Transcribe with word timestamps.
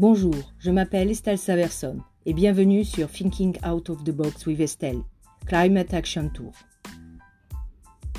Bonjour, 0.00 0.54
je 0.58 0.70
m'appelle 0.70 1.10
Estelle 1.10 1.36
Saverson 1.36 1.98
et 2.24 2.32
bienvenue 2.32 2.86
sur 2.86 3.10
Thinking 3.10 3.58
Out 3.68 3.90
of 3.90 4.02
the 4.02 4.10
Box 4.10 4.46
with 4.46 4.58
Estelle, 4.58 5.02
Climate 5.44 5.92
Action 5.92 6.30
Tour. 6.30 6.52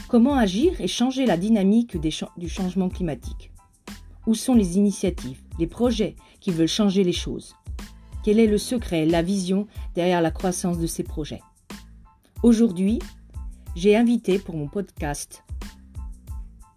Comment 0.08 0.36
agir 0.36 0.80
et 0.80 0.88
changer 0.88 1.26
la 1.26 1.38
dynamique 1.38 1.98
du 2.00 2.48
changement 2.48 2.88
climatique? 2.88 3.52
Où 4.28 4.36
sont 4.36 4.54
les 4.54 4.78
initiatives, 4.78 5.42
les 5.58 5.66
projets 5.66 6.16
qui 6.40 6.52
veulent 6.52 6.68
changer 6.68 7.04
les 7.04 7.14
choses? 7.14 7.56
Quel 8.24 8.38
est 8.38 8.46
le 8.46 8.60
secret, 8.60 9.08
la 9.08 9.24
vision 9.24 9.66
derrière 9.96 10.22
la 10.22 10.30
croissance 10.30 10.78
de 10.78 10.86
ces 10.86 11.02
projets? 11.02 11.42
Aujourd'hui, 12.44 13.00
j'ai 13.76 13.96
invité 13.96 14.38
pour 14.38 14.56
mon 14.56 14.68
podcast 14.68 15.44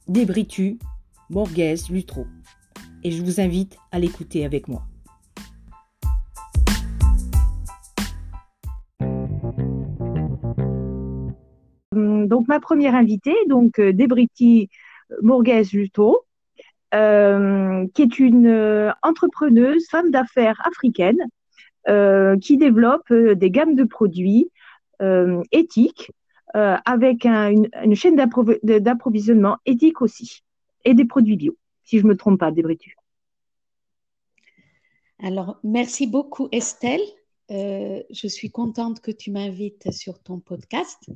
Débritu 0.08 0.78
Borghese 1.28 1.90
Lutro 1.90 2.26
et 3.02 3.10
je 3.10 3.22
vous 3.22 3.38
invite 3.38 3.76
à 3.92 3.98
l'écouter 3.98 4.46
avec 4.46 4.66
moi. 4.66 4.86
Donc 12.26 12.48
ma 12.48 12.60
première 12.60 12.94
invitée, 12.94 13.36
donc 13.48 13.78
euh, 13.78 13.92
Debriti 13.92 14.68
Morguez 15.22 15.64
Luto, 15.72 16.24
euh, 16.94 17.86
qui 17.94 18.02
est 18.02 18.18
une 18.18 18.46
euh, 18.46 18.90
entrepreneuse, 19.02 19.86
femme 19.90 20.10
d'affaires 20.10 20.60
africaine, 20.66 21.18
qui 22.40 22.56
développe 22.56 23.12
des 23.12 23.50
gammes 23.50 23.74
de 23.74 23.84
produits 23.84 24.50
éthiques 25.52 26.12
avec 26.54 27.26
une, 27.26 27.94
chaîne 27.94 28.16
d'approvisionnement 28.16 29.58
éthique 29.66 30.00
aussi 30.00 30.42
et 30.86 30.94
des 30.94 31.04
produits 31.04 31.36
bio, 31.36 31.58
si 31.82 31.98
je 31.98 32.06
me 32.06 32.16
trompe 32.16 32.40
pas, 32.40 32.50
Debritu. 32.52 32.96
Alors, 35.22 35.58
merci 35.62 36.06
beaucoup 36.06 36.48
Estelle. 36.52 37.02
je 37.50 38.28
suis 38.28 38.50
contente 38.50 39.02
que 39.02 39.10
tu 39.10 39.30
m'invites 39.30 39.92
sur 39.92 40.22
ton 40.22 40.40
podcast. 40.40 41.10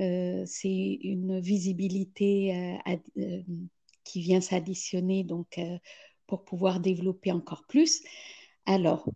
Euh, 0.00 0.42
c'est 0.46 0.98
une 1.02 1.38
visibilité 1.40 2.54
euh, 2.54 2.94
euh, 3.18 3.42
qui 4.02 4.20
vient 4.20 4.40
s'additionner 4.40 5.24
donc 5.24 5.60
pour 6.26 6.44
pouvoir 6.44 6.80
développer 6.80 7.32
encore 7.32 7.64
plus. 7.66 8.02
Alors, 8.66 9.08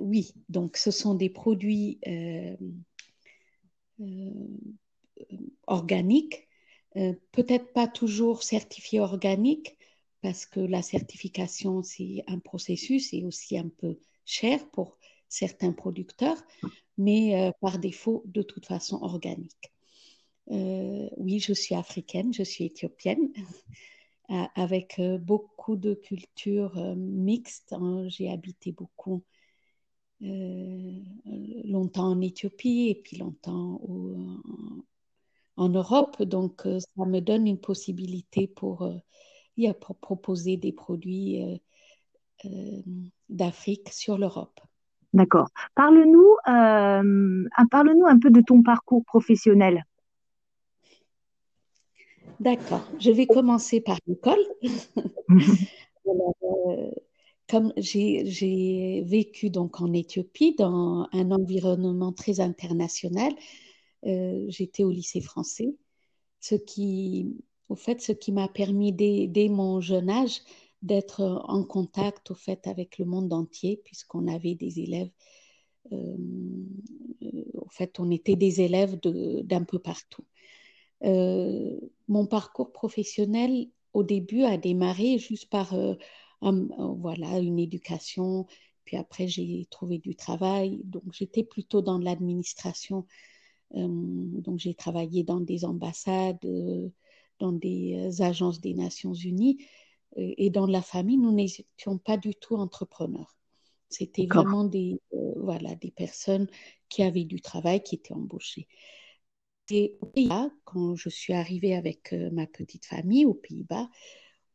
oui, 0.00 0.34
donc 0.48 0.76
ce 0.76 0.90
sont 0.90 1.14
des 1.14 1.30
produits 1.30 2.00
organiques, 5.66 6.48
peut-être 6.94 7.72
pas 7.72 7.88
toujours 7.88 8.42
certifiés 8.42 9.00
organiques, 9.00 9.76
parce 10.22 10.46
que 10.46 10.60
la 10.60 10.82
certification, 10.82 11.82
c'est 11.82 12.24
un 12.26 12.38
processus 12.38 13.12
et 13.12 13.24
aussi 13.24 13.58
un 13.58 13.68
peu 13.68 13.98
cher 14.24 14.68
pour 14.70 14.96
certains 15.28 15.72
producteurs, 15.72 16.40
mais 16.96 17.52
par 17.60 17.78
défaut, 17.78 18.22
de 18.26 18.42
toute 18.42 18.66
façon, 18.66 19.02
organique. 19.02 19.72
Euh, 20.50 21.08
oui, 21.16 21.40
je 21.40 21.52
suis 21.52 21.74
africaine, 21.74 22.32
je 22.32 22.42
suis 22.42 22.64
éthiopienne, 22.64 23.28
avec 24.54 24.98
euh, 24.98 25.18
beaucoup 25.18 25.76
de 25.76 25.94
cultures 25.94 26.78
euh, 26.78 26.94
mixtes. 26.94 27.72
Hein. 27.72 28.08
J'ai 28.08 28.30
habité 28.30 28.72
beaucoup 28.72 29.22
longtemps 30.20 32.10
en 32.10 32.20
Éthiopie 32.20 32.88
et 32.88 32.96
puis 32.96 33.18
longtemps 33.18 33.80
en 35.56 35.68
Europe. 35.68 36.20
Donc, 36.24 36.62
ça 36.64 37.06
me 37.06 37.20
donne 37.20 37.46
une 37.46 37.60
possibilité 37.60 38.48
pour, 38.48 38.92
pour 39.80 39.96
proposer 39.98 40.56
des 40.56 40.72
produits 40.72 41.60
d'Afrique 43.28 43.92
sur 43.92 44.18
l'Europe. 44.18 44.58
D'accord. 45.12 45.50
Parle-nous 45.76 46.34
parle 47.70 47.94
un 48.08 48.18
peu 48.18 48.32
de 48.32 48.40
ton 48.40 48.64
parcours 48.64 49.04
professionnel. 49.04 49.84
D'accord. 52.40 52.86
Je 53.00 53.10
vais 53.10 53.26
commencer 53.26 53.80
par 53.80 53.98
l'école. 54.06 54.38
Euh, 56.06 56.90
comme 57.48 57.72
j'ai 57.76 59.02
vécu 59.04 59.50
donc 59.50 59.80
en 59.82 59.92
Éthiopie 59.92 60.54
dans 60.54 61.06
un 61.12 61.30
environnement 61.30 62.12
très 62.12 62.40
international, 62.40 63.32
euh, 64.06 64.46
j'étais 64.48 64.84
au 64.84 64.90
lycée 64.90 65.20
français, 65.20 65.74
ce 66.40 66.54
qui, 66.54 67.36
au 67.68 67.74
fait, 67.74 68.00
ce 68.00 68.12
qui 68.12 68.32
m'a 68.32 68.48
permis 68.48 68.92
dès, 68.92 69.48
mon 69.50 69.80
jeune 69.80 70.08
âge 70.08 70.40
d'être 70.82 71.42
en 71.48 71.64
contact 71.64 72.30
au 72.30 72.34
fait 72.34 72.66
avec 72.66 72.98
le 72.98 73.04
monde 73.04 73.32
entier, 73.32 73.80
puisqu'on 73.84 74.28
avait 74.28 74.54
des 74.54 74.80
élèves. 74.80 75.10
Euh, 75.92 76.16
au 77.54 77.68
fait, 77.70 77.98
on 77.98 78.10
était 78.10 78.36
des 78.36 78.60
élèves 78.60 78.98
d'un 79.00 79.64
peu 79.64 79.78
partout. 79.78 80.24
Euh, 81.04 81.78
mon 82.08 82.26
parcours 82.26 82.72
professionnel 82.72 83.68
au 83.92 84.02
début 84.02 84.42
a 84.42 84.56
démarré 84.56 85.18
juste 85.18 85.48
par 85.48 85.74
euh, 85.74 85.94
voilà 86.40 87.38
une 87.38 87.58
éducation. 87.58 88.46
Puis 88.84 88.96
après 88.96 89.28
j'ai 89.28 89.66
trouvé 89.70 89.98
du 89.98 90.16
travail. 90.16 90.80
Donc 90.84 91.04
j'étais 91.12 91.44
plutôt 91.44 91.82
dans 91.82 91.98
l'administration. 91.98 93.06
Euh, 93.74 93.86
donc 93.88 94.58
j'ai 94.58 94.74
travaillé 94.74 95.24
dans 95.24 95.40
des 95.40 95.64
ambassades 95.64 96.46
dans 97.38 97.52
des 97.52 98.20
agences 98.20 98.60
des 98.60 98.74
Nations 98.74 99.14
Unies. 99.14 99.58
Et 100.16 100.50
dans 100.50 100.66
la 100.66 100.82
famille 100.82 101.18
nous 101.18 101.32
n'étions 101.32 101.98
pas 101.98 102.16
du 102.16 102.34
tout 102.34 102.56
entrepreneurs. 102.56 103.36
C'était 103.90 104.26
vraiment 104.26 104.64
des 104.64 105.00
voilà 105.36 105.74
des 105.76 105.90
personnes 105.90 106.48
qui 106.88 107.02
avaient 107.02 107.24
du 107.24 107.40
travail 107.40 107.82
qui 107.82 107.96
étaient 107.96 108.14
embauchées 108.14 108.66
et 109.70 109.96
aux 110.00 110.06
Pays-Bas, 110.06 110.50
quand 110.64 110.96
je 110.96 111.08
suis 111.08 111.32
arrivée 111.32 111.74
avec 111.74 112.12
euh, 112.12 112.30
ma 112.30 112.46
petite 112.46 112.86
famille 112.86 113.24
aux 113.26 113.34
Pays-Bas, 113.34 113.88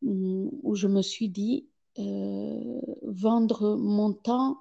où, 0.01 0.75
je 0.75 0.87
me 0.87 1.01
suis 1.01 1.29
dit, 1.29 1.67
euh, 1.99 2.81
vendre 3.03 3.77
mon 3.77 4.13
temps 4.13 4.57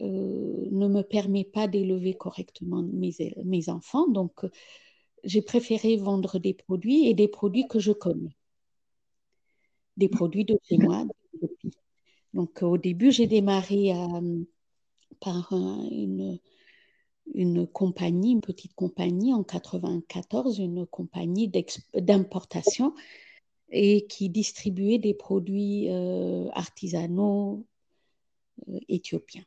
euh, 0.00 0.68
ne 0.72 0.88
me 0.88 1.02
permet 1.02 1.44
pas 1.44 1.68
d'élever 1.68 2.14
correctement 2.14 2.82
mes, 2.82 3.14
mes, 3.44 3.68
enfants. 3.68 4.08
Donc, 4.08 4.44
j'ai 5.22 5.42
préféré 5.42 5.96
vendre 5.96 6.40
des 6.40 6.54
produits 6.54 7.06
et 7.06 7.14
des 7.14 7.28
produits 7.28 7.68
que 7.68 7.78
je 7.78 7.92
connais. 7.92 8.36
Des 9.96 10.08
produits 10.08 10.44
de 10.44 10.58
chez 10.64 10.78
moi. 10.78 11.06
Donc, 12.34 12.62
au 12.62 12.76
début, 12.76 13.12
j'ai 13.12 13.28
démarré 13.28 13.92
par 15.20 15.52
une 15.52 16.40
une 17.34 17.66
compagnie, 17.66 18.32
une 18.32 18.40
petite 18.40 18.74
compagnie 18.74 19.32
en 19.32 19.42
94, 19.42 20.58
une 20.58 20.86
compagnie 20.86 21.50
d'importation 21.94 22.94
et 23.72 24.06
qui 24.06 24.28
distribuait 24.28 24.98
des 24.98 25.14
produits 25.14 25.88
euh, 25.88 26.48
artisanaux 26.52 27.66
euh, 28.68 28.78
éthiopiens. 28.88 29.44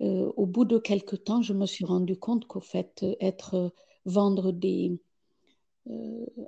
Euh, 0.00 0.32
au 0.36 0.46
bout 0.46 0.64
de 0.64 0.78
quelques 0.78 1.22
temps, 1.22 1.40
je 1.40 1.52
me 1.52 1.66
suis 1.66 1.84
rendu 1.84 2.16
compte 2.16 2.46
qu'au 2.46 2.60
fait, 2.60 3.06
être 3.20 3.72
vendre 4.04 4.50
des, 4.50 4.98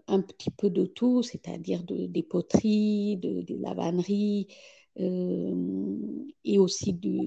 un 0.08 0.20
petit 0.20 0.50
peu 0.50 0.68
de 0.68 0.84
tout, 0.84 1.22
c'est-à-dire 1.22 1.84
des 1.84 2.22
poteries, 2.22 3.16
de, 3.16 3.42
des 3.42 3.56
lavaneries, 3.56 4.48
et 4.98 6.58
aussi 6.58 6.94
du, 6.94 7.18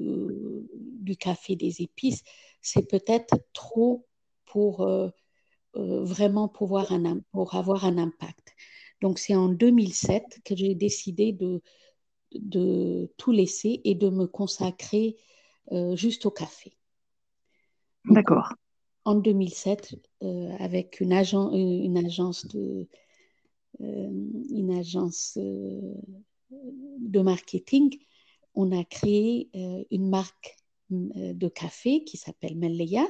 du, 0.74 1.16
café 1.16 1.56
des 1.56 1.84
épices, 1.84 2.24
c'est 2.62 2.88
peut-être 2.88 3.38
trop 3.54 4.08
pour 4.46 4.82
euh, 4.82 5.10
euh, 5.76 6.04
vraiment 6.04 6.48
pouvoir 6.48 6.92
un, 6.92 7.20
pour 7.32 7.56
avoir 7.56 7.86
un 7.86 7.98
impact. 7.98 8.54
Donc 9.02 9.20
c'est 9.20 9.36
en 9.36 9.50
2007 9.50 10.42
que 10.44 10.56
j'ai 10.56 10.76
décidé 10.76 11.32
de, 11.32 11.62
de 12.34 13.12
tout 13.18 13.32
laisser 13.32 13.82
et 13.84 13.96
de 13.96 14.10
me 14.10 14.26
consacrer 14.26 15.16
euh, 15.72 15.96
juste 15.96 16.26
au 16.26 16.32
café. 16.32 16.76
D'accord. 18.06 18.54
En 19.06 19.16
2007, 19.16 19.96
avec 20.60 21.00
une, 21.00 21.14
agent, 21.14 21.52
une 21.52 21.98
agence 21.98 22.46
de 22.48 22.88
une 23.80 24.72
agence 24.78 25.38
de 25.38 27.22
marketing, 27.22 27.98
on 28.56 28.78
a 28.78 28.84
créé 28.84 29.50
une 29.90 30.10
marque 30.10 30.59
de 30.90 31.48
café 31.48 32.04
qui 32.04 32.18
s'appelle 32.18 32.58
Melleya. 32.58 33.06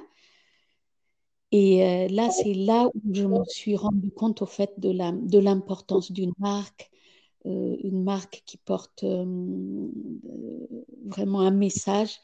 Et 1.52 1.84
euh, 1.84 2.08
là, 2.10 2.30
c'est 2.30 2.54
là 2.54 2.90
où 2.94 3.02
je 3.14 3.26
me 3.26 3.44
suis 3.46 3.76
rendu 3.76 4.12
compte 4.12 4.42
au 4.42 4.46
fait 4.46 4.72
de 4.78 5.40
l'importance 5.40 6.12
d'une 6.12 6.34
marque, 6.38 6.92
euh, 7.46 7.76
une 7.84 8.04
marque 8.04 8.44
qui 8.46 8.58
porte 8.58 9.04
vraiment 11.06 11.42
un 11.42 11.52
message. 11.52 12.20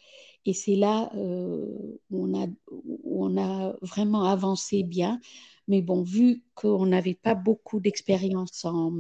Et 0.46 0.54
c'est 0.54 0.75
là 0.75 1.12
où, 1.16 2.00
on 2.12 2.40
a, 2.40 2.48
où 2.68 3.25
on 3.25 3.36
a 3.38 3.75
vraiment 3.81 4.25
avancé 4.25 4.84
bien. 4.84 5.19
Mais 5.68 5.81
bon, 5.81 6.04
vu 6.04 6.44
qu'on 6.54 6.86
n'avait 6.86 7.16
pas 7.16 7.34
beaucoup 7.34 7.80
d'expérience 7.80 8.63
en, 8.63 8.94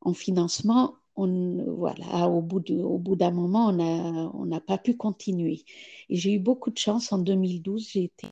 en 0.00 0.14
financement, 0.14 0.94
on, 1.16 1.64
voilà, 1.76 2.28
au 2.28 2.42
bout, 2.42 2.70
au 2.70 2.98
bout 2.98 3.16
d'un 3.16 3.30
moment, 3.30 3.68
on 3.68 4.46
n'a 4.46 4.60
pas 4.60 4.78
pu 4.78 4.96
continuer. 4.96 5.64
Et 6.08 6.16
j'ai 6.16 6.34
eu 6.34 6.38
beaucoup 6.38 6.70
de 6.70 6.78
chance. 6.78 7.12
En 7.12 7.18
2012, 7.18 7.88
j'ai 7.88 8.04
été 8.04 8.28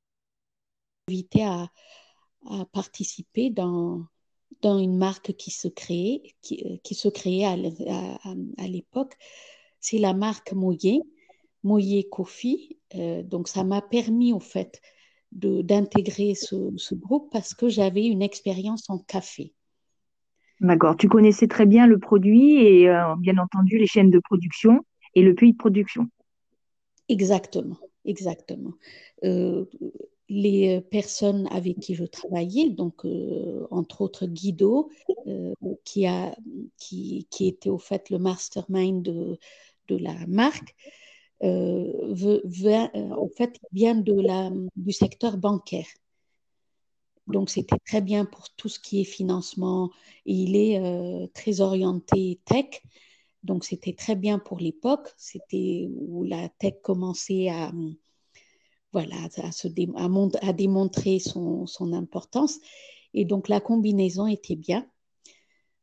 invitée 1.09 1.45
à, 1.45 1.71
participer 2.73 3.51
dans, 3.51 4.05
dans 4.63 4.79
une 4.79 4.97
marque 4.97 5.35
qui 5.35 5.53
se 5.53 5.69
créait, 5.69 6.23
qui, 6.41 6.81
qui 6.83 6.95
se 6.95 7.09
créait 7.09 7.45
à, 7.45 7.57
l'époque. 8.67 9.17
C'est 9.81 9.99
la 9.99 10.13
marque 10.13 10.53
Moyer, 10.53 11.03
Moyer 11.63 12.09
Coffee. 12.09 12.79
Euh, 12.95 13.23
donc, 13.23 13.49
ça 13.49 13.65
m'a 13.65 13.81
permis, 13.81 14.33
au 14.33 14.41
fait, 14.41 14.81
d'intégrer 15.33 16.35
ce, 16.35 16.95
groupe 16.95 17.31
parce 17.33 17.55
que 17.55 17.69
j'avais 17.69 18.07
une 18.07 18.23
expérience 18.23 18.91
en 18.91 18.99
café. 18.99 19.55
D'accord. 20.63 20.97
Tu 20.97 21.09
connaissais 21.09 21.49
très 21.49 21.67
bien 21.67 21.89
le 21.89 21.99
produit 21.99 22.55
et 22.65 22.89
euh, 22.89 23.17
bien 23.19 23.37
entendu 23.39 23.79
les 23.79 23.89
chaînes 23.89 24.11
de 24.11 24.21
production 24.21 24.87
et 25.17 25.23
le 25.23 25.35
pays 25.35 25.53
de 25.53 25.57
production. 25.57 26.07
Exactement, 27.09 27.77
exactement. 28.05 28.71
Euh, 29.25 29.65
les 30.29 30.81
personnes 30.81 31.49
avec 31.51 31.81
qui 31.81 31.97
je 31.97 32.05
travaillais, 32.05 32.71
donc 32.71 33.05
euh, 33.05 33.67
entre 33.73 34.03
autres 34.03 34.27
Guido, 34.27 34.89
qui, 35.85 36.07
a, 36.07 36.35
qui, 36.79 37.27
qui, 37.29 37.49
était 37.49 37.69
au 37.69 37.79
fait 37.79 38.09
le 38.09 38.19
mastermind 38.19 39.03
de, 39.03 39.39
de 39.89 39.97
la 39.97 40.15
marque, 40.29 40.77
en 41.41 42.15
fait, 43.37 43.59
de 43.73 44.21
la, 44.21 44.51
du 44.77 44.93
secteur 44.93 45.39
bancaire. 45.39 45.89
Donc, 47.33 47.51
c'était 47.51 47.79
très 47.85 48.01
bien 48.01 48.25
pour 48.25 48.51
tout 48.51 48.69
ce 48.69 48.79
qui 48.79 49.01
est 49.01 49.05
financement. 49.05 49.91
Il 50.27 50.55
est 50.55 50.79
euh, 50.79 51.27
très 51.35 51.61
orienté 51.61 52.41
tech. 52.45 52.83
Donc, 53.43 53.65
c'était 53.65 53.95
très 53.95 54.15
bien 54.15 54.39
pour 54.39 54.61
l'époque. 54.61 55.09
C'était 55.17 55.89
où 55.91 56.25
la 56.25 56.49
tech 56.51 56.75
commençait 56.83 57.49
à, 57.49 57.73
voilà, 58.93 59.17
à, 59.39 59.51
se 59.51 59.69
à, 60.43 60.53
démontrer 60.53 61.19
son, 61.19 61.67
son, 61.67 61.93
importance. 61.95 62.61
Et 63.15 63.25
donc, 63.25 63.49
la 63.49 63.61
combinaison 63.61 64.27
était 64.27 64.57
bien. 64.57 64.87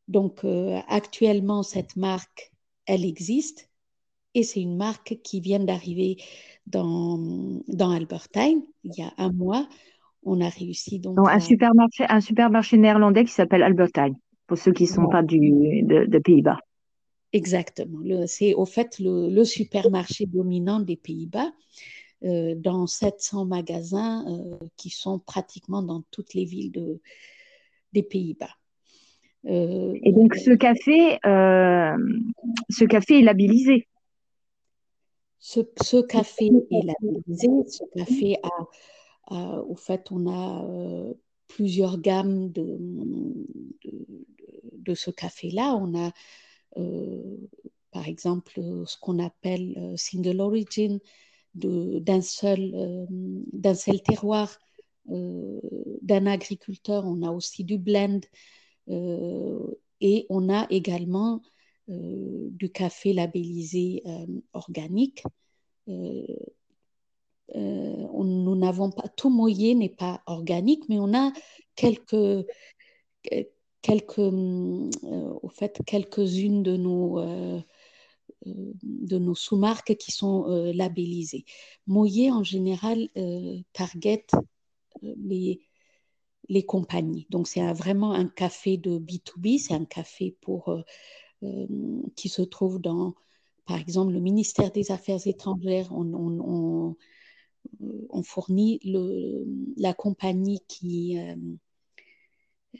Donc, 0.08 0.46
euh, 0.46 0.80
actuellement, 0.88 1.64
cette 1.64 1.96
marque, 1.96 2.52
elle 2.86 3.06
existe. 3.06 3.70
Et 4.36 4.44
c'est 4.44 4.62
une 4.62 4.78
marque 4.78 5.18
qui 5.24 5.42
vient 5.42 5.60
d'arriver 5.60 6.18
dans, 6.68 7.18
dans 7.68 7.90
Albertine 7.90 8.64
il 8.84 8.94
y 8.96 9.02
a 9.02 9.12
un 9.18 9.32
mois 9.32 9.68
on 10.24 10.42
a 10.42 10.50
réussi 10.50 11.00
donc. 11.00 11.18
un, 11.20 11.40
supermarché, 11.40 12.06
un 12.10 12.22
supermarché 12.22 12.78
néerlandais 12.78 13.26
qui 13.26 13.32
s'appelle 13.32 13.64
Albertine, 13.64 14.16
pour 14.48 14.58
ceux 14.58 14.72
qui 14.72 14.84
ne 14.84 14.90
sont 14.90 15.08
pas 15.08 15.24
du, 15.24 15.84
de, 15.84 16.20
Pays-Bas. 16.20 16.60
Exactement. 17.32 18.00
C'est 18.28 18.54
au 18.54 18.66
fait 18.66 19.00
le, 19.00 19.44
supermarché 19.44 20.26
dominant 20.26 20.80
des 20.80 20.98
Pays-Bas. 20.98 21.52
Euh, 22.26 22.54
dans 22.54 22.86
700 22.86 23.46
magasins 23.46 24.26
euh, 24.28 24.58
qui 24.76 24.90
sont 24.90 25.20
pratiquement 25.20 25.82
dans 25.82 26.04
toutes 26.12 26.34
les 26.34 26.44
villes 26.44 26.70
de, 26.70 27.00
des 27.94 28.04
Pays-Bas. 28.04 28.50
Euh, 29.46 29.98
Et 30.04 30.12
donc 30.12 30.36
ce 30.36 30.52
café, 30.52 31.18
ce 31.24 32.84
café 32.84 33.20
est 33.20 33.22
labellisé. 33.22 33.88
Ce, 35.40 35.62
ce, 35.82 36.02
café 36.02 36.48
est 36.48 36.86
labellisé. 36.86 37.48
Ce 37.68 37.84
café 37.98 38.36
a 38.44 38.48
euh, 38.48 38.66
au 39.32 39.76
fait, 39.76 40.12
on 40.12 40.28
a 40.28 40.64
euh, 40.66 41.14
plusieurs 41.48 42.00
gammes 42.00 42.52
de, 42.52 42.78
ce 44.96 45.12
café-là. 45.12 45.76
On 45.76 45.96
a, 45.96 46.12
euh, 46.78 47.38
par 47.92 48.08
exemple, 48.08 48.60
ce 48.86 48.98
qu'on 48.98 49.20
appelle 49.20 49.94
single 49.98 50.42
origin, 50.42 51.00
d'un 51.54 52.22
seul, 52.22 53.08
terroir, 54.04 54.58
d'un 55.06 56.26
agriculteur. 56.26 57.06
On 57.06 57.22
a 57.22 57.32
aussi 57.32 57.64
du 57.64 57.78
blend. 57.78 58.22
et 58.88 60.26
on 60.30 60.50
a 60.50 60.66
également 60.72 61.42
du 61.88 62.72
café 62.72 63.14
labellisé 63.14 64.04
organique 64.54 65.24
euh, 65.90 66.26
nous 67.56 68.56
n'avons 68.56 68.92
pas, 68.92 69.08
tout 69.10 69.30
Moyer 69.30 69.76
n'est 69.76 69.90
pas 69.90 70.22
organique, 70.26 70.88
mais 70.90 71.00
on 71.00 71.14
a 71.14 71.32
quelques, 71.76 72.46
quelques, 73.82 74.20
euh, 74.20 74.90
au 75.42 75.50
fait, 75.50 75.82
quelques-unes 75.86 76.64
de 76.64 76.78
nos, 76.78 77.20
euh, 77.20 77.62
de 78.46 79.18
nos 79.18 79.36
sous-marques 79.36 79.96
qui 79.96 80.12
sont 80.12 80.46
labellisées. 80.74 81.46
Moyer, 81.88 82.32
en 82.32 82.44
général, 82.44 83.10
target 83.74 84.28
les, 85.02 85.62
les 86.48 86.66
compagnies. 86.66 87.28
Donc, 87.30 87.48
c'est 87.48 87.74
vraiment 87.74 88.14
un 88.14 88.28
café 88.28 88.78
de 88.78 88.98
B2B, 88.98 89.60
c'est 89.60 89.74
un 89.74 89.86
café 89.86 90.38
pour, 90.42 90.74
qui 92.16 92.30
se 92.30 92.42
trouve 92.42 92.80
dans, 92.80 93.16
par 93.66 93.78
exemple, 93.78 94.14
le 94.14 94.20
ministère 94.20 94.72
des 94.72 94.92
Affaires 94.92 95.26
étrangères. 95.28 95.90
on, 95.92 96.14
on 96.14 96.90
euh, 96.90 96.94
on 98.10 98.24
fournit 98.24 98.80
la 99.78 99.94
compagnie 99.94 100.62
qui, 100.68 101.20
euh, 101.20 101.36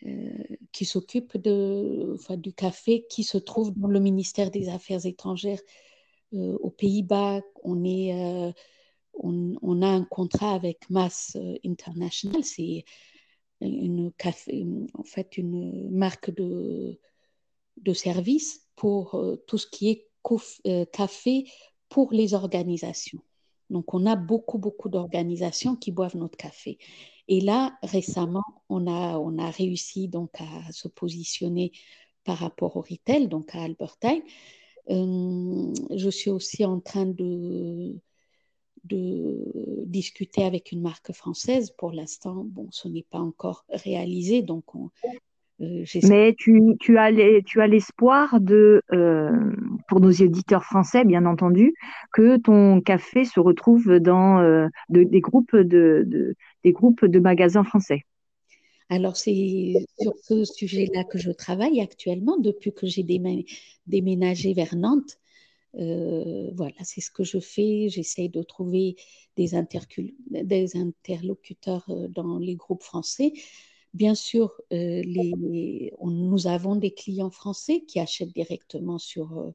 euh, 0.06 0.44
qui 0.72 0.86
s'occupe 0.86 1.38
de, 1.38 2.18
du 2.36 2.54
café 2.54 3.06
qui 3.10 3.24
se 3.24 3.38
trouve 3.38 3.78
dans 3.78 3.88
le 3.88 4.00
ministère 4.00 4.52
des 4.52 4.70
Affaires 4.70 5.06
étrangères 5.06 5.62
aux 6.32 6.70
Pays-Bas. 6.70 7.42
On, 7.64 8.54
a 9.82 9.88
un 9.88 10.06
contrat 10.06 10.54
avec 10.54 10.90
Mass 10.90 11.36
International. 11.66 12.44
C'est 12.44 12.86
une, 13.62 14.12
en 14.94 15.04
fait, 15.04 15.38
une 15.38 15.90
marque 15.90 16.34
de, 16.34 17.00
de 17.78 17.94
service 17.94 18.68
pour 18.76 19.20
tout 19.48 19.58
ce 19.58 19.68
qui 19.68 19.90
est 19.90 20.08
café 20.92 21.46
pour 21.90 22.14
les 22.14 22.36
organisations. 22.36 23.22
Donc, 23.70 23.94
on 23.94 24.06
a 24.06 24.16
beaucoup, 24.16 24.58
beaucoup 24.58 24.90
d'organisations 24.90 25.76
qui 25.76 25.92
boivent 25.92 26.18
notre 26.18 26.38
café. 26.38 26.78
Et 27.28 27.42
là, 27.42 27.78
récemment, 27.84 28.44
on 28.70 28.88
a, 28.88 29.18
on 29.18 29.38
a 29.38 29.50
réussi 29.52 30.08
donc 30.08 30.32
à 30.42 30.72
se 30.72 30.88
positionner 30.88 31.72
par 32.24 32.38
rapport 32.38 32.76
au 32.78 32.82
retail, 32.82 33.28
donc 33.28 33.54
à 33.56 33.62
Albertine. 33.62 34.24
Euh, 34.90 35.74
je 35.96 36.10
suis 36.10 36.32
aussi 36.32 36.66
en 36.66 36.80
train 36.80 37.06
de, 37.06 38.00
de 38.84 39.84
discuter 39.86 40.44
avec 40.44 40.72
une 40.72 40.82
marque 40.82 41.12
française. 41.12 41.72
Pour 41.78 41.92
l'instant, 41.92 42.44
bon, 42.46 42.68
ce 42.72 42.88
n'est 42.88 43.06
pas 43.10 43.20
encore 43.20 43.66
réalisé, 43.70 44.42
donc 44.42 44.74
on, 44.74 44.90
Mais 46.04 46.36
tu, 46.38 46.62
tu 46.80 46.98
as 46.98 47.12
l'espoir 47.12 48.40
de, 48.40 48.82
euh, 48.94 49.30
pour 49.90 50.00
nos 50.00 50.10
éditeurs 50.10 50.64
français, 50.64 51.04
bien 51.04 51.26
entendu, 51.26 51.74
que 52.14 52.38
ton 52.38 52.80
café 52.80 53.26
se 53.26 53.40
retrouve 53.40 54.00
dans 54.00 54.40
euh, 54.40 54.68
des, 54.90 55.20
groupes 55.20 55.56
de, 55.56 56.36
des 56.64 56.72
groupes 56.72 57.06
de 57.06 57.20
magasins 57.20 57.66
français. 57.66 58.04
Alors, 58.88 59.18
c'est 59.18 59.74
sur 60.00 60.14
ce 60.24 60.46
sujet-là 60.46 61.04
que 61.04 61.18
je 61.18 61.32
travaille 61.32 61.82
actuellement 61.82 62.38
depuis 62.38 62.72
que 62.72 62.88
j'ai 62.88 63.04
déménagé 63.04 64.54
vers 64.54 64.76
Nantes. 64.78 65.20
voilà, 65.74 66.78
c'est 66.84 67.02
ce 67.02 67.12
que 67.12 67.26
je 67.26 67.40
fais. 67.40 67.90
J'essaie 67.90 68.30
de 68.30 68.42
trouver 68.44 68.96
des, 69.36 69.52
des 70.44 70.78
interlocuteurs 70.78 71.86
dans 72.10 72.40
les 72.40 72.56
groupes 72.56 72.84
français 72.84 73.34
Bien 73.94 74.14
sûr, 74.14 74.54
euh, 74.72 75.02
nous 76.02 76.48
avons 76.48 76.76
des 76.76 76.92
clients 76.94 77.32
français 77.32 77.82
qui 77.82 78.00
achètent 78.00 78.34
directement 78.34 79.00
sur, 79.00 79.38
euh, 79.40 79.52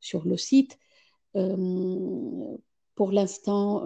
sur 0.00 0.26
le 0.26 0.36
site. 0.36 0.78
Euh, 1.36 2.56
pour 2.94 3.10
l'instant, 3.10 3.84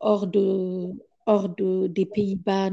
hors, 0.00 0.26
de, 0.26 0.88
hors 1.26 1.48
de, 1.48 1.86
des 1.86 2.06
Pays-Bas, 2.06 2.70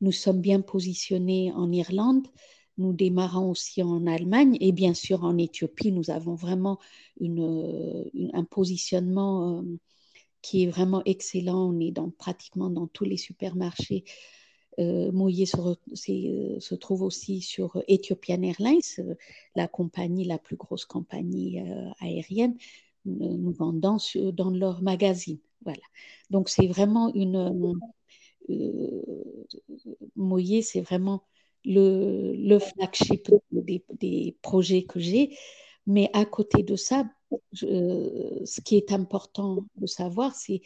nous 0.00 0.12
sommes 0.12 0.40
bien 0.40 0.60
positionnés 0.62 1.52
en 1.52 1.70
Irlande. 1.70 2.26
Nous 2.78 2.92
démarrons 2.92 3.50
aussi 3.50 3.82
en 3.82 4.06
Allemagne 4.06 4.56
et 4.60 4.72
bien 4.72 4.94
sûr 4.94 5.22
en 5.24 5.36
Éthiopie. 5.38 5.92
Nous 5.92 6.10
avons 6.10 6.34
vraiment 6.34 6.80
un 7.20 8.44
positionnement 8.44 9.62
qui 10.40 10.64
est 10.64 10.70
vraiment 10.70 11.02
excellent. 11.04 11.68
On 11.70 11.78
est 11.78 11.94
pratiquement 12.18 12.70
dans 12.70 12.88
tous 12.88 13.04
les 13.04 13.18
supermarchés 13.18 14.04
euh, 14.78 15.10
euh, 15.12 16.60
se, 16.60 16.74
trouve 16.74 17.02
aussi 17.02 17.40
sur 17.40 17.82
Ethiopian 17.88 18.42
Airlines, 18.42 18.80
euh, 19.00 19.14
la 19.54 19.68
compagnie, 19.68 20.24
la 20.24 20.38
plus 20.38 20.56
grosse 20.56 20.84
compagnie 20.84 21.62
aérienne, 22.00 22.56
nous 23.04 23.52
vendant 23.52 23.98
dans 24.32 24.50
leur 24.50 24.82
magazine. 24.82 25.38
Voilà. 25.62 25.82
Donc 26.30 26.48
c'est 26.48 26.66
vraiment 26.66 27.12
une. 27.14 27.78
Mouillé, 30.16 30.62
c'est 30.62 30.80
vraiment 30.80 31.22
le, 31.64 32.34
le 32.34 32.58
flagship 32.58 33.30
des, 33.52 33.84
des, 34.00 34.36
projets 34.42 34.82
que 34.82 34.98
j'ai 34.98 35.36
Mais 35.86 36.10
à 36.12 36.24
côté 36.24 36.64
de 36.64 36.74
ça, 36.74 37.04
ce 37.52 38.60
qui 38.62 38.76
est 38.76 38.90
important 38.90 39.64
de 39.76 39.86
savoir, 39.86 40.34
c'est 40.34 40.60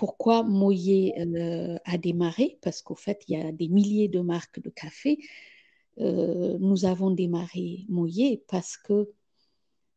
pourquoi 0.00 0.42
Moyer 0.42 1.12
a 1.84 1.98
démarré, 1.98 2.58
parce 2.62 2.80
qu'au 2.80 2.94
fait, 2.94 3.22
il 3.28 3.38
y 3.38 3.38
a 3.38 3.52
des 3.52 3.68
milliers 3.68 4.08
de 4.08 4.20
marques 4.20 4.58
de 4.58 4.70
café. 4.70 5.18
nous 5.98 6.86
avons 6.86 7.10
démarré 7.10 7.84
Moyer 7.90 8.42
parce 8.48 8.78
que 8.78 9.12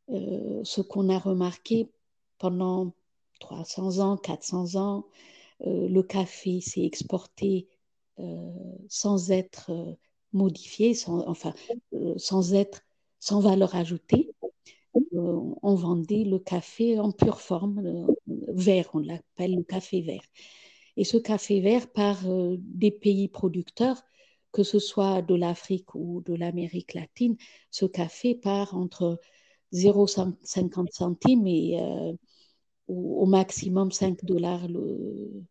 ce 0.09 0.81
qu'on 0.81 1.07
a 1.07 1.17
remarqué 1.17 1.89
pendant 2.37 2.93
300 3.39 3.99
ans, 3.99 4.17
400 4.17 4.75
ans, 4.75 5.05
le 5.61 6.01
café 6.01 6.59
s'est 6.59 6.83
exporté 6.83 7.69
sans 8.89 9.31
être 9.31 9.71
modifié, 10.33 10.95
sans 10.95 12.53
être 12.53 12.81
sans 13.21 13.39
valeur 13.39 13.73
ajoutée. 13.73 14.35
On 15.15 15.75
vendait 15.75 16.23
le 16.23 16.39
café 16.39 16.99
en 16.99 17.11
pure 17.11 17.41
forme, 17.41 18.07
vert, 18.47 18.89
on 18.93 18.99
l'appelle 18.99 19.55
le 19.55 19.63
café 19.63 20.01
vert. 20.01 20.23
Et 20.97 21.03
ce 21.03 21.17
café 21.17 21.59
vert 21.59 21.91
par 21.91 22.19
des 22.57 22.91
pays 22.91 23.27
producteurs, 23.27 24.01
que 24.51 24.63
ce 24.63 24.79
soit 24.79 25.21
de 25.21 25.35
l'Afrique 25.35 25.95
ou 25.95 26.21
de 26.21 26.33
l'Amérique 26.33 26.93
latine, 26.93 27.35
ce 27.71 27.85
café 27.85 28.35
part 28.35 28.75
entre 28.75 29.19
0,50 29.73 30.91
centimes 30.91 31.47
et 31.47 31.79
au, 32.87 33.25
maximum 33.25 33.91
5 33.91 34.23
dollars 34.23 34.67
le, 34.67 35.45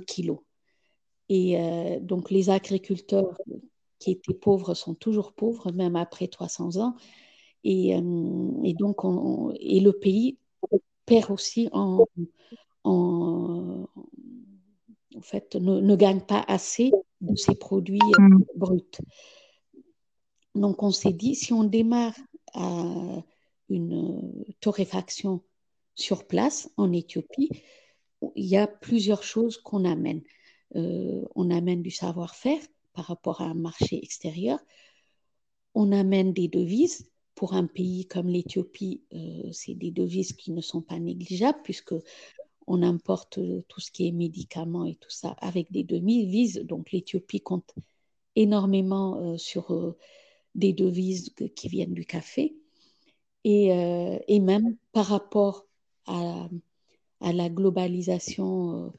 kilo. 0.00 0.44
Et 1.28 1.58
euh, 1.58 1.98
donc 2.00 2.30
les 2.30 2.50
agriculteurs 2.50 3.38
qui 3.98 4.12
étaient 4.12 4.34
pauvres 4.34 4.74
sont 4.74 4.94
toujours 4.94 5.32
pauvres, 5.32 5.72
même 5.72 5.96
après 5.96 6.28
300 6.28 6.76
ans. 6.76 6.94
Et, 7.64 7.96
euh, 7.96 8.50
et 8.62 8.74
donc, 8.74 8.98
et 9.58 9.80
le 9.80 9.92
pays 9.92 10.36
perd 11.06 11.30
aussi 11.30 11.68
en, 11.72 12.06
en, 12.84 13.86
fait, 15.22 15.56
ne, 15.56 15.96
gagne 15.96 16.20
pas 16.20 16.44
assez 16.46 16.92
de 17.20 17.36
ses 17.36 17.54
produits 17.54 17.98
euh, 18.18 18.22
mm. 18.22 18.44
bruts. 18.56 19.00
Donc, 20.54 20.82
on 20.82 20.90
s'est 20.90 21.12
dit, 21.12 21.34
si 21.34 21.52
on 21.52 21.64
démarre 21.64 22.14
à 22.52 23.22
une 23.70 24.44
torréfaction 24.60 25.42
sur 25.94 26.26
place 26.26 26.70
en 26.76 26.92
Éthiopie, 26.92 27.48
il 28.34 28.46
y 28.46 28.56
a 28.56 28.66
plusieurs 28.66 29.22
choses 29.22 29.58
qu'on 29.58 29.84
amène. 29.84 30.22
Euh, 30.76 31.22
on 31.34 31.50
amène 31.50 31.82
du 31.82 31.90
savoir-faire 31.90 32.60
par 32.92 33.06
rapport 33.06 33.40
à 33.40 33.44
un 33.44 33.54
marché 33.54 34.02
extérieur. 34.02 34.58
On 35.74 35.92
amène 35.92 36.32
des 36.32 36.48
devises. 36.48 37.10
Pour 37.34 37.54
un 37.54 37.66
pays 37.66 38.06
comme 38.06 38.28
l'Éthiopie, 38.28 39.02
euh, 39.12 39.50
c'est 39.52 39.74
des 39.74 39.90
devises 39.90 40.32
qui 40.32 40.52
ne 40.52 40.60
sont 40.60 40.82
pas 40.82 40.98
négligeables 40.98 41.60
puisque 41.64 41.94
on 42.66 42.82
importe 42.82 43.38
tout 43.68 43.80
ce 43.80 43.90
qui 43.90 44.08
est 44.08 44.12
médicaments 44.12 44.84
et 44.84 44.94
tout 44.94 45.10
ça 45.10 45.30
avec 45.40 45.70
des 45.72 45.84
devises. 45.84 46.60
Donc 46.64 46.92
l'Éthiopie 46.92 47.40
compte 47.40 47.74
énormément 48.36 49.18
euh, 49.18 49.36
sur 49.36 49.94
des 50.54 50.72
devises 50.72 51.34
qui 51.56 51.68
viennent 51.68 51.94
du 51.94 52.06
café. 52.06 52.56
Et, 53.46 54.40
même 54.40 54.76
par 54.92 55.06
rapport 55.06 55.66
à 56.06 56.48
la 57.20 57.50
globalisation 57.50 58.92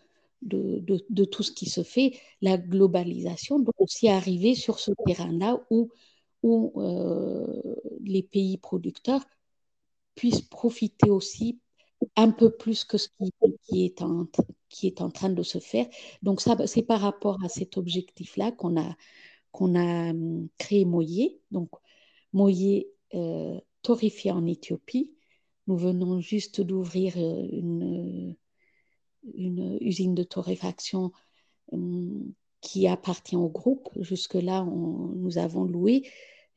de, 0.46 1.26
tout 1.26 1.44
ce 1.44 1.52
qui 1.52 1.70
se 1.70 1.84
fait, 1.84 2.14
la 2.42 2.58
globalisation 2.58 3.60
doit 3.60 3.74
aussi 3.80 4.08
arriver 4.08 4.56
sur 4.56 4.80
ce 4.80 4.92
terrain-là 5.06 5.60
où, 5.70 5.90
où 6.46 6.80
euh, 6.80 7.76
les 8.02 8.22
pays 8.22 8.60
producteurs 8.60 9.26
puissent 10.14 10.42
profiter 10.42 11.10
aussi 11.10 11.60
un 12.16 12.30
peu 12.30 12.52
plus 12.52 12.84
que 12.86 13.00
ce 13.00 13.10
qui, 13.64 13.86
est, 13.86 14.02
en, 15.02 15.10
train 15.10 15.30
de 15.30 15.42
se 15.42 15.58
faire. 15.58 15.88
Donc 16.22 16.42
ça, 16.42 16.56
c'est 16.68 16.84
par 16.84 17.02
rapport 17.02 17.44
à 17.44 17.50
cet 17.50 17.78
objectif-là 17.78 18.52
qu'on 18.52 18.78
a, 18.78 18.96
hum, 19.54 20.48
créé 20.60 20.86
Moyer. 20.86 21.42
Donc 21.50 21.72
Moyer 22.32 22.92
euh, 23.16 23.60
torréfié 23.82 24.30
en 24.30 24.46
Éthiopie. 24.46 25.12
Nous 25.66 25.78
venons 25.78 26.20
juste 26.20 26.62
d'ouvrir 26.62 27.16
euh, 27.18 27.48
une 27.52 28.36
une 29.34 29.80
usine 29.82 30.14
de 30.14 30.22
torréfaction 30.22 31.12
hum, 31.72 32.32
qui 32.62 32.88
appartient 32.88 33.36
au 33.36 33.50
groupe. 33.50 33.90
Jusque-là, 34.00 34.64
nous 34.64 35.40
avons 35.40 35.64
loué 35.64 36.04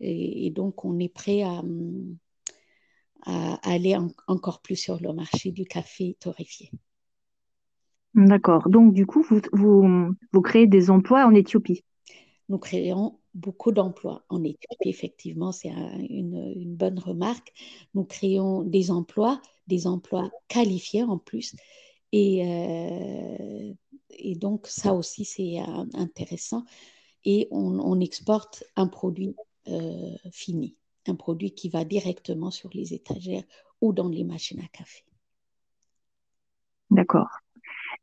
et, 0.01 0.51
donc 0.51 0.85
on 0.85 0.99
est 0.99 1.09
prêt 1.09 1.43
à, 1.43 1.63
aller 3.63 3.97
encore 4.27 4.63
plus 4.63 4.77
sur 4.77 5.01
le 5.01 5.13
marché 5.13 5.51
du 5.51 5.65
café 5.65 6.17
torréfié. 6.21 6.71
D'accord. 8.15 8.69
Donc, 8.71 8.95
du 8.95 9.05
coup, 9.05 9.23
vous, 9.23 9.41
vous, 9.53 10.43
créez 10.43 10.67
des 10.67 10.89
emplois 10.89 11.27
en 11.27 11.35
Éthiopie? 11.35 11.85
Nous 12.49 12.59
créons 12.59 13.19
beaucoup 13.35 13.71
d'emplois 13.71 14.25
en 14.31 14.43
Éthiopie, 14.43 14.89
effectivement, 14.89 15.53
c'est 15.53 15.69
une, 15.69 16.53
une, 16.57 16.75
bonne 16.75 16.99
remarque. 16.99 17.53
Nous 17.93 18.05
créons 18.05 18.63
des 18.63 18.91
emplois, 18.91 19.43
des 19.67 19.87
emplois 19.87 20.31
qualifiés 20.49 21.03
en 21.03 21.19
plus, 21.19 21.55
et, 22.13 22.43
euh, 22.47 23.73
et 24.11 24.35
donc, 24.35 24.67
ça 24.67 24.95
aussi, 24.95 25.25
c'est 25.25 25.61
euh, 25.61 25.85
intéressant. 25.95 26.65
Et 27.25 27.49
on, 27.51 28.01
exporte 28.01 28.65
un 28.77 28.87
produit 28.87 29.35
euh, 29.69 30.17
fini, 30.33 30.77
un 31.07 31.15
produit 31.15 31.53
qui 31.53 31.69
va 31.69 31.85
directement 31.85 32.51
sur 32.51 32.71
les 32.73 32.95
étagères 32.95 33.45
ou 33.81 33.93
dans 33.93 34.09
les 34.09 34.25
machines 34.25 34.61
à 34.61 34.69
café. 34.69 35.05
D'accord. 36.91 37.29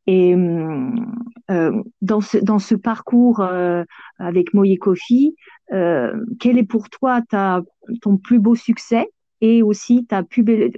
Et 0.06 0.34
dans, 0.36 2.20
ce, 2.20 2.38
dans 2.38 2.60
ce 2.60 2.76
parcours 2.76 3.40
avec 4.18 4.54
Moye 4.54 4.76
Coffee, 4.76 5.34
quel 5.68 6.58
est 6.58 6.68
pour 6.68 6.88
toi 6.88 7.22
ta, 7.28 7.62
ton 8.02 8.16
plus 8.16 8.38
beau 8.38 8.54
succès 8.54 9.08
et 9.40 9.62
aussi 9.62 10.06
ta 10.06 10.22
plus, 10.22 10.70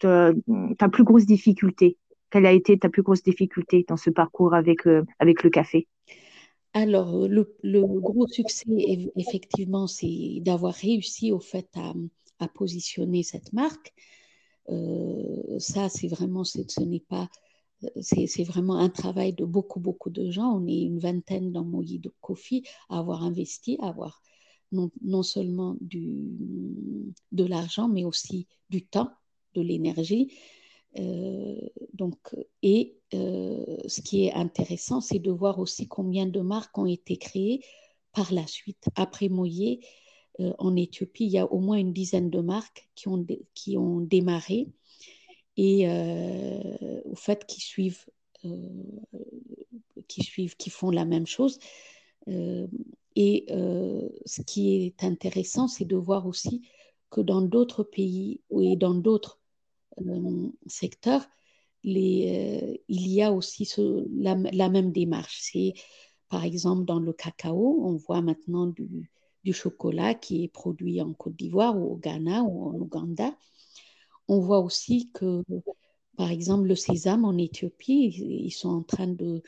ta, 0.00 0.32
ta 0.78 0.88
plus 0.88 1.04
grosse 1.04 1.26
difficulté? 1.26 1.96
Quelle 2.32 2.46
a 2.46 2.52
été 2.52 2.78
ta 2.78 2.88
plus 2.88 3.02
grosse 3.02 3.22
difficulté 3.22 3.84
dans 3.86 3.98
ce 3.98 4.08
parcours 4.08 4.54
avec, 4.54 4.86
euh, 4.86 5.04
avec 5.18 5.42
le 5.42 5.50
café? 5.50 5.86
Alors, 6.74 7.24
euh, 7.24 7.28
le, 7.28 7.84
gros 8.00 8.26
succès, 8.28 8.64
effectivement, 9.16 9.86
c'est 9.86 10.38
d'avoir 10.40 10.74
réussi 10.74 11.30
au 11.32 11.40
fait 11.40 11.68
à, 11.74 12.48
positionner 12.48 13.22
cette 13.22 13.52
marque. 13.52 13.92
Euh, 14.68 15.58
ça, 15.58 15.88
c'est 15.88 16.08
vraiment, 16.08 16.44
ce 16.44 16.82
n'est 16.82 17.00
pas, 17.00 17.28
c'est 18.00 18.44
vraiment 18.44 18.78
un 18.78 18.88
travail 18.88 19.32
de 19.32 19.44
beaucoup, 19.44 19.80
beaucoup 19.80 20.10
de 20.10 20.30
gens. 20.30 20.50
On 20.56 20.66
est 20.66 20.80
une 20.82 20.98
vingtaine 20.98 21.52
dans 21.52 21.64
de 21.64 22.12
Coffee 22.20 22.64
à 22.88 22.98
avoir 22.98 23.22
investi, 23.22 23.76
à 23.80 23.88
avoir 23.88 24.22
non, 24.72 24.90
non 25.02 25.22
seulement 25.22 25.76
du, 25.80 26.30
de 27.32 27.44
l'argent, 27.44 27.88
mais 27.88 28.04
aussi 28.04 28.46
du 28.70 28.84
temps, 28.84 29.10
de 29.54 29.60
l'énergie. 29.60 30.32
Euh, 30.98 31.56
donc, 31.94 32.16
et 32.62 32.96
euh, 33.14 33.76
ce 33.86 34.00
qui 34.00 34.26
est 34.26 34.32
intéressant, 34.32 35.00
c'est 35.00 35.18
de 35.18 35.30
voir 35.30 35.58
aussi 35.58 35.88
combien 35.88 36.26
de 36.26 36.40
marques 36.40 36.76
ont 36.76 36.86
été 36.86 37.16
créées 37.16 37.64
par 38.12 38.32
la 38.32 38.46
suite. 38.46 38.88
Après 38.96 39.28
Moyer, 39.28 39.80
euh, 40.40 40.52
en 40.58 40.76
Éthiopie, 40.76 41.24
il 41.24 41.30
y 41.30 41.38
a 41.38 41.50
au 41.50 41.60
moins 41.60 41.78
une 41.78 41.92
dizaine 41.92 42.30
de 42.30 42.40
marques 42.40 42.88
qui 42.94 43.08
ont, 43.08 43.24
qui 43.54 43.76
ont 43.78 44.00
démarré 44.00 44.68
et 45.58 45.86
au 47.04 47.14
fait 47.14 47.44
qui 47.44 47.60
suivent, 47.60 48.06
qui 50.08 50.22
suivent, 50.22 50.56
qui 50.56 50.70
font 50.70 50.90
la 50.90 51.04
même 51.04 51.26
chose. 51.26 51.58
et 52.26 53.44
ce 54.24 54.42
qui 54.46 54.86
est 54.86 55.04
intéressant, 55.04 55.68
c'est 55.68 55.84
de 55.84 55.96
voir 55.96 56.26
aussi 56.26 56.62
que 57.10 57.20
dans 57.20 57.42
d'autres 57.42 57.82
pays 57.82 58.40
et 58.58 58.76
dans 58.76 58.94
d'autres 58.94 59.41
secteur, 60.66 61.26
les, 61.84 62.60
euh, 62.62 62.76
il 62.88 63.08
y 63.08 63.22
a 63.22 63.32
aussi 63.32 63.70
la, 64.10 64.68
même 64.68 64.92
démarche. 64.92 65.38
C'est 65.40 65.74
par 66.28 66.44
exemple 66.44 66.84
dans 66.84 67.00
le 67.00 67.12
cacao, 67.12 67.82
on 67.84 67.96
voit 67.96 68.22
maintenant 68.22 68.66
du, 68.66 69.10
du 69.44 69.52
chocolat 69.52 70.14
qui 70.14 70.44
est 70.44 70.48
produit 70.48 71.00
en 71.00 71.12
Côte 71.12 71.36
d'Ivoire 71.36 71.76
ou 71.76 71.92
au 71.92 71.96
Ghana 71.96 72.42
ou 72.42 72.68
en 72.68 72.74
Ouganda. 72.74 73.36
On 74.28 74.40
voit 74.40 74.60
aussi 74.60 75.10
que, 75.12 75.42
par 76.16 76.30
exemple, 76.30 76.68
le 76.68 76.76
sésame 76.76 77.24
en 77.24 77.36
Éthiopie, 77.36 78.06
ils 78.06 78.52
sont 78.52 78.70
en 78.70 78.82
train 78.82 79.08
de, 79.08 79.42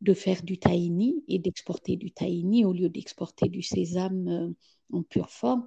de 0.00 0.14
faire 0.14 0.42
du 0.42 0.58
tahini 0.58 1.24
et 1.28 1.38
d'exporter 1.38 1.96
du 1.96 2.10
tahini 2.10 2.64
au 2.64 2.72
lieu 2.72 2.88
d'exporter 2.88 3.48
du 3.48 3.62
sésame 3.62 4.28
euh, 4.28 4.50
en 4.92 5.02
pure 5.02 5.30
forme. 5.30 5.66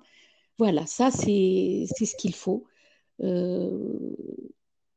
Voilà, 0.58 0.86
ça, 0.86 1.12
c'est 1.12 1.86
ce 1.88 2.16
qu'il 2.16 2.36
faut. 2.36 2.66
Euh, 3.24 4.16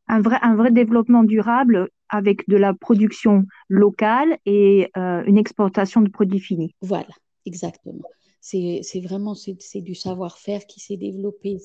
un, 0.09 0.21
vrai, 0.21 0.39
un 0.43 0.55
vrai 0.57 0.71
développement 0.71 1.25
durable 1.25 1.89
avec 2.09 2.49
de 2.49 2.57
la 2.57 2.75
production 2.75 3.45
locale 3.69 4.39
et 4.47 4.91
euh, 4.97 5.23
une 5.27 5.39
exportation 5.39 6.01
de 6.01 6.09
produits 6.09 6.41
finis. 6.41 6.75
Voilà, 6.81 7.09
exactement. 7.47 8.05
C'est 8.41 9.01
vraiment 9.03 9.35
c'est 9.35 9.81
du 9.81 9.95
savoir-faire 9.95 10.67
qui 10.67 10.81
s'est 10.81 10.99
développé. 10.99 11.59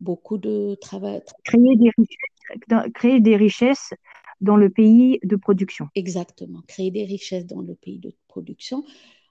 beaucoup 0.00 0.36
de 0.36 0.74
travail. 0.80 1.22
Créer 1.44 1.76
des, 1.76 1.90
richesses, 1.96 2.92
créer 2.94 3.20
des 3.20 3.36
richesses 3.36 3.94
dans 4.42 4.56
le 4.56 4.68
pays 4.68 5.20
de 5.22 5.36
production. 5.36 5.88
Exactement, 5.94 6.60
créer 6.66 6.90
des 6.90 7.04
richesses 7.04 7.46
dans 7.46 7.62
le 7.62 7.74
pays 7.74 7.98
de 7.98 8.12
production. 8.28 8.84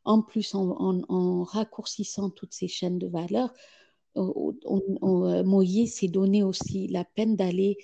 En 0.04 0.24
plus, 0.24 0.56
en, 0.56 1.44
raccourcissant 1.44 2.32
toutes 2.32 2.54
ces 2.54 2.68
chaînes 2.68 2.98
de 2.98 3.08
valeur, 3.08 3.54
on, 4.16 5.44
Moïse 5.44 5.96
s'est 5.96 6.08
donné 6.08 6.44
aussi 6.44 6.88
la 6.88 7.06
peine 7.06 7.36
d'aller 7.36 7.78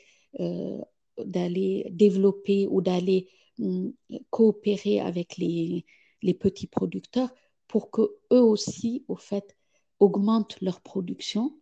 d'aller 1.18 1.88
développer 1.92 2.68
ou 2.68 2.82
d'aller 2.82 3.30
hum, 3.60 3.94
coopérer 4.30 5.00
avec 5.00 5.38
les, 5.38 5.86
les, 6.22 6.34
petits 6.34 6.68
producteurs 6.68 7.34
pour 7.68 7.92
que 7.92 8.02
eux 8.32 8.42
aussi, 8.42 9.04
au 9.08 9.16
fait, 9.16 9.56
augmentent 10.00 10.60
leur 10.62 10.82
production 10.82 11.58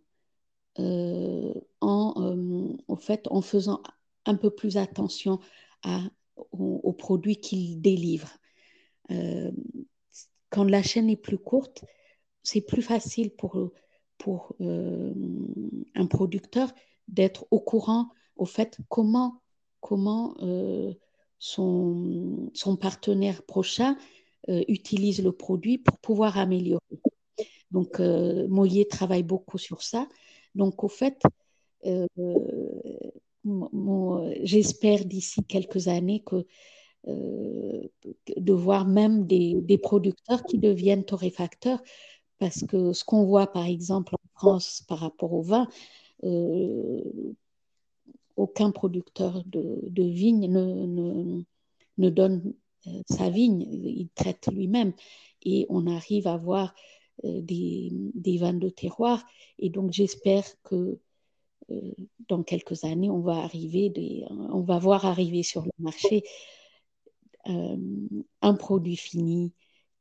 euh, 0.80 1.54
en, 1.80 2.76
au 2.88 2.96
fait, 2.96 3.28
en 3.32 3.42
faisant 3.42 3.82
un 4.26 4.36
peu 4.36 4.50
plus 4.50 4.78
attention 4.78 5.40
à, 5.84 6.02
aux, 6.52 6.94
produits 6.94 7.38
qu'ils 7.38 7.82
délivrent. 7.82 8.38
Euh, 9.12 9.52
quand 10.50 10.64
la 10.64 10.84
chaîne 10.84 11.10
est 11.10 11.16
plus 11.16 11.38
courte, 11.38 11.86
c'est 12.44 12.62
plus 12.62 12.82
facile 12.82 13.32
pour, 13.32 13.72
pour 14.18 14.56
euh, 14.62 15.14
un 15.96 16.08
producteur 16.08 16.72
d'être 17.08 17.46
au 17.52 17.60
courant 17.60 18.10
au 18.36 18.46
fait 18.46 18.80
comment 18.90 19.42
comment 19.80 20.36
euh, 20.42 20.94
son, 21.38 22.50
son, 22.54 22.76
partenaire 22.76 23.44
prochain 23.44 23.98
euh, 24.50 24.64
utilise 24.68 25.24
le 25.24 25.32
produit 25.32 25.78
pour 25.78 26.00
pouvoir 26.00 26.38
améliorer. 26.40 26.82
Donc, 27.70 28.00
Moyer 28.00 28.88
travaille 28.88 29.24
beaucoup 29.24 29.58
sur 29.58 29.84
ça. 29.84 30.08
Donc, 30.56 30.84
au 30.84 30.88
fait, 30.88 31.22
j'espère 34.44 35.06
d'ici 35.06 35.44
quelques 35.44 35.88
années 35.88 36.24
que 36.24 36.46
de 37.06 38.54
voir 38.54 38.88
même 38.88 39.28
des, 39.28 39.56
des, 39.62 39.78
producteurs 39.78 40.44
qui 40.44 40.58
deviennent 40.58 41.06
torréfacteurs, 41.06 41.82
parce 42.40 42.66
que 42.66 42.94
ce 42.94 43.04
qu'on 43.04 43.26
voit 43.26 43.48
par 43.48 43.66
exemple 43.66 44.16
en 44.16 44.40
France 44.40 44.84
par 44.88 45.00
rapport 45.00 45.34
au 45.34 45.42
vin, 45.42 45.68
aucun 48.36 48.72
producteur 48.72 49.44
de, 49.46 50.04
vigne 50.04 50.50
ne, 50.52 50.86
ne, 50.86 51.44
ne 51.98 52.10
donne 52.10 52.54
euh, 52.88 53.02
sa 53.10 53.30
vigne, 53.30 53.62
il 53.62 54.10
traite 54.16 54.48
lui-même. 54.52 54.94
Et 55.44 55.66
on 55.70 55.88
arrive 55.88 56.28
à 56.28 56.34
avoir 56.34 56.74
euh, 57.24 57.42
des, 57.42 58.38
vins 58.40 58.54
de 58.54 58.70
terroir. 58.70 59.24
Et 59.60 59.70
donc 59.70 59.92
j'espère 59.92 60.46
que 60.64 61.00
euh, 61.72 61.92
dans 62.28 62.44
quelques 62.44 62.84
années, 62.84 63.10
on 63.10 63.22
va 63.22 63.38
arriver, 63.38 63.92
on 64.30 64.62
va 64.62 64.80
voir 64.80 65.06
arriver 65.06 65.44
sur 65.44 65.64
le 65.64 65.72
marché 65.80 66.24
un 67.48 68.56
produit 68.56 68.96
fini 68.96 69.54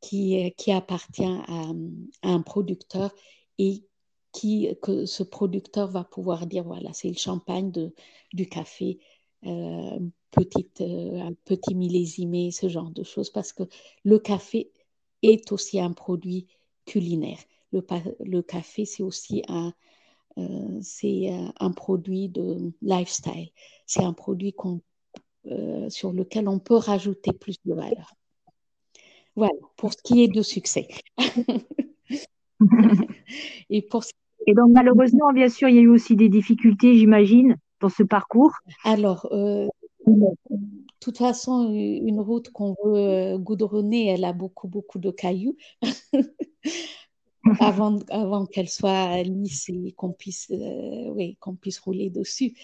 qui, 0.04 0.52
qui 0.58 0.70
appartient 0.70 1.24
à, 1.24 1.72
un 2.22 2.42
producteur 2.42 3.14
et 3.58 3.84
qui, 4.32 4.68
que 4.82 5.06
ce 5.06 5.22
producteur 5.22 5.88
va 5.88 6.04
pouvoir 6.04 6.46
dire 6.46 6.64
voilà, 6.64 6.92
c'est 6.92 7.08
le 7.08 7.16
champagne 7.16 7.70
de, 7.70 7.94
du 8.32 8.46
café, 8.46 8.98
euh, 9.46 9.98
euh, 10.80 11.30
petit 11.44 11.74
millésimé, 11.74 12.50
ce 12.50 12.68
genre 12.68 12.90
de 12.90 13.02
choses, 13.02 13.30
parce 13.30 13.52
que 13.52 13.62
le 14.04 14.18
café 14.18 14.70
est 15.22 15.52
aussi 15.52 15.80
un 15.80 15.92
produit 15.92 16.48
culinaire. 16.84 17.38
Le, 17.72 17.82
le 18.20 18.42
café, 18.42 18.84
c'est 18.84 19.02
aussi 19.02 19.42
un, 19.48 19.72
euh, 20.36 21.50
un 21.60 21.70
produit 21.70 22.28
de 22.28 22.72
lifestyle. 22.82 23.50
C'est 23.86 24.04
un 24.04 24.12
produit 24.12 24.52
qu'on, 24.52 24.82
sur 25.88 26.12
lequel 26.12 26.48
on 26.48 26.58
peut 26.58 26.76
rajouter 26.76 27.32
plus 27.32 27.56
de 27.64 27.72
valeur. 27.72 28.14
Voilà, 29.36 29.54
pour 29.76 29.92
ce 29.92 29.98
qui 30.02 30.22
est 30.22 30.28
de 30.28 30.42
succès. 30.42 30.88
Et 33.70 33.82
pour 33.82 34.04
ce 34.04 34.12
et 34.46 34.54
donc, 34.54 34.70
malheureusement, 34.72 35.32
bien 35.32 35.48
sûr, 35.48 35.68
il 35.68 35.76
y 35.76 35.78
a 35.78 35.82
eu 35.82 35.88
aussi 35.88 36.16
des 36.16 36.28
difficultés, 36.28 36.96
j'imagine, 36.96 37.56
dans 37.80 37.88
ce 37.88 38.02
parcours. 38.02 38.52
Alors, 38.84 39.26
euh, 39.32 39.66
de 40.06 40.36
toute 41.00 41.18
façon, 41.18 41.70
une 41.72 42.20
route 42.20 42.50
qu'on 42.50 42.76
veut 42.84 42.96
euh, 42.96 43.38
goudronner, 43.38 44.08
elle 44.08 44.24
a 44.24 44.32
beaucoup, 44.32 44.68
beaucoup 44.68 44.98
de 44.98 45.10
cailloux. 45.10 45.56
avant, 47.60 47.98
avant 48.10 48.46
qu'elle 48.46 48.68
soit 48.68 49.22
lisse 49.22 49.68
et 49.68 49.92
qu'on 49.92 50.12
puisse, 50.12 50.50
euh, 50.50 51.10
oui, 51.14 51.36
qu'on 51.40 51.54
puisse 51.54 51.78
rouler 51.78 52.10
dessus. 52.10 52.54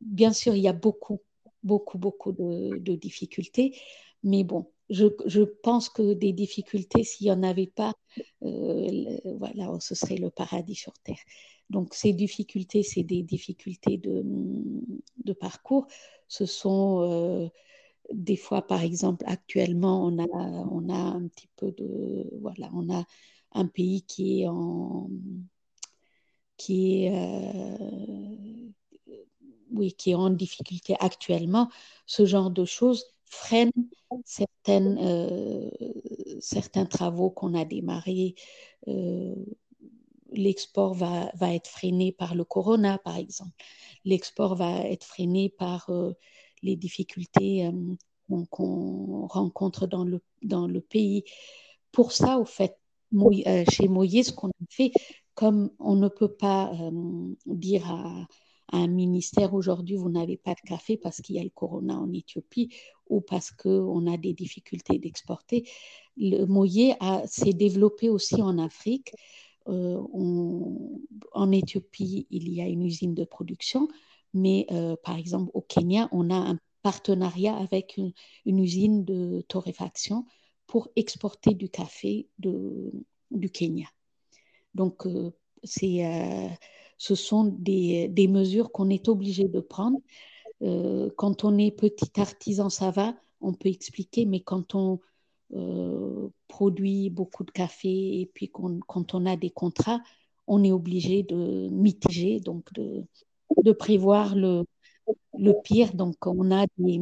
bien 0.00 0.32
sûr, 0.32 0.54
il 0.54 0.62
y 0.62 0.68
a 0.68 0.72
beaucoup, 0.72 1.20
beaucoup, 1.62 1.98
beaucoup 1.98 2.32
de, 2.32 2.78
de 2.78 2.94
difficultés. 2.94 3.74
Mais 4.22 4.44
bon, 4.44 4.66
je, 4.92 5.42
pense 5.62 5.88
que 5.88 6.12
des 6.12 6.32
difficultés, 6.32 7.04
s'il 7.04 7.26
n'y 7.26 7.32
en 7.32 7.42
avait 7.42 7.66
pas, 7.66 7.94
euh, 8.42 9.18
voilà, 9.38 9.78
ce 9.80 9.94
serait 9.94 10.16
le 10.16 10.30
paradis 10.30 10.74
sur 10.74 10.92
Terre. 11.04 11.20
Donc 11.70 11.94
ces 11.94 12.12
difficultés, 12.12 12.82
c'est 12.82 13.02
des 13.02 13.22
difficultés 13.22 13.96
de, 13.96 15.32
parcours. 15.32 15.86
Ce 16.28 16.44
sont 16.44 17.00
euh, 17.00 17.48
des 18.12 18.36
fois, 18.36 18.66
par 18.66 18.82
exemple, 18.82 19.24
actuellement, 19.26 20.04
on 20.04 20.18
a, 20.18 20.26
on 20.70 20.88
a 20.90 20.94
un 20.94 21.26
petit 21.28 21.48
peu 21.56 21.72
de... 21.72 22.28
Voilà, 22.40 22.70
on 22.74 22.92
a 22.92 23.04
un 23.52 23.66
pays 23.66 24.02
qui 24.02 24.42
est 24.42 24.48
en... 24.48 25.08
qui 26.56 27.04
est... 27.04 27.12
Euh, 27.14 28.70
oui, 29.70 29.94
qui 29.94 30.10
est 30.10 30.14
en 30.14 30.28
difficulté 30.28 30.96
actuellement, 31.00 31.70
ce 32.04 32.26
genre 32.26 32.50
de 32.50 32.66
choses 32.66 33.06
freine 33.32 33.72
certaines, 34.24 34.98
euh, 35.00 35.70
certains 36.40 36.86
travaux 36.86 37.30
qu'on 37.30 37.54
a 37.54 37.64
démarrés. 37.64 38.34
Euh, 38.88 39.34
l'export 40.32 40.94
va, 40.94 41.30
va, 41.34 41.54
être 41.54 41.68
freiné 41.68 42.12
par 42.12 42.34
le 42.34 42.44
corona, 42.44 42.98
par 42.98 43.16
exemple. 43.16 43.52
L'export 44.04 44.54
va 44.54 44.80
être 44.86 45.04
freiné 45.04 45.48
par 45.48 45.88
euh, 45.90 46.12
les 46.62 46.76
difficultés 46.76 47.70
qu'on 48.50 49.26
rencontre 49.26 49.86
dans 49.86 50.04
le, 50.04 50.22
dans 50.42 50.66
le 50.66 50.80
pays. 50.80 51.24
Pour 51.90 52.12
ça, 52.12 52.38
au 52.38 52.44
fait, 52.44 52.78
chez 53.70 53.88
Moïse, 53.88 54.28
ce 54.28 54.32
qu'on 54.32 54.48
a 54.48 54.66
fait, 54.70 54.92
comme 55.34 55.70
on 55.78 55.96
ne 55.96 56.08
peut 56.08 56.32
pas 56.32 56.72
dire 57.46 57.90
à, 57.90 58.26
un 58.72 58.88
ministère 58.88 59.54
aujourd'hui, 59.54 59.96
vous 59.96 60.08
n'avez 60.08 60.36
pas 60.36 60.54
de 60.54 60.60
café 60.66 60.96
parce 60.96 61.20
qu'il 61.20 61.36
y 61.36 61.38
a 61.38 61.44
le 61.44 61.50
corona 61.50 61.98
en 61.98 62.12
Éthiopie 62.12 62.74
ou 63.08 63.20
parce 63.20 63.50
qu'on 63.50 64.06
a 64.12 64.16
des 64.16 64.32
difficultés 64.32 64.98
d'exporter. 64.98 65.68
Le 66.16 66.46
Moyer 66.46 66.94
s'est 67.26 67.52
développé 67.52 68.08
aussi 68.08 68.40
en 68.40 68.58
Afrique. 68.58 69.12
Euh, 69.68 70.02
en 71.32 71.52
Éthiopie, 71.52 72.26
il 72.30 72.52
y 72.52 72.60
a 72.62 72.66
une 72.66 72.84
usine 72.84 73.14
de 73.14 73.24
production, 73.24 73.88
mais 74.34 74.66
euh, 74.72 74.96
par 75.04 75.16
exemple 75.16 75.50
au 75.54 75.60
Kenya, 75.60 76.08
on 76.10 76.30
a 76.30 76.34
un 76.34 76.58
partenariat 76.82 77.56
avec 77.56 77.96
une, 77.96 78.12
usine 78.58 79.04
de 79.04 79.44
torréfaction 79.48 80.24
pour 80.66 80.88
exporter 80.96 81.54
du 81.54 81.68
café 81.68 82.28
de, 82.38 82.90
du 83.30 83.50
Kenya. 83.50 83.86
Donc, 84.74 85.06
euh, 85.06 85.30
c'est 85.62 86.02
ce 86.98 87.14
sont 87.14 87.44
des, 87.44 88.28
mesures 88.28 88.72
qu'on 88.72 88.90
est 88.90 89.08
obligé 89.08 89.48
de 89.48 89.60
prendre. 89.60 89.98
Euh, 90.62 91.10
quand 91.16 91.44
on 91.44 91.58
est 91.58 91.70
petit 91.70 92.20
artisan, 92.20 92.70
ça 92.70 92.90
va, 92.90 93.14
on 93.40 93.52
peut 93.52 93.68
expliquer, 93.68 94.26
mais 94.26 94.40
quand 94.40 94.74
on 94.74 95.00
euh, 95.54 96.28
produit 96.48 97.10
beaucoup 97.10 97.44
de 97.44 97.50
café 97.50 98.20
et 98.20 98.30
puis 98.32 98.50
quand 98.50 99.14
on 99.14 99.26
a 99.26 99.36
des 99.36 99.50
contrats, 99.50 100.00
on 100.46 100.64
est 100.64 100.72
obligé 100.72 101.22
de 101.22 101.68
mitiger, 101.70 102.40
donc 102.40 102.72
de, 102.72 103.72
prévoir 103.72 104.34
le, 104.34 104.64
le 105.38 105.52
pire. 105.62 105.94
Donc, 105.94 106.26
on 106.26 106.50
a 106.50 106.66
des 106.78 107.00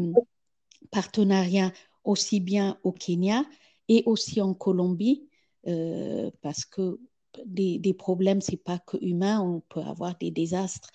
partenariats 0.90 1.72
aussi 2.04 2.40
bien 2.40 2.78
au 2.84 2.92
Kenya 2.92 3.44
et 3.88 4.02
aussi 4.06 4.40
en 4.40 4.54
Colombie, 4.54 5.28
euh, 5.66 6.30
parce 6.42 6.64
que 6.64 6.98
des, 7.46 7.78
des 7.78 7.94
problèmes, 7.94 8.40
c'est 8.40 8.62
pas 8.62 8.78
que 8.78 8.96
humain, 9.00 9.40
on 9.40 9.60
peut 9.68 9.80
avoir 9.80 10.16
des 10.18 10.30
désastres. 10.30 10.90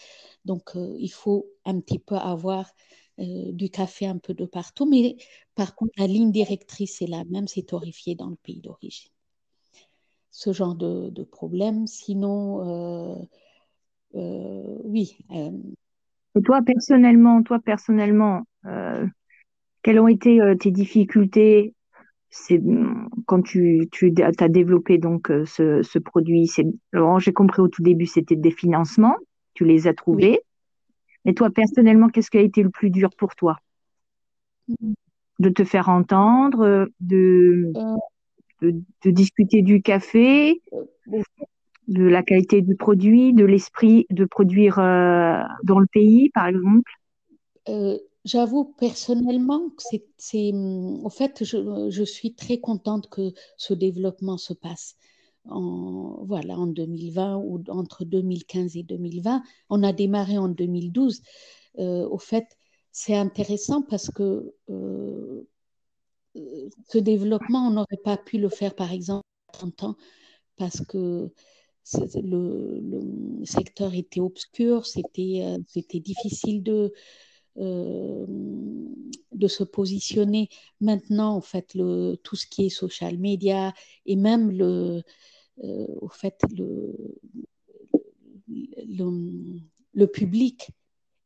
Donc, 0.46 0.76
euh, 0.76 0.96
il 1.00 1.10
faut 1.12 1.48
un 1.66 1.80
petit 1.80 2.00
peu 2.00 2.16
avoir 2.16 2.70
euh, 3.20 3.52
du 3.52 3.70
café 3.70 4.08
un 4.08 4.18
peu 4.18 4.34
de 4.34 4.46
partout. 4.46 4.86
Mais 4.86 5.18
par 5.56 5.76
contre, 5.76 5.94
la 5.98 6.08
ligne 6.08 6.32
directrice 6.32 7.02
est 7.02 7.08
la 7.08 7.24
même, 7.26 7.48
c'est 7.48 7.64
torréfié 7.64 8.16
dans 8.16 8.30
le 8.30 8.36
pays 8.36 8.62
d'origine. 8.62 9.12
Ce 10.32 10.52
genre 10.52 10.76
de, 10.76 11.10
de 11.10 11.24
problème. 11.24 11.88
Sinon, 11.88 13.20
euh, 14.16 14.78
oui. 14.84 15.18
Et 15.30 16.42
toi, 16.44 16.62
personnellement, 16.62 17.44
toi, 17.44 17.60
personnellement, 17.60 18.44
quelles 19.82 20.00
ont 20.00 20.08
été 20.08 20.40
tes 20.60 20.72
difficultés 20.72 21.75
c'est 22.38 22.62
quand 23.28 23.42
tu, 23.42 23.88
tu 23.92 24.14
as 24.20 24.50
développé 24.50 24.98
donc 24.98 25.32
euh, 25.32 25.46
ce, 25.46 25.82
ce 25.84 26.00
produit, 26.00 26.48
c'est 26.48 26.66
j'ai 27.20 27.34
compris 27.34 27.62
au 27.62 27.70
tout 27.70 27.82
début 27.82 28.06
c'était 28.06 28.36
des 28.36 28.52
financements. 28.52 29.16
tu 29.54 29.64
les 29.64 29.88
as 29.88 29.94
trouvés. 29.94 30.42
Et 31.24 31.34
toi, 31.34 31.50
personnellement, 31.50 32.10
qu'est-ce 32.10 32.30
qui 32.30 32.38
a 32.38 32.42
été 32.42 32.62
le 32.62 32.70
plus 32.70 32.90
dur 32.90 33.10
pour 33.18 33.36
toi? 33.36 33.58
Mm. 34.68 34.94
De 35.40 35.50
te 35.50 35.64
faire 35.64 35.88
entendre, 35.90 36.90
de, 37.00 37.72
euh. 38.62 38.72
de, 39.04 39.12
discuter 39.12 39.62
du 39.62 39.82
café, 39.82 40.62
euh, 40.74 41.22
de 41.88 42.04
la 42.04 42.22
qualité 42.22 42.62
du 42.62 42.76
produit, 42.76 43.34
de 43.34 43.46
l'esprit 43.46 44.08
de 44.10 44.26
produire 44.26 44.78
euh, 44.80 45.42
dans 45.64 45.80
le 45.80 45.88
pays, 45.88 46.32
par 46.32 46.48
exemple? 46.48 46.92
J'avoue 48.26 48.66
personnellement 48.80 49.70
que 49.70 49.84
c'est, 50.18 50.52
en 50.54 51.10
fait, 51.10 51.44
je, 51.44 52.04
suis 52.04 52.34
très 52.34 52.60
contente 52.60 53.08
que 53.08 53.32
ce 53.56 53.76
développement 53.76 54.38
se 54.38 54.54
passe 54.54 54.96
en, 55.48 56.24
voilà, 56.26 56.58
en 56.58 56.66
2020 56.66 57.38
ou 57.38 57.64
entre 57.70 58.04
2015 58.04 58.78
et 58.78 58.84
2020. 58.84 59.44
On 59.70 59.84
a 59.84 59.94
démarré 59.94 60.40
en 60.40 60.50
2012. 60.50 61.22
Euh, 61.78 62.08
au 62.10 62.18
fait, 62.18 62.48
c'est 62.92 63.16
intéressant 63.16 63.84
parce 63.84 64.10
que 64.10 64.56
euh, 64.72 65.48
ce 66.90 66.98
développement, 66.98 67.68
on 67.68 67.72
n'aurait 67.72 68.02
pas 68.04 68.18
pu 68.18 68.40
le 68.40 68.50
faire, 68.50 68.74
par 68.74 68.92
exemple, 68.92 69.24
à 69.50 69.58
30 69.58 69.84
ans, 69.84 69.96
parce 70.58 70.84
que 70.86 71.32
le, 72.16 73.46
secteur 73.46 73.94
était 73.94 74.20
obscur, 74.20 74.88
c'était 74.88 75.42
euh, 75.44 75.60
c'était 75.68 76.00
difficile 76.00 76.64
de, 76.64 76.92
euh, 77.58 78.26
de 79.32 79.48
se 79.48 79.64
positionner. 79.64 80.50
Maintenant, 80.82 81.36
en 81.36 81.42
fait, 81.42 81.74
le, 81.74 82.16
tout 82.24 82.36
ce 82.36 82.48
qui 82.48 82.66
est 82.66 82.70
social 82.70 83.18
media 83.18 83.74
et 84.06 84.16
même 84.16 84.52
le, 84.52 85.04
euh, 85.64 85.88
au 86.02 86.08
fait, 86.10 86.40
le, 86.58 86.94
le, 88.48 90.06
public 90.08 90.70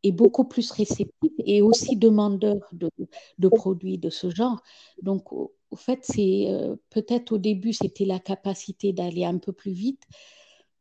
est 0.04 0.12
beaucoup 0.12 0.46
plus 0.46 0.72
réceptif 0.72 1.32
et 1.46 1.62
aussi 1.62 1.96
demandeur 1.96 2.58
de, 2.74 2.90
de 3.38 3.50
produits 3.50 3.98
de 3.98 4.10
ce 4.10 4.30
genre. 4.30 4.62
Donc, 5.02 5.32
au, 5.34 5.52
fait, 5.76 6.00
c'est 6.04 6.46
euh, 6.48 6.76
peut-être 6.90 7.32
au 7.32 7.38
début, 7.38 7.74
c'était 7.74 8.06
la 8.06 8.20
capacité 8.20 8.94
d'aller 8.94 9.26
un 9.26 9.38
peu 9.38 9.52
plus 9.52 9.72
vite, 9.72 10.04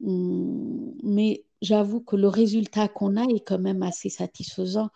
hum, 0.04 0.94
mais 1.02 1.44
j'avoue 1.62 2.00
que 2.00 2.16
le 2.16 2.28
résultat 2.28 2.88
qu'on 2.88 3.16
a 3.16 3.24
est 3.24 3.40
quand 3.40 3.58
même 3.58 3.82
assez 3.82 4.10
satisfaisant. 4.10 4.90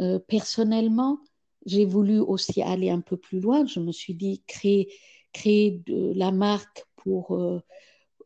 Euh, 0.00 0.18
personnellement, 0.18 1.18
j'ai 1.66 1.84
voulu 1.84 2.18
aussi 2.18 2.62
aller 2.62 2.90
un 2.90 3.00
peu 3.00 3.16
plus 3.16 3.40
loin. 3.40 3.66
Je 3.66 3.80
me 3.80 3.92
suis 3.92 4.14
dit 4.14 4.42
créer, 4.46 4.92
créer 5.32 5.82
de 5.86 6.12
la 6.14 6.32
marque 6.32 6.84
pour 6.96 7.32
euh, 7.32 7.60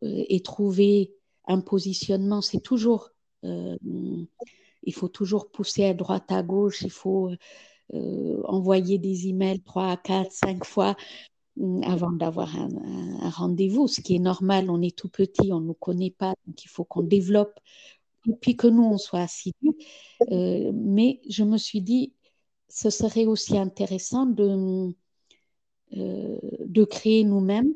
euh, 0.02 0.24
et 0.28 0.40
trouver 0.40 1.12
un 1.46 1.60
positionnement, 1.60 2.40
c'est 2.42 2.60
toujours, 2.60 3.10
il 3.44 4.92
faut 4.92 5.06
toujours 5.06 5.48
pousser 5.52 5.84
à 5.84 5.94
droite, 5.94 6.32
à 6.32 6.42
gauche, 6.42 6.82
il 6.82 6.90
faut 6.90 7.30
envoyer 7.92 8.98
des 8.98 9.28
emails 9.28 9.60
trois, 9.60 9.96
quatre, 9.96 10.32
cinq 10.32 10.64
fois 10.64 10.96
avant 11.84 12.12
d'avoir 12.12 12.54
un, 12.56 13.30
rendez-vous, 13.30 13.88
ce 13.88 14.00
qui 14.00 14.16
est 14.16 14.20
normal, 14.20 14.70
on 14.70 14.82
est 14.82 14.96
tout 14.96 15.08
petit, 15.08 15.52
on 15.52 15.60
ne 15.60 15.66
nous 15.66 15.74
connaît 15.74 16.10
pas, 16.10 16.34
donc 16.46 16.64
il 16.64 16.68
faut 16.68 16.84
qu'on 16.84 17.02
développe 17.02 17.58
et 18.26 18.34
puis 18.40 18.56
que 18.56 18.66
nous, 18.66 18.84
on 18.84 18.98
soit 18.98 19.20
assidus. 19.20 19.76
mais 20.30 21.20
je 21.28 21.44
me 21.44 21.58
suis 21.58 21.80
dit, 21.80 22.12
ce 22.68 22.90
serait 22.90 23.26
aussi 23.26 23.56
intéressant 23.58 24.26
de, 24.26 24.92
de 25.92 26.84
créer 26.84 27.24
nous-mêmes 27.24 27.72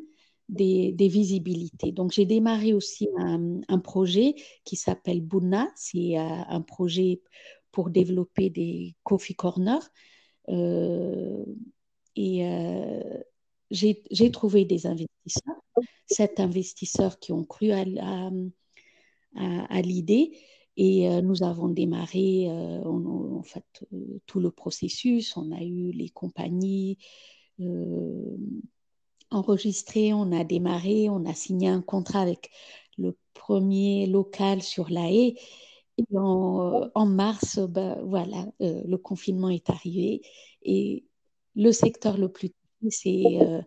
des, 0.50 1.08
visibilités. 1.08 1.92
Donc, 1.92 2.12
j'ai 2.12 2.26
démarré 2.26 2.72
aussi 2.72 3.08
un, 3.16 3.78
projet 3.78 4.34
qui 4.64 4.76
s'appelle 4.76 5.20
Buna. 5.20 5.68
C'est 5.76 6.18
euh, 6.18 6.42
un 6.48 6.60
projet 6.60 7.22
pour 7.72 7.90
développer 7.90 8.50
des 8.50 8.96
coffee 9.04 9.34
corners. 9.34 9.86
Euh, 10.48 11.44
et 12.16 12.46
euh, 12.46 13.22
j'ai 13.70 14.30
trouvé 14.32 14.64
des 14.64 14.86
investisseurs, 14.86 15.62
sept 16.06 16.40
investisseurs 16.40 17.18
qui 17.20 17.32
ont 17.32 17.44
cru 17.44 17.70
à, 17.70 17.84
l'idée. 19.34 20.32
Et 20.76 21.08
nous 21.22 21.42
avons 21.42 21.68
démarré 21.68 22.48
en 22.84 23.42
fait 23.42 23.84
tout 24.26 24.40
le 24.40 24.50
processus. 24.50 25.36
On 25.36 25.52
a 25.52 25.62
eu 25.62 25.90
les 25.92 26.08
compagnies 26.08 26.98
enregistré, 29.30 30.12
on 30.12 30.32
a 30.32 30.44
démarré, 30.44 31.08
on 31.08 31.24
a 31.24 31.34
signé 31.34 31.68
un 31.68 31.82
contrat 31.82 32.20
avec 32.20 32.50
le 32.98 33.16
premier 33.34 34.06
local 34.06 34.62
sur 34.62 34.90
la 34.90 35.10
haie. 35.10 35.34
Et 35.98 36.04
en, 36.16 37.06
mars, 37.06 37.58
ben, 37.58 38.00
voilà, 38.04 38.46
euh, 38.62 38.82
le 38.86 38.96
confinement 38.96 39.50
est 39.50 39.68
arrivé 39.70 40.22
et 40.62 41.04
le 41.54 41.72
secteur 41.72 42.16
le 42.16 42.30
plus 42.30 42.52
c'est 42.88 43.24
euh, 43.42 43.60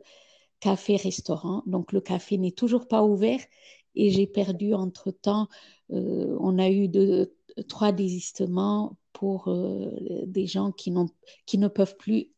café-restaurant. 0.59 1.61
Donc 1.67 1.91
le 1.91 2.01
café 2.01 2.37
n'est 2.37 2.51
toujours 2.51 2.87
pas 2.87 3.03
ouvert 3.03 3.39
et 3.95 4.11
j'ai 4.11 4.27
perdu 4.27 4.73
entre-temps, 4.73 5.47
euh, 5.91 6.37
on 6.39 6.57
a 6.59 6.69
eu 6.69 6.87
deux, 6.87 7.33
trois 7.67 7.91
désistements 7.91 8.97
pour 9.11 9.53
des 10.25 10.47
gens 10.47 10.71
qui, 10.71 10.91
qui 11.45 11.57
ne 11.57 11.67
peuvent 11.67 11.95
plus 11.97 12.33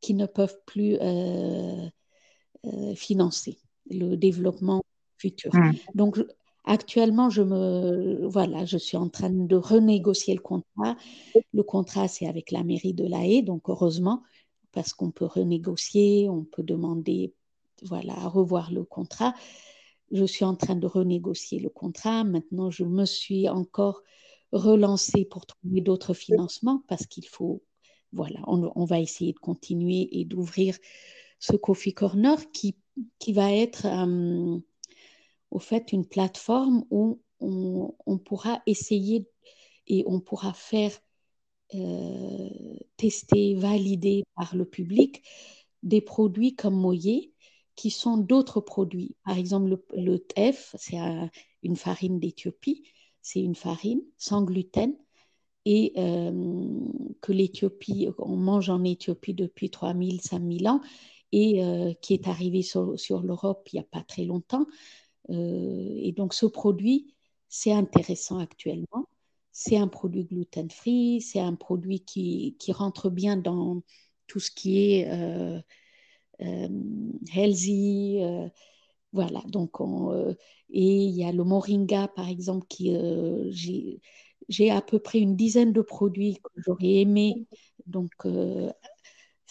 qui 0.00 0.14
ne 0.14 0.26
peuvent 0.26 0.58
plus 0.66 0.96
euh, 1.00 2.94
financer 2.94 3.58
le 3.90 4.16
développement 4.16 4.82
futur. 5.18 5.54
Mmh. 5.54 5.72
Donc, 5.94 6.18
actuellement, 6.64 7.30
je 7.30 7.42
me, 7.42 8.26
voilà, 8.26 8.64
je 8.64 8.78
suis 8.78 8.96
en 8.96 9.08
train 9.08 9.30
de 9.30 9.56
renégocier 9.56 10.34
le 10.34 10.40
contrat. 10.40 10.96
Le 11.52 11.62
contrat, 11.62 12.08
c'est 12.08 12.26
avec 12.26 12.50
la 12.50 12.64
mairie 12.64 12.94
de 12.94 13.06
La 13.06 13.24
Haye, 13.24 13.42
donc 13.42 13.68
heureusement, 13.68 14.22
parce 14.72 14.92
qu'on 14.92 15.10
peut 15.10 15.26
renégocier, 15.26 16.28
on 16.28 16.44
peut 16.44 16.62
demander, 16.62 17.34
voilà, 17.82 18.14
à 18.14 18.28
revoir 18.28 18.72
le 18.72 18.84
contrat. 18.84 19.34
Je 20.10 20.24
suis 20.24 20.44
en 20.44 20.56
train 20.56 20.76
de 20.76 20.86
renégocier 20.86 21.60
le 21.60 21.68
contrat. 21.68 22.24
Maintenant, 22.24 22.70
je 22.70 22.84
me 22.84 23.04
suis 23.04 23.48
encore 23.48 24.02
relancée 24.52 25.24
pour 25.24 25.46
trouver 25.46 25.80
d'autres 25.80 26.14
financements 26.14 26.82
parce 26.88 27.06
qu'il 27.06 27.28
faut, 27.28 27.62
voilà, 28.12 28.40
on, 28.46 28.72
on, 28.74 28.84
va 28.84 29.00
essayer 29.00 29.32
de 29.32 29.38
continuer 29.38 30.08
et 30.12 30.24
d'ouvrir 30.24 30.76
ce 31.38 31.56
Coffee 31.56 31.94
Corner 31.94 32.38
qui, 32.52 32.76
qui 33.18 33.32
va 33.32 33.52
être 33.52 33.86
euh, 33.86 34.58
au 35.50 35.58
fait 35.58 35.92
une 35.92 36.06
plateforme 36.06 36.84
où 36.90 37.20
on, 37.40 38.18
pourra 38.18 38.62
essayer 38.66 39.26
et 39.86 40.04
on 40.06 40.20
pourra 40.20 40.52
faire 40.52 40.92
euh, 41.74 42.48
tester, 42.96 43.54
valider 43.54 44.24
par 44.36 44.54
le 44.54 44.64
public 44.64 45.22
des 45.82 46.00
produits 46.00 46.54
comme 46.54 46.74
Moyer 46.74 47.32
qui 47.76 47.90
sont 47.90 48.16
d'autres 48.16 48.60
produits. 48.60 49.16
Par 49.24 49.38
exemple, 49.38 49.68
le, 49.68 49.84
le 49.96 50.18
TEF, 50.18 50.74
c'est 50.78 50.98
une 51.62 51.76
farine 51.76 52.18
d'Éthiopie, 52.20 52.84
c'est 53.22 53.40
une 53.40 53.54
farine 53.54 54.02
sans 54.18 54.42
gluten 54.42 54.94
et 55.64 55.92
euh, 55.98 56.78
que 57.20 57.32
l'Éthiopie, 57.32 58.08
on 58.18 58.36
mange 58.36 58.70
en 58.70 58.82
Éthiopie 58.84 59.34
depuis 59.34 59.70
3000, 59.70 60.20
5000 60.20 60.68
ans 60.68 60.80
et 61.32 61.64
euh, 61.64 61.92
qui 62.00 62.14
est 62.14 62.28
arrivé 62.28 62.62
sur, 62.62 62.96
l'Europe 63.22 63.68
il 63.72 63.76
n'y 63.76 63.80
a 63.80 63.84
pas 63.84 64.02
très 64.02 64.24
longtemps. 64.24 64.66
Euh, 65.30 65.94
et 65.96 66.12
donc 66.12 66.34
ce 66.34 66.46
produit, 66.46 67.14
c'est 67.48 67.72
intéressant 67.72 68.38
actuellement. 68.38 69.06
C'est 69.52 69.76
un 69.76 69.88
produit 69.88 70.24
gluten-free, 70.24 71.20
c'est 71.20 71.40
un 71.40 71.54
produit 71.54 72.00
qui, 72.00 72.56
rentre 72.70 73.10
bien 73.10 73.36
dans 73.36 73.82
tout 74.26 74.40
ce 74.40 74.50
qui 74.50 74.92
est 74.92 75.62
healthy. 77.32 78.20
voilà, 79.12 79.42
donc 79.48 79.80
on, 79.80 80.34
et 80.70 81.04
il 81.04 81.14
y 81.16 81.24
a 81.24 81.32
le 81.32 81.44
moringa 81.44 82.08
par 82.08 82.28
exemple 82.28 82.66
qui 82.68 82.96
j'ai 84.48 84.70
à 84.70 84.82
peu 84.82 84.98
près 84.98 85.18
une 85.18 85.36
dizaine 85.36 85.72
de 85.72 85.82
produits 85.82 86.38
que 86.42 86.62
j'aurais 86.64 86.94
aimé 87.00 87.46
donc 87.86 88.12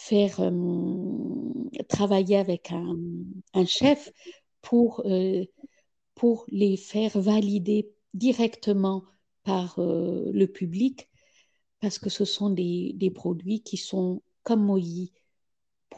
faire 0.00 0.40
euh, 0.40 1.70
travailler 1.88 2.36
avec 2.36 2.72
un, 2.72 3.66
chef 3.66 4.10
pour, 4.62 5.02
euh, 5.04 5.44
pour 6.14 6.46
les 6.48 6.78
faire 6.78 7.20
valider 7.20 7.92
directement 8.14 9.04
par 9.44 9.78
euh, 9.78 10.30
le 10.32 10.46
public 10.46 11.10
parce 11.80 11.98
que 11.98 12.08
ce 12.08 12.24
sont 12.24 12.48
des, 12.48 12.92
des 12.94 13.10
produits 13.10 13.62
qui 13.62 13.76
sont 13.76 14.22
comme 14.42 14.64
Moïse, 14.64 15.12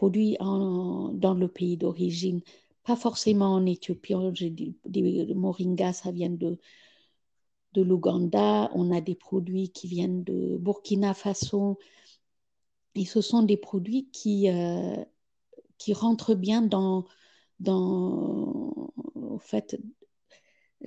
produits 0.03 0.37
dans 0.41 1.35
le 1.39 1.47
pays 1.47 1.77
d'origine, 1.77 2.41
pas 2.83 2.97
forcément 2.97 3.55
en 3.55 3.67
Éthiopie. 3.67 4.15
J'ai 4.35 4.51
des, 4.51 4.75
des 4.85 5.35
moringa, 5.35 5.93
ça 5.93 6.11
vient 6.11 6.31
de, 6.31 6.59
de 7.75 7.83
l'Ouganda. 7.83 8.71
On 8.75 8.91
a 8.91 9.01
des 9.01 9.15
produits 9.15 9.71
qui 9.71 9.87
viennent 9.87 10.25
de 10.25 10.57
Burkina 10.59 11.15
Faso, 11.15 11.79
et 12.95 13.05
ce 13.05 13.21
sont 13.21 13.43
des 13.43 13.57
produits 13.57 14.09
qui, 14.13 14.51
euh, 14.51 14.97
qui 15.79 15.93
rentrent 15.95 16.35
bien 16.35 16.63
dans, 16.63 17.05
dans, 17.61 18.93
fait, 19.39 19.77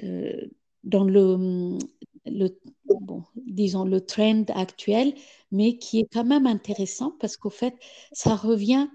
euh, 0.03 0.47
dans 0.83 1.03
le, 1.03 1.77
le, 2.25 2.59
bon, 2.85 3.23
disons, 3.35 3.85
le 3.85 4.01
trend 4.01 4.43
actuel, 4.53 5.13
mais 5.51 5.77
qui 5.77 5.99
est 5.99 6.07
quand 6.11 6.25
même 6.25 6.47
intéressant 6.47 7.11
parce 7.19 7.37
qu'au 7.37 7.49
fait, 7.49 7.75
ça 8.11 8.35
revient, 8.35 8.87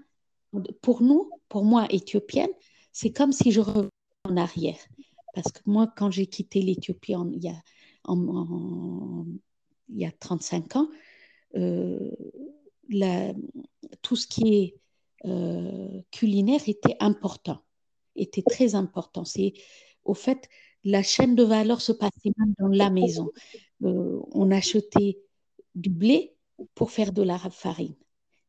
pour 0.81 1.01
nous, 1.01 1.29
pour 1.49 1.63
moi, 1.63 1.87
éthiopienne, 1.89 2.49
c'est 2.91 3.11
comme 3.11 3.31
si 3.31 3.51
je 3.51 3.61
revenais 3.61 3.89
en 4.25 4.37
arrière. 4.37 4.77
Parce 5.33 5.51
que 5.51 5.59
moi, 5.65 5.91
quand 5.95 6.11
j'ai 6.11 6.27
quitté 6.27 6.61
l'Éthiopie 6.61 7.13
il, 7.13 7.43
y 7.43 7.47
a, 7.47 7.55
il 8.09 9.97
y 9.97 10.05
a 10.05 10.11
35 10.11 10.75
ans, 10.75 10.89
euh, 11.55 12.11
tout 14.01 14.15
ce 14.15 14.27
qui 14.27 14.55
est 14.55 14.75
euh, 15.25 16.01
culinaire 16.11 16.61
était 16.67 16.97
important, 16.99 17.61
était 18.15 18.43
très 18.43 18.75
important. 18.75 19.23
C'est 19.23 19.53
au 20.03 20.13
fait, 20.13 20.49
la 20.83 21.03
chaîne 21.03 21.35
de 21.35 21.43
valeur 21.43 21.81
se 21.81 21.91
passait 21.91 22.31
même 22.37 22.53
dans 22.59 22.67
la 22.67 22.89
maison. 22.89 23.29
Euh, 23.83 24.19
on 24.31 24.51
achetait 24.51 25.19
du 25.75 25.89
blé 25.89 26.33
pour 26.75 26.91
faire 26.91 27.13
de 27.13 27.21
la 27.21 27.37
farine. 27.37 27.95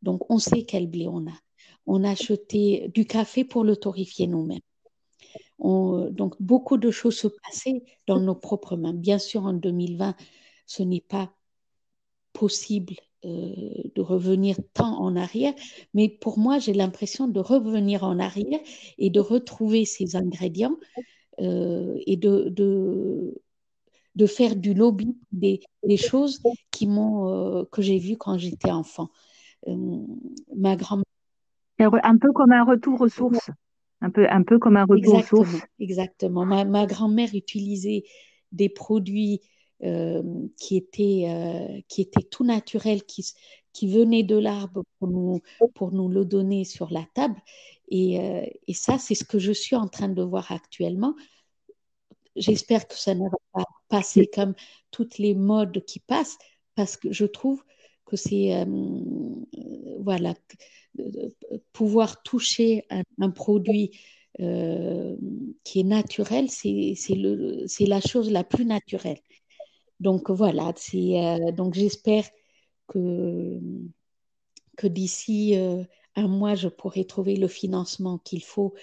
Donc, 0.02 0.28
on 0.30 0.38
sait 0.38 0.64
quel 0.64 0.88
blé 0.88 1.06
on 1.08 1.26
a. 1.26 1.34
On 1.86 2.04
achetait 2.04 2.90
du 2.94 3.06
café 3.06 3.44
pour 3.44 3.64
le 3.64 3.76
torréfier 3.76 4.26
nous-mêmes. 4.26 4.60
donc, 5.58 6.34
beaucoup 6.40 6.76
de 6.78 6.90
choses 6.90 7.16
se 7.16 7.28
passaient 7.28 7.82
dans 8.06 8.20
nos 8.20 8.34
propres 8.34 8.76
mains. 8.76 8.94
Bien 8.94 9.18
sûr, 9.18 9.44
en 9.44 9.52
2020, 9.52 10.16
ce 10.66 10.82
n'est 10.82 11.00
pas 11.00 11.32
possible 12.32 12.94
euh, 13.24 13.54
de 13.94 14.00
revenir 14.00 14.56
tant 14.74 14.98
en 14.98 15.14
arrière, 15.14 15.54
mais 15.94 16.08
pour 16.08 16.38
moi, 16.38 16.58
j'ai 16.58 16.72
l'impression 16.72 17.28
de 17.28 17.38
revenir 17.38 18.02
en 18.02 18.18
arrière 18.18 18.58
et 18.98 19.10
de 19.10 19.20
retrouver 19.20 19.84
ces 19.84 20.16
ingrédients 20.16 20.76
euh, 21.40 21.96
et 22.06 22.16
de, 22.16 22.48
de, 22.48 23.40
de, 24.16 24.26
faire 24.26 24.56
du 24.56 24.74
lobby 24.74 25.16
des, 25.30 25.60
des 25.84 25.96
choses 25.96 26.40
qui 26.72 26.88
euh, 26.90 27.64
que 27.70 27.80
j'ai 27.80 27.98
vues 27.98 28.16
quand 28.16 28.38
j'étais 28.38 28.72
enfant. 28.72 29.08
ma 30.56 30.74
Un 31.82 32.18
peu 32.18 32.32
comme 32.32 32.52
un 32.52 32.64
retour 32.64 33.00
aux 33.00 33.08
sources. 33.08 33.50
Un 34.00 34.10
peu, 34.10 34.26
un 34.28 34.42
peu 34.42 34.58
comme 34.58 34.76
un 34.76 34.84
retour 34.84 35.14
exactement, 35.16 35.42
aux 35.42 35.44
sources. 35.44 35.64
Exactement. 35.78 36.44
Ma, 36.44 36.64
ma 36.64 36.86
grand-mère 36.86 37.30
utilisait 37.34 38.04
des 38.50 38.68
produits 38.68 39.40
euh, 39.84 40.22
qui, 40.58 40.76
était, 40.76 41.24
euh, 41.26 41.80
qui 41.88 42.02
était 42.02 42.22
tout 42.22 42.44
naturel, 42.44 43.04
qui, 43.04 43.24
qui 43.72 43.88
venait 43.88 44.22
de 44.22 44.36
l'arbre 44.36 44.84
pour 44.98 45.08
nous, 45.08 45.40
pour 45.74 45.92
nous 45.92 46.08
le 46.08 46.24
donner 46.24 46.64
sur 46.64 46.92
la 46.92 47.04
table. 47.14 47.40
Et, 47.88 48.20
euh, 48.20 48.46
et 48.66 48.74
ça, 48.74 48.98
c'est 48.98 49.14
ce 49.14 49.24
que 49.24 49.38
je 49.38 49.52
suis 49.52 49.76
en 49.76 49.88
train 49.88 50.08
de 50.08 50.22
voir 50.22 50.50
actuellement. 50.52 51.14
J'espère 52.36 52.88
que 52.88 52.94
ça 52.94 53.14
ne 53.14 53.24
va 53.24 53.36
pas 53.52 53.64
passer 53.88 54.26
comme 54.26 54.54
toutes 54.90 55.18
les 55.18 55.34
modes 55.34 55.84
qui 55.84 56.00
passent, 56.00 56.38
parce 56.74 56.96
que 56.96 57.12
je 57.12 57.26
trouve 57.26 57.62
que 58.06 58.16
c'est, 58.16 58.66
voilà, 60.00 60.34
pouvoir 61.72 62.22
toucher 62.22 62.84
un, 63.18 63.30
produit 63.30 63.98
euh, 64.40 65.16
qui 65.64 65.80
est 65.80 65.84
naturel, 65.84 66.48
c'est 66.50 66.96
la 67.86 68.00
chose 68.00 68.30
la 68.30 68.44
plus 68.44 68.64
naturelle. 68.64 69.20
Donc 70.00 70.30
voilà, 70.30 70.74
euh, 70.94 71.52
donc 71.52 71.74
j'espère 71.74 72.24
que, 72.88 73.60
que 74.76 74.86
d'ici 74.86 75.56
euh, 75.56 75.84
un 76.16 76.28
mois, 76.28 76.54
je 76.54 76.68
pourrai 76.68 77.04
trouver 77.04 77.36
le 77.36 77.48
financement 77.48 78.18
qu'il 78.18 78.42
faut 78.42 78.74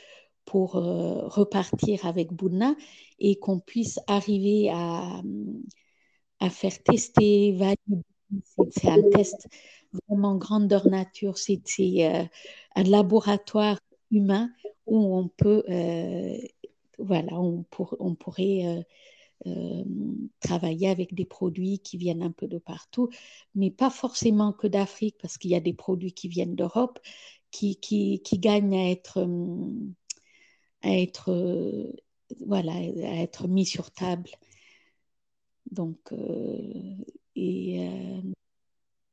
pour 0.45 0.77
euh, 0.77 1.27
repartir 1.27 2.05
avec 2.05 2.33
Bouna 2.33 2.75
et 3.19 3.37
qu'on 3.37 3.59
puisse 3.59 3.99
arriver 4.07 4.69
à, 4.71 5.21
à 6.39 6.49
faire 6.49 6.81
tester, 6.83 7.51
valider. 7.53 8.08
C'est 8.71 8.89
un 8.89 9.01
test 9.09 9.47
vraiment 10.07 10.35
grandeur 10.35 10.87
nature. 10.87 11.37
C'est 11.37 11.61
un 12.75 12.83
laboratoire 12.83 13.79
humain 14.11 14.49
où 14.85 15.15
on 15.15 15.27
peut, 15.27 15.63
voilà, 16.97 17.39
on, 17.39 17.63
pour, 17.63 17.95
on 17.99 18.15
pourrait 18.15 18.85
euh, 19.47 19.85
travailler 20.41 20.89
avec 20.89 21.13
des 21.13 21.23
produits 21.23 21.79
qui 21.79 21.97
viennent 21.97 22.23
un 22.23 22.31
peu 22.31 22.47
de 22.47 22.57
partout, 22.57 23.09
mais 23.55 23.71
pas 23.71 23.89
forcément 23.89 24.51
que 24.51 24.67
d'Afrique, 24.67 25.15
parce 25.21 25.37
qu'il 25.37 25.51
y 25.51 25.55
a 25.55 25.61
des 25.61 25.73
produits 25.73 26.11
qui 26.11 26.27
viennent 26.27 26.55
d'Europe, 26.55 26.99
qui, 27.51 27.77
qui, 27.77 28.21
qui, 28.21 28.37
gagnent 28.37 28.75
à 28.75 28.91
être, 28.91 29.19
euh, 29.19 29.71
à 30.81 30.93
être, 30.97 31.31
euh, 31.31 31.93
voilà, 32.45 32.73
à 32.73 33.21
être 33.21 33.47
mis 33.47 33.65
sur 33.65 33.91
table. 33.91 34.29
Donc, 35.71 36.11
et, 37.39 38.21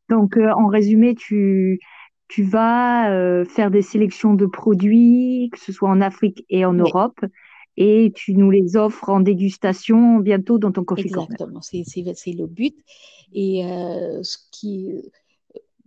Donc 0.09 0.37
en 0.37 0.67
résumé, 0.69 1.15
tu, 1.15 1.81
tu 2.29 2.43
vas 2.43 3.45
faire 3.45 3.71
des 3.71 3.83
sélections 3.83 4.35
de 4.35 4.47
produits, 4.47 5.51
que 5.53 5.59
ce 5.59 5.73
soit 5.73 5.89
en 5.89 6.01
Afrique 6.01 6.45
et 6.49 6.65
en 6.65 6.73
Europe, 6.73 7.21
et 7.77 8.13
tu 8.15 8.35
nous 8.35 8.51
les 8.51 8.77
offres 8.77 9.09
en 9.09 9.21
dégustation 9.21 10.19
bientôt 10.19 10.59
dans 10.59 10.73
ton 10.73 10.85
coffee 10.85 11.07
Exactement, 11.07 11.61
c'est 11.61 11.85
le 12.33 12.47
but. 12.47 12.77
Et 13.33 13.67
euh, 13.67 14.23
ce 14.23 14.39
qui, 14.51 14.93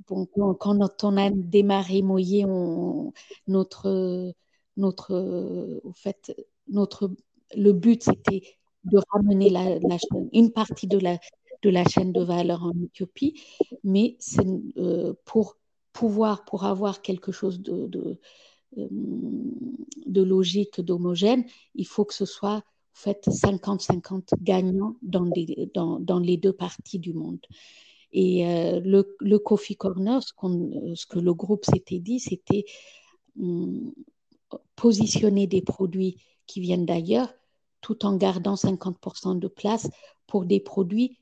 bon, 0.08 0.28
quand 0.28 1.04
on 1.04 1.18
a 1.18 1.30
démarré 1.32 2.02
Moyer, 2.02 2.46
on, 2.46 3.14
notre, 3.48 4.34
notre, 4.78 5.82
au 5.84 5.94
fait, 5.94 6.36
notre, 6.68 7.12
le 7.56 7.72
but 7.72 8.04
c'était 8.04 8.44
de 8.84 9.00
ramener 9.10 9.50
la, 9.50 9.80
la, 9.80 9.98
une 10.32 10.52
partie 10.52 10.88
de 10.88 11.00
la, 11.00 11.18
de 11.62 11.70
la 11.70 11.84
chaîne 11.86 12.14
de 12.14 12.24
valeur 12.24 12.64
en 12.64 12.74
Éthiopie, 12.82 13.42
mais 13.84 14.16
c'est 14.20 14.46
euh, 14.78 15.14
pour 15.26 15.58
pouvoir, 15.94 16.46
pour 16.46 16.66
avoir 16.66 17.02
quelque 17.02 17.32
chose 17.32 17.60
de, 17.60 17.88
de 17.88 18.20
euh, 18.78 18.88
logique, 20.26 20.80
d'homogène, 20.82 21.46
il 21.76 21.88
faut 21.88 22.06
que 22.06 22.14
ce 22.14 22.26
soit 22.26 22.64
fait 22.94 23.28
50-50 23.28 24.42
gagnants 24.42 24.96
dans 25.02 25.24
les, 25.24 25.70
dans, 25.74 26.00
dans 26.00 26.20
les, 26.20 26.38
deux 26.38 26.54
parties 26.54 27.00
du 27.00 27.14
monde. 27.14 27.40
Et 28.12 28.48
euh, 28.48 28.80
le, 28.80 29.16
le, 29.20 29.40
Coffee 29.40 29.76
Corner, 29.76 30.22
ce, 30.22 30.34
ce, 30.96 31.06
que 31.06 31.20
le 31.20 31.34
groupe 31.34 31.66
s'était 31.66 32.00
dit, 32.00 32.20
c'était 32.20 32.66
hum, 33.40 33.94
positionner 34.76 35.48
des 35.48 35.62
produits 35.62 36.18
qui 36.48 36.60
viennent 36.62 36.86
d'ailleurs 36.86 37.34
tout 37.82 38.06
en 38.06 38.18
gardant 38.18 38.56
50% 38.56 39.40
de 39.40 39.48
place 39.48 39.90
pour 40.28 40.46
des 40.46 40.60
produits 40.60 41.19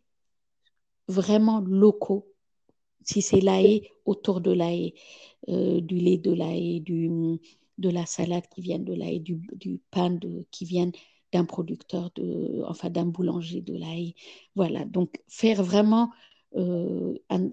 vraiment 1.08 1.62
locaux. 1.62 2.28
Si 3.04 3.22
c'est 3.22 3.40
l'AE, 3.42 3.82
autour 4.06 4.42
de 4.42 4.52
l'AE. 4.52 4.94
Euh, 5.50 5.80
du 5.80 5.96
lait 5.96 6.18
de 6.18 6.34
l'ail, 6.34 6.82
du, 6.82 7.10
de 7.78 7.90
la 7.90 8.06
salade 8.06 8.44
qui 8.54 8.60
vient 8.60 8.80
de 8.80 8.94
l'ail, 8.94 9.22
du, 9.22 9.40
du 9.54 9.80
pain 9.92 10.10
de, 10.10 10.46
qui 10.52 10.66
vient 10.66 10.92
d'un 11.32 11.46
producteur, 11.46 12.12
de, 12.16 12.64
enfin 12.68 12.90
d'un 12.90 13.06
boulanger 13.06 13.62
de 13.62 13.74
l'ail. 13.78 14.16
Voilà, 14.56 14.84
donc 14.84 15.22
faire 15.30 15.64
vraiment 15.64 16.12
euh, 16.58 17.14
un, 17.30 17.50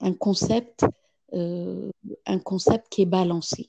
un, 0.00 0.12
concept, 0.14 0.86
euh, 1.34 1.90
un 2.24 2.38
concept 2.38 2.88
qui 2.88 3.02
est 3.02 3.06
balancé. 3.06 3.68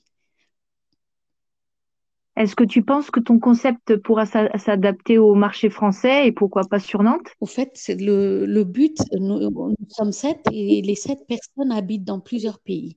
Est-ce 2.38 2.54
que 2.54 2.62
tu 2.62 2.84
penses 2.84 3.10
que 3.10 3.18
ton 3.18 3.40
concept 3.40 3.96
pourra 3.96 4.24
s'adapter 4.24 5.18
au 5.18 5.34
marché 5.34 5.70
français 5.70 6.28
et 6.28 6.30
pourquoi 6.30 6.62
pas 6.62 6.78
sur 6.78 7.02
Nantes? 7.02 7.26
Au 7.40 7.46
fait, 7.46 7.72
c'est 7.74 8.00
le, 8.00 8.46
le, 8.46 8.62
but. 8.62 8.96
Nous, 9.12 9.50
nous, 9.50 9.74
sommes 9.88 10.12
sept 10.12 10.40
et 10.52 10.80
les 10.80 10.94
sept 10.94 11.26
personnes 11.26 11.72
habitent 11.72 12.04
dans 12.04 12.20
plusieurs 12.20 12.60
pays. 12.60 12.96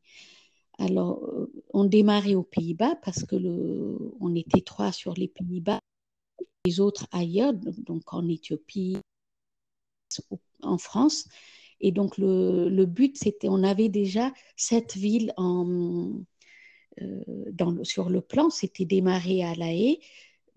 Alors, 0.77 1.25
euh, 1.25 1.51
on 1.73 1.85
démarrait 1.85 2.35
aux 2.35 2.43
Pays-Bas 2.43 2.97
parce 3.03 3.25
que 3.25 3.35
le, 3.35 3.97
on 4.19 4.35
était 4.35 4.61
trois 4.61 4.91
sur 4.91 5.15
les 5.15 5.27
Pays-Bas, 5.27 5.79
les 6.65 6.79
autres 6.79 7.07
ailleurs, 7.11 7.53
donc 7.53 8.13
en 8.13 8.27
Éthiopie, 8.27 8.97
en 10.61 10.77
France. 10.77 11.27
Et 11.79 11.91
donc, 11.91 12.19
le, 12.19 12.69
le 12.69 12.85
but, 12.85 13.17
c'était, 13.17 13.49
on 13.49 13.63
avait 13.63 13.89
déjà 13.89 14.31
sept 14.55 14.95
villes 14.95 15.33
en, 15.37 16.21
euh, 17.01 17.23
dans, 17.51 17.83
sur 17.83 18.09
le 18.09 18.21
plan, 18.21 18.49
c'était 18.49 18.85
démarrer 18.85 19.43
à 19.43 19.55
La 19.55 19.71
Haye, 19.71 19.99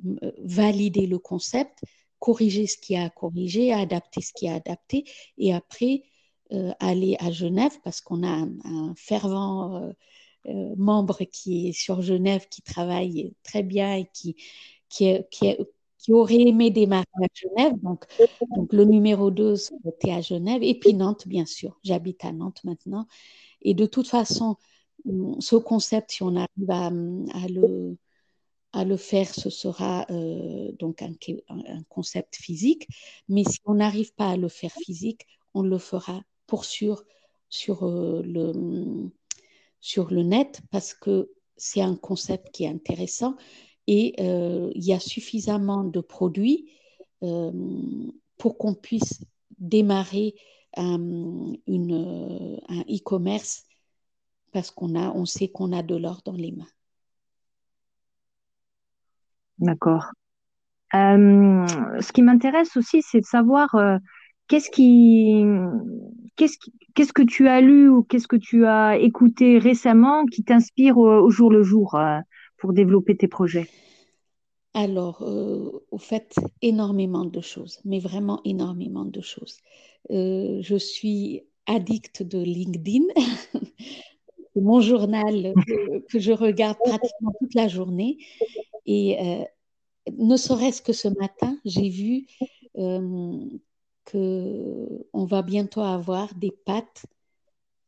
euh, 0.07 0.33
valider 0.39 1.07
le 1.07 1.19
concept, 1.19 1.85
corriger 2.19 2.67
ce 2.67 2.79
qui 2.79 2.97
a 2.97 3.11
corrigé, 3.11 3.73
adapter 3.73 4.21
ce 4.21 4.33
qui 4.33 4.49
a 4.49 4.55
adapté, 4.55 5.05
et 5.39 5.53
après 5.53 6.05
euh, 6.53 6.73
aller 6.81 7.17
à 7.21 7.31
Genève 7.31 7.73
parce 7.83 8.01
qu'on 8.01 8.23
a 8.25 8.47
un, 8.65 8.95
fervent 8.97 9.93
membre 10.77 11.25
qui 11.25 11.69
est 11.69 11.73
sur 11.73 12.03
Genève, 12.03 12.49
qui 12.51 12.61
travaille 12.61 13.33
très 13.43 13.63
bien 13.63 13.95
et 13.97 14.07
qui, 14.13 14.37
qui, 14.91 15.17
qui, 15.31 16.13
aurait 16.13 16.41
aimé 16.41 16.71
démarrer 16.71 17.07
à 17.23 17.27
Genève. 17.33 17.73
Donc, 17.83 18.05
donc 18.55 18.73
le 18.75 18.85
numéro 18.85 19.31
2 19.31 19.55
était 19.87 20.13
à 20.13 20.21
Genève, 20.21 20.63
et 20.63 20.79
puis 20.79 20.93
Nantes, 20.93 21.27
bien 21.27 21.47
sûr. 21.47 21.79
J'habite 21.83 22.25
à 22.27 22.33
Nantes 22.33 22.63
maintenant. 22.65 23.07
Et 23.63 23.73
de 23.73 23.87
toute 23.87 24.09
façon, 24.09 24.57
ce 25.41 25.57
concept, 25.57 26.13
si 26.13 26.23
on 26.23 26.37
arrive 26.37 26.71
à, 26.71 26.91
le, 28.85 28.97
faire, 28.97 29.35
ce 29.35 29.51
sera 29.51 30.07
donc 30.79 31.03
un, 31.03 31.15
concept 31.89 32.37
physique. 32.37 32.89
Mais 33.29 33.45
si 33.45 33.59
on 33.65 33.75
n'arrive 33.75 34.15
pas 34.15 34.31
à 34.31 34.37
le 34.37 34.49
faire 34.49 34.73
physique, 34.73 35.27
on 35.53 35.63
le 35.63 35.79
fera 35.79 36.23
pour 36.47 36.65
sûr 36.65 37.05
sur, 37.49 37.87
le, 37.87 39.11
sur 39.81 40.11
le 40.11 40.23
net 40.23 40.63
parce 40.71 40.95
que 40.95 41.31
c'est 41.57 41.83
un 41.83 41.97
concept 41.97 42.51
qui 42.51 42.65
est 42.65 42.69
intéressant 42.69 43.37
et 43.87 44.15
il 44.21 44.85
y 44.85 44.93
a 44.93 45.01
suffisamment 45.01 45.85
de 45.85 46.01
produits 46.01 46.71
pour 47.21 48.59
qu'on 48.59 48.75
puisse 48.75 49.25
démarrer 49.59 50.35
un 50.77 51.53
e-commerce 51.69 53.65
parce 54.55 54.71
qu'on 54.71 54.95
a, 54.95 55.11
on 55.11 55.27
sait 55.27 55.49
qu'on 55.49 55.73
a 55.73 55.83
de 55.83 55.97
l'or 55.97 56.23
dans 56.25 56.33
les 56.33 56.53
mains. 56.53 56.71
D'accord. 59.59 60.13
Euh, 60.95 61.67
ce 62.01 62.13
qui 62.13 62.23
m'intéresse 62.23 62.77
aussi, 62.77 63.03
c'est 63.03 63.21
de 63.21 63.27
savoir 63.27 63.75
euh, 63.75 63.99
qu'est-ce 64.47 64.71
qui, 64.71 65.45
qu'est-ce 66.37 66.57
qu'est-ce 66.95 67.13
que 67.13 67.23
tu 67.23 67.49
as 67.49 67.61
lu 67.61 67.89
ou 67.89 68.05
qu'est-ce 68.05 68.29
que 68.29 68.37
tu 68.37 68.65
as 68.65 68.97
écouté 68.97 69.59
récemment 69.59 70.25
qui 70.25 70.45
t'inspire 70.45 70.99
au, 70.99 71.29
jour 71.31 71.51
le 71.51 71.65
jour 71.65 71.97
euh, 71.97 72.21
pour 72.57 72.73
développer 72.73 73.17
tes 73.17 73.27
projets? 73.27 73.69
Alors, 74.73 75.23
au 75.23 75.99
fait, 75.99 76.35
énormément 76.63 77.25
de 77.25 77.41
choses, 77.41 77.81
mais 77.85 77.99
vraiment 78.01 78.41
énormément 78.45 79.05
de 79.05 79.21
choses. 79.21 79.59
je 80.11 80.77
suis 80.79 81.43
addict 81.67 82.23
de 82.23 82.39
LinkedIn. 82.39 83.05
c'est 84.55 84.61
mon 84.61 84.81
journal 84.81 85.53
que 86.09 86.19
je 86.19 86.33
regarde 86.33 86.79
pratiquement 86.79 87.33
toute 87.41 87.55
la 87.55 87.69
journée. 87.69 88.19
Et 88.87 89.19
euh, 89.21 89.45
ne 90.17 90.37
serait-ce 90.37 90.81
que 90.81 90.93
ce 90.93 91.09
matin, 91.09 91.59
j'ai 91.65 91.89
vu 91.89 92.27
euh, 92.79 93.41
qu'on 94.11 95.25
va 95.25 95.43
bientôt 95.43 95.81
avoir 95.81 96.35
des 96.35 96.53
pâtes, 96.53 97.07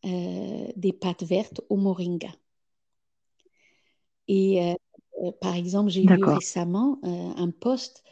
euh, 0.04 0.68
des 0.76 0.92
pâtes 0.92 1.22
vertes 1.22 1.60
au 1.68 1.76
moringa. 1.76 2.30
Et 4.28 4.74
par 5.40 5.54
exemple, 5.54 5.88
j'ai 5.88 6.02
vu 6.02 6.24
récemment 6.24 6.98
un 7.04 7.50
poste, 7.52 8.02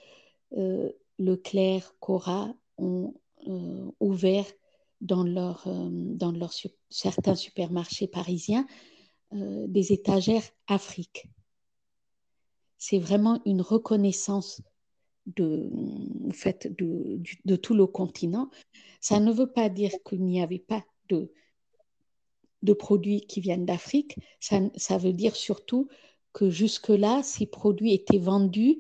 Leclerc, 1.19 1.93
Cora 1.99 2.55
ont 2.79 3.15
ouvert 3.99 4.47
dans, 5.05 5.23
leur, 5.23 5.69
dans 5.69 6.33
leur, 6.33 6.53
certains 6.91 7.37
supermarchés 7.37 8.09
parisiens 8.09 8.67
des 9.33 9.93
étagères 9.93 10.43
Afrique 10.67 11.29
c'est 12.85 12.99
vraiment 12.99 13.41
une 13.47 13.63
reconnaissance 13.63 14.61
de, 15.25 15.71
fait, 16.35 16.67
de, 16.77 17.23
de, 17.47 17.57
tout 17.57 17.73
le 17.73 17.87
continent. 17.87 18.51
Ça 19.01 19.21
ne 19.21 19.33
veut 19.33 19.51
pas 19.51 19.71
dire 19.71 19.91
qu'il 20.07 20.23
n'y 20.23 20.43
avait 20.43 20.59
pas 20.59 20.85
de, 21.09 21.33
de 22.61 22.73
produits 22.75 23.23
qui 23.23 23.41
viennent 23.41 23.65
d'Afrique. 23.65 24.17
Ça, 24.39 24.61
ça, 24.77 24.99
veut 24.99 25.15
dire 25.15 25.35
surtout 25.35 25.89
que 26.35 26.51
jusque-là, 26.51 27.23
ces 27.23 27.47
produits 27.47 27.95
étaient 27.95 28.19
vendus 28.19 28.77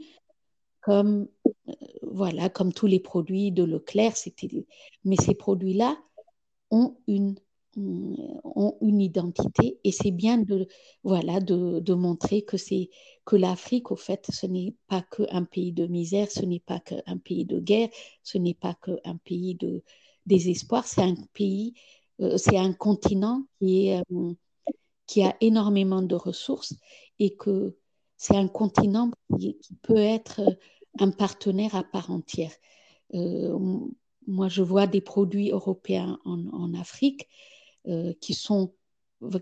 comme, 0.83 1.27
euh, 1.47 1.73
voilà, 2.03 2.51
comme 2.51 2.75
tous 2.75 2.87
les 2.87 3.01
produits 3.01 3.53
de 3.53 3.65
Leclerc. 3.65 4.17
Mais 5.07 5.17
ces 5.17 5.35
produits-là 5.35 5.97
ont 6.75 6.97
une 7.07 7.37
ont 7.77 8.77
une 8.81 9.01
identité 9.01 9.81
et 9.85 9.93
c'est 9.93 10.11
bien 10.13 10.39
de, 10.39 10.69
voilà, 11.03 11.41
de, 11.41 11.81
de 11.81 11.95
montrer 11.95 12.43
que, 12.43 12.57
c'est, 12.57 12.91
que 13.25 13.37
l'Afrique, 13.37 13.91
au 13.91 13.97
fait, 13.97 14.27
ce 14.31 14.47
n'est 14.47 14.75
pas 14.87 15.03
qu'un 15.03 15.45
pays 15.45 15.73
de 15.73 15.87
misère, 15.87 16.31
ce 16.31 16.45
n'est 16.45 16.61
pas 16.61 16.81
qu'un 16.81 17.19
pays 17.19 17.45
de 17.45 17.59
guerre, 17.59 17.89
ce 18.23 18.39
n'est 18.39 18.55
pas 18.55 18.75
qu'un 18.75 19.17
pays 19.25 19.57
de 19.57 19.83
désespoir, 20.27 20.87
c'est 20.87 21.03
un 21.03 21.17
pays, 21.33 21.75
euh, 22.21 22.37
c'est 22.37 22.59
un 22.59 22.73
continent 22.73 23.43
qui, 23.59 23.89
est, 23.89 24.03
euh, 24.13 24.35
qui 25.07 25.23
a 25.23 25.37
énormément 25.41 26.03
de 26.03 26.15
ressources 26.15 26.75
et 27.19 27.35
que 27.37 27.77
c'est 28.17 28.37
un 28.37 28.49
continent 28.49 29.11
qui, 29.39 29.59
peut 29.83 29.97
être 29.97 30.41
un 31.01 31.11
partenaire 31.11 31.75
à 31.75 31.83
part 31.83 32.11
entière. 32.11 32.53
Euh, 33.15 33.59
moi, 34.27 34.49
je 34.49 34.63
vois 34.63 34.87
des 34.87 35.01
produits 35.01 35.51
européens 35.51 36.19
en, 36.25 36.75
Afrique 36.75 37.29
euh, 37.89 38.13
qui, 38.21 38.35
sont, 38.35 38.73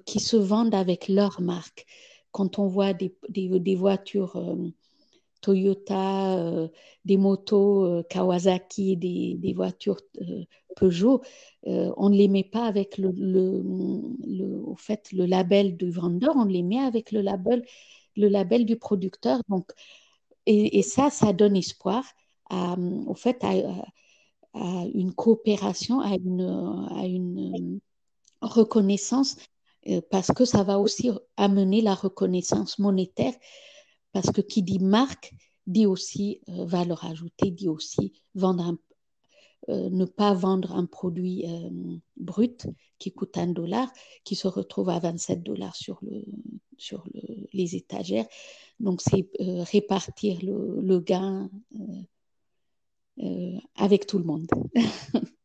qui 0.05 0.21
se 0.21 0.37
vendent 0.37 0.75
avec 0.75 1.09
leur 1.09 1.41
marque. 1.41 1.87
Quand 2.31 2.59
on 2.59 2.67
voit 2.67 2.93
des, 2.95 3.15
des, 3.29 3.77
voitures 3.77 4.37
euh, 4.37 4.71
Toyota, 5.41 6.39
euh, 6.39 6.69
des 7.05 7.17
motos 7.17 8.03
Kawasaki, 8.05 8.97
des, 8.97 9.35
des 9.39 9.53
voitures 9.53 10.01
Peugeot, 10.77 11.23
on 11.65 12.09
ne 12.09 12.17
les 12.17 12.29
met 12.29 12.45
pas 12.45 12.65
avec 12.65 12.97
le, 12.99 13.13
le, 13.15 14.61
au 14.65 14.75
fait, 14.77 15.13
le 15.13 15.27
label 15.27 15.77
du 15.77 15.91
vendeur, 15.91 16.35
on 16.37 16.45
les 16.45 16.63
met 16.63 16.79
avec 16.79 17.13
le 17.13 17.21
label, 17.21 17.65
le 18.17 18.29
label 18.29 18.65
du 18.65 18.77
producteur. 18.77 19.41
Donc, 19.49 19.73
et, 20.47 20.83
ça, 20.83 21.11
ça 21.11 21.33
donne 21.33 21.57
espoir 21.57 22.05
au 22.51 23.15
fait, 23.15 23.45
à 23.45 23.53
une 24.55 25.15
coopération, 25.15 26.01
à 26.01 26.15
une, 26.15 26.89
à 26.97 27.07
une 27.07 27.81
reconnaissance 28.43 29.37
euh, 29.89 30.01
parce 30.11 30.29
que 30.29 30.45
ça 30.45 30.63
va 30.63 30.79
aussi 30.79 31.11
amener 31.37 31.81
la 31.81 31.95
reconnaissance 31.95 32.79
monétaire 32.79 33.35
parce 34.13 34.31
que 34.31 34.41
qui 34.41 34.63
dit 34.63 34.79
marque 34.79 35.33
dit 35.67 35.87
aussi 35.87 36.41
euh, 36.49 36.65
valeur 36.65 37.05
ajoutée, 37.05 37.51
dit 37.51 37.69
aussi 37.69 38.13
vendre 38.35 38.77
euh, 39.69 39.91
ne 39.91 40.05
pas 40.05 40.35
vendre 40.35 40.75
un 40.75 40.87
produit 40.87 41.45
brut 42.17 42.67
qui 42.99 43.13
coûte 43.13 43.39
un 43.39 43.47
dollar, 43.47 43.89
qui 44.25 44.35
se 44.35 44.49
retrouve 44.49 44.91
à 44.91 44.99
27 44.99 45.43
dollars 45.43 45.77
sur, 45.77 46.01
le, 46.03 46.25
sur 46.79 47.05
les 47.53 47.77
étagères. 47.77 48.27
Donc, 48.81 49.01
c'est 49.01 49.29
répartir 49.39 50.39
le 50.43 50.99
gain 50.99 51.49
avec 53.77 54.07
tout 54.07 54.19
le 54.19 54.25
monde. 54.25 54.47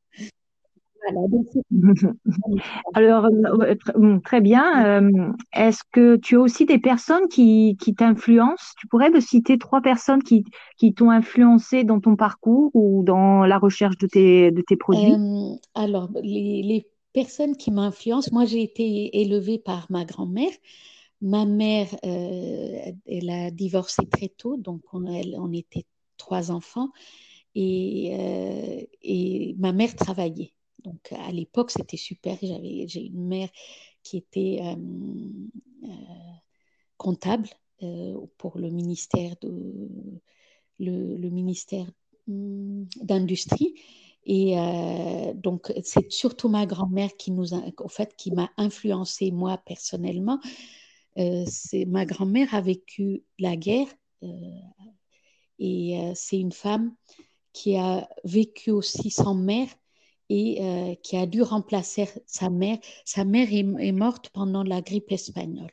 Alors, 2.94 3.26
euh, 3.26 4.20
très 4.24 4.42
bien. 4.42 5.02
Euh, 5.02 5.32
est-ce 5.54 5.82
que 5.92 6.18
tu 6.18 6.36
as 6.36 6.40
aussi 6.40 6.66
des 6.66 6.80
personnes 6.80 7.28
qui, 7.30 7.78
qui 7.80 7.96
t'influencent? 7.96 8.74
Tu 8.80 8.88
pourrais 8.88 9.10
me 9.10 9.20
citer 9.20 9.58
trois 9.58 9.82
personnes 9.82 10.24
qui, 10.24 10.44
qui 10.78 10.94
t'ont 10.94 11.10
influencé 11.10 11.84
dans 11.84 12.00
ton 12.00 12.16
parcours 12.16 12.72
ou 12.74 13.04
dans 13.04 13.46
la 13.46 13.58
recherche 13.58 13.98
de 13.98 14.08
tes, 14.08 14.52
de 14.52 14.62
tes 14.62 14.76
produits? 14.76 15.14
Euh, 15.14 15.56
Alors, 15.76 16.10
les, 16.22 16.62
les, 16.64 16.88
personnes 17.14 17.56
qui 17.58 17.72
m'influencent, 17.72 18.30
moi 18.32 18.46
j'ai 18.46 18.62
été 18.62 19.22
élevée 19.22 19.58
par 19.58 19.88
ma 19.90 20.06
grand-mère. 20.06 20.52
Ma 21.20 21.46
mère, 21.46 21.88
elle 22.04 23.30
a 23.32 23.50
divorcé 23.50 24.06
très 24.06 24.28
tôt, 24.28 24.56
donc 24.56 24.82
on, 24.94 25.04
on 25.08 25.52
était 25.52 25.86
trois 26.18 26.52
enfants. 26.52 26.90
Et, 27.60 28.88
et 29.02 29.56
ma 29.58 29.72
mère 29.72 29.96
travaillait. 29.96 30.54
Donc 30.84 31.12
à 31.12 31.32
l'époque, 31.32 31.72
c'était 31.72 31.98
super. 31.98 32.38
J'ai 32.42 33.06
une 33.06 33.28
mère 33.28 33.50
qui 34.04 34.18
était 34.18 34.60
euh, 34.62 34.76
euh, 35.84 35.88
comptable 36.98 37.50
euh, 37.84 38.18
pour 38.38 38.58
le 38.58 38.70
ministère 38.70 39.36
de 39.42 39.90
le, 40.80 41.30
ministère 41.30 41.88
hmm, 42.28 42.86
d'industrie. 43.02 43.74
Et 44.30 44.58
donc, 45.36 45.72
c'est 45.86 46.12
surtout 46.12 46.50
ma 46.50 46.66
grand-mère 46.66 47.16
qui 47.16 47.32
nous 47.32 47.54
au 47.54 47.88
fait, 47.88 48.14
qui 48.18 48.32
m'a 48.32 48.52
influencé 48.58 49.32
moi 49.32 49.58
personnellement. 49.66 50.38
ma 51.16 52.06
grand-mère 52.06 52.54
a 52.54 52.60
vécu 52.60 53.24
la 53.40 53.56
guerre 53.56 53.88
et 55.60 56.12
c'est 56.14 56.40
une 56.42 56.52
femme 56.52 56.94
qui 57.58 57.76
a 57.76 58.08
vécu 58.24 58.70
aussi 58.70 59.10
sans 59.10 59.34
mère 59.34 59.68
et 60.30 60.62
euh, 60.62 60.94
qui 61.02 61.18
a 61.18 61.26
dû 61.26 61.42
remplacer 61.42 62.08
sa 62.28 62.52
mère. 62.52 62.78
Sa 63.04 63.26
mère 63.26 63.48
est, 63.52 63.92
morte 63.92 64.30
pendant 64.30 64.62
la 64.62 64.82
grippe 64.82 65.12
espagnole. 65.12 65.72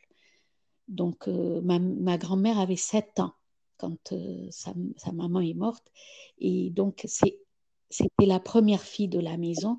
Donc, 0.88 1.28
euh, 1.28 1.60
ma, 1.62 2.16
grand-mère 2.16 2.58
avait 2.58 2.76
7 2.76 3.20
ans 3.20 3.34
quand 3.76 4.12
euh, 4.12 4.46
sa, 4.50 4.72
maman 5.12 5.40
est 5.40 5.52
morte. 5.52 5.92
Et 6.38 6.70
donc, 6.70 7.04
c'était 7.06 8.26
la 8.26 8.40
première 8.40 8.82
fille 8.82 9.08
de 9.08 9.20
la 9.20 9.36
maison. 9.36 9.76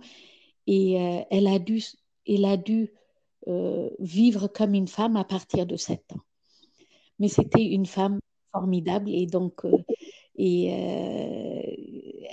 Et 0.68 0.94
elle 1.32 1.48
a 1.48 1.58
dû, 1.60 2.92
vivre 4.00 4.48
comme 4.48 4.74
une 4.76 4.88
femme 4.88 5.16
à 5.16 5.24
partir 5.24 5.66
de 5.66 5.76
7 5.76 6.14
ans. 6.14 6.22
Mais 7.18 7.30
c'était 7.30 7.66
une 7.66 7.88
femme 7.88 8.20
formidable. 8.52 9.10
Et 9.10 9.26
donc, 9.26 9.64
et 10.38 10.70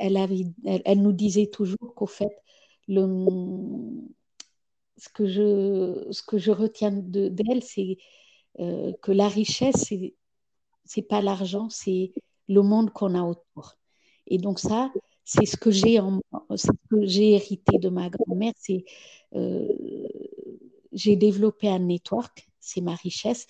elle, 0.02 1.00
nous 1.00 1.12
disait 1.12 1.46
toujours 1.46 1.94
qu'au 1.94 2.06
fait, 2.06 2.36
ce, 2.88 2.98
que 5.14 5.26
je, 5.26 6.50
retiens 6.50 6.92
d'elle, 6.92 7.62
c'est 7.62 7.98
euh, 8.60 8.92
que 9.02 9.12
la 9.12 9.28
richesse, 9.28 9.92
c'est 10.84 11.02
pas 11.02 11.22
l'argent, 11.22 11.68
c'est 11.70 12.12
le 12.48 12.62
monde 12.62 12.90
qu'on 12.90 13.14
a 13.14 13.22
autour. 13.22 13.76
Et 14.26 14.38
donc 14.38 14.58
ça, 14.58 14.92
c'est 15.24 15.46
ce 15.46 15.56
que 15.56 15.70
j'ai 15.70 16.00
j'ai 17.02 17.32
hérité 17.32 17.78
de 17.78 17.88
ma 17.88 18.10
grand-mère. 18.10 18.52
C'est 18.58 18.84
euh, 19.34 19.68
j'ai 20.92 21.16
développé 21.16 21.68
un 21.68 21.78
network, 21.78 22.48
c'est 22.60 22.80
ma 22.80 22.94
richesse. 22.94 23.46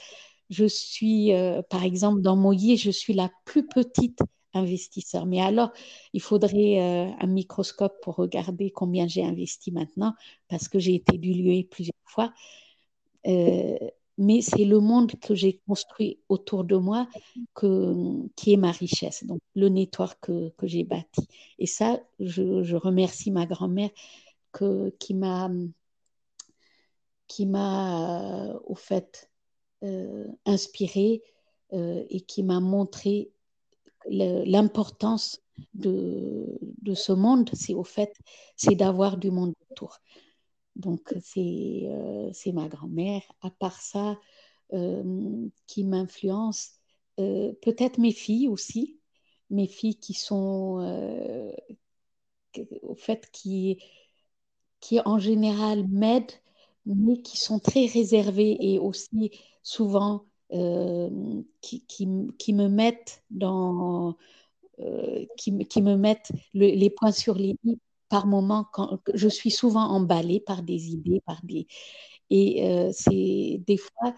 Je 0.50 0.66
suis, 0.66 1.32
euh, 1.32 1.62
par 1.62 1.82
exemple, 1.82 2.20
dans 2.20 2.36
Moyer, 2.36 2.76
je 2.76 2.90
suis 2.90 3.14
la 3.14 3.30
plus 3.44 3.66
petite 3.66 4.20
investisseur. 4.54 5.26
Mais 5.26 5.40
alors, 5.40 5.72
il 6.12 6.20
faudrait 6.20 6.80
euh, 6.80 7.10
un 7.20 7.26
microscope 7.26 8.00
pour 8.02 8.16
regarder 8.16 8.70
combien 8.70 9.06
j'ai 9.06 9.24
investi 9.24 9.72
maintenant, 9.72 10.14
parce 10.48 10.68
que 10.68 10.78
j'ai 10.78 10.94
été 10.94 11.18
diluée 11.18 11.64
plusieurs 11.64 11.94
fois. 12.04 12.32
Euh, 13.26 13.78
mais 14.18 14.42
c'est 14.42 14.64
le 14.64 14.78
monde 14.78 15.12
que 15.20 15.34
j'ai 15.34 15.60
construit 15.66 16.20
autour 16.28 16.64
de 16.64 16.76
moi 16.76 17.08
qui 17.54 18.52
est 18.52 18.56
ma 18.56 18.70
richesse, 18.70 19.24
donc 19.24 19.40
le 19.54 19.68
nettoir 19.68 20.20
que, 20.20 20.50
que 20.50 20.66
j'ai 20.66 20.84
bâti. 20.84 21.26
Et 21.58 21.66
ça, 21.66 22.00
je, 22.20 22.76
remercie 22.76 23.30
ma 23.30 23.46
grand-mère 23.46 23.90
qui 24.98 25.14
m'a, 25.14 25.50
qui 27.26 27.46
m'a 27.46 28.50
euh, 28.50 28.60
au 28.64 28.74
fait 28.74 29.30
euh, 29.82 30.26
inspiré 30.44 31.22
et 31.74 32.20
qui 32.20 32.42
m'a 32.42 32.60
montré 32.60 33.32
l'importance 34.08 35.40
de, 35.74 36.58
de, 36.82 36.94
ce 36.94 37.12
monde, 37.12 37.50
c'est 37.54 37.74
au 37.74 37.84
fait, 37.84 38.16
c'est 38.56 38.74
d'avoir 38.74 39.16
du 39.16 39.30
monde 39.30 39.54
autour. 39.70 39.98
Donc, 40.76 41.14
c'est 41.22 41.82
euh, 41.84 42.32
ma 42.52 42.68
grand-mère. 42.68 43.22
À 43.42 43.50
part 43.50 43.80
ça, 43.80 44.16
euh, 44.72 45.48
qui 45.66 45.84
m'influence, 45.84 46.70
euh, 47.20 47.52
peut-être 47.62 47.98
mes 47.98 48.12
filles 48.12 48.48
aussi, 48.48 48.98
mes 49.50 49.66
filles 49.66 49.98
qui 49.98 50.14
sont, 50.14 50.80
euh, 50.80 51.52
au 52.82 52.94
fait, 52.94 53.28
qui, 53.32 53.78
qui 54.80 55.00
en 55.04 55.18
général 55.18 55.86
m'aident, 55.88 56.32
mais 56.86 57.20
qui 57.22 57.36
sont 57.36 57.58
très 57.58 57.86
réservées 57.86 58.56
et 58.60 58.78
aussi 58.78 59.30
souvent 59.62 60.24
qui, 61.60 61.84
qui, 61.86 62.06
me 62.06 62.68
mettent 62.68 63.22
le, 66.54 66.66
les 66.74 66.90
points 66.90 67.12
sur 67.12 67.34
les 67.34 67.56
i 67.64 67.78
par 68.12 68.26
moments, 68.26 68.66
quand, 68.74 69.00
je 69.14 69.26
suis 69.26 69.50
souvent 69.50 69.84
emballée 69.84 70.38
par 70.38 70.62
des 70.62 70.90
idées, 70.90 71.22
par 71.24 71.40
des... 71.44 71.66
Et 72.28 72.68
euh, 72.68 72.90
c'est 72.92 73.62
des 73.66 73.78
fois, 73.78 74.14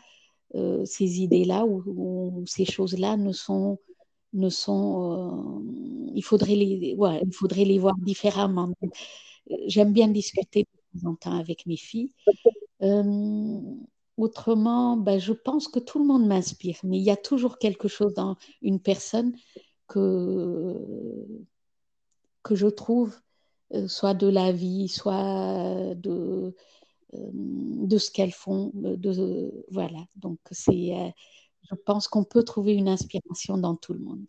euh, 0.57 0.85
ces 0.85 1.21
idées-là 1.21 1.65
ou, 1.65 2.43
ces 2.45 2.65
choses-là 2.65 3.17
ne 3.17 3.33
sont... 3.33 3.79
Ne 4.33 4.49
sont 4.49 4.91
euh, 5.13 6.11
il, 6.17 6.25
faudrait 6.25 6.57
les, 6.57 6.97
ouais, 6.99 7.21
il 7.25 7.33
faudrait 7.33 7.65
les 7.65 7.79
voir 7.79 7.95
différemment. 7.99 8.73
J'aime 9.69 9.93
bien 9.93 10.09
discuter 10.09 10.67
de 10.95 11.01
temps 11.01 11.11
en 11.11 11.15
temps 11.15 11.39
avec 11.39 11.65
mes 11.67 11.77
filles. 11.77 12.13
Euh, 12.83 13.61
autrement, 14.17 14.97
ben, 14.97 15.19
je 15.19 15.33
pense 15.33 15.69
que 15.69 15.79
tout 15.81 15.99
le 15.99 16.05
monde 16.07 16.27
m'inspire, 16.27 16.79
mais 16.85 16.99
il 16.99 17.05
y 17.05 17.11
a 17.11 17.17
toujours 17.17 17.59
quelque 17.59 17.89
chose 17.89 18.15
dans 18.15 18.37
une 18.63 18.81
personne 18.81 19.35
que, 19.89 20.77
que 22.43 22.55
je 22.55 22.67
trouve 22.69 23.17
euh, 23.75 23.89
soit 23.89 24.15
de 24.15 24.29
la 24.29 24.53
vie, 24.53 24.89
soit 24.89 25.95
de, 25.97 26.55
euh, 27.15 27.31
de 27.33 27.99
ce 27.99 28.11
qu'elles 28.11 28.33
font. 28.33 28.71
De, 28.75 29.65
voilà, 29.71 30.07
donc 30.17 30.39
c'est, 30.53 30.95
euh, 30.97 31.11
je 31.71 31.75
pense 31.77 32.09
qu'on 32.09 32.25
peut 32.25 32.45
trouver 32.45 32.75
une 32.75 32.89
inspiration 32.89 33.59
dans 33.59 33.77
tout 33.77 33.95
le 33.95 34.01
monde. 34.01 34.27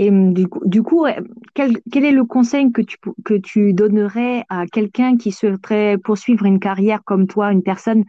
Et 0.00 0.12
du 0.12 0.46
coup, 0.46 0.60
du 0.64 0.84
coup 0.84 1.06
quel, 1.54 1.74
est 1.92 2.12
le 2.12 2.24
conseil 2.24 2.70
que 2.70 2.82
tu, 2.82 2.98
que 3.24 3.34
tu 3.34 3.72
donnerais 3.72 4.44
à 4.48 4.64
quelqu'un 4.68 5.16
qui 5.16 5.32
souhaiterait 5.32 5.98
poursuivre 5.98 6.44
une 6.44 6.60
carrière 6.60 7.02
comme 7.02 7.26
toi, 7.26 7.50
une 7.50 7.64
personne 7.64 8.04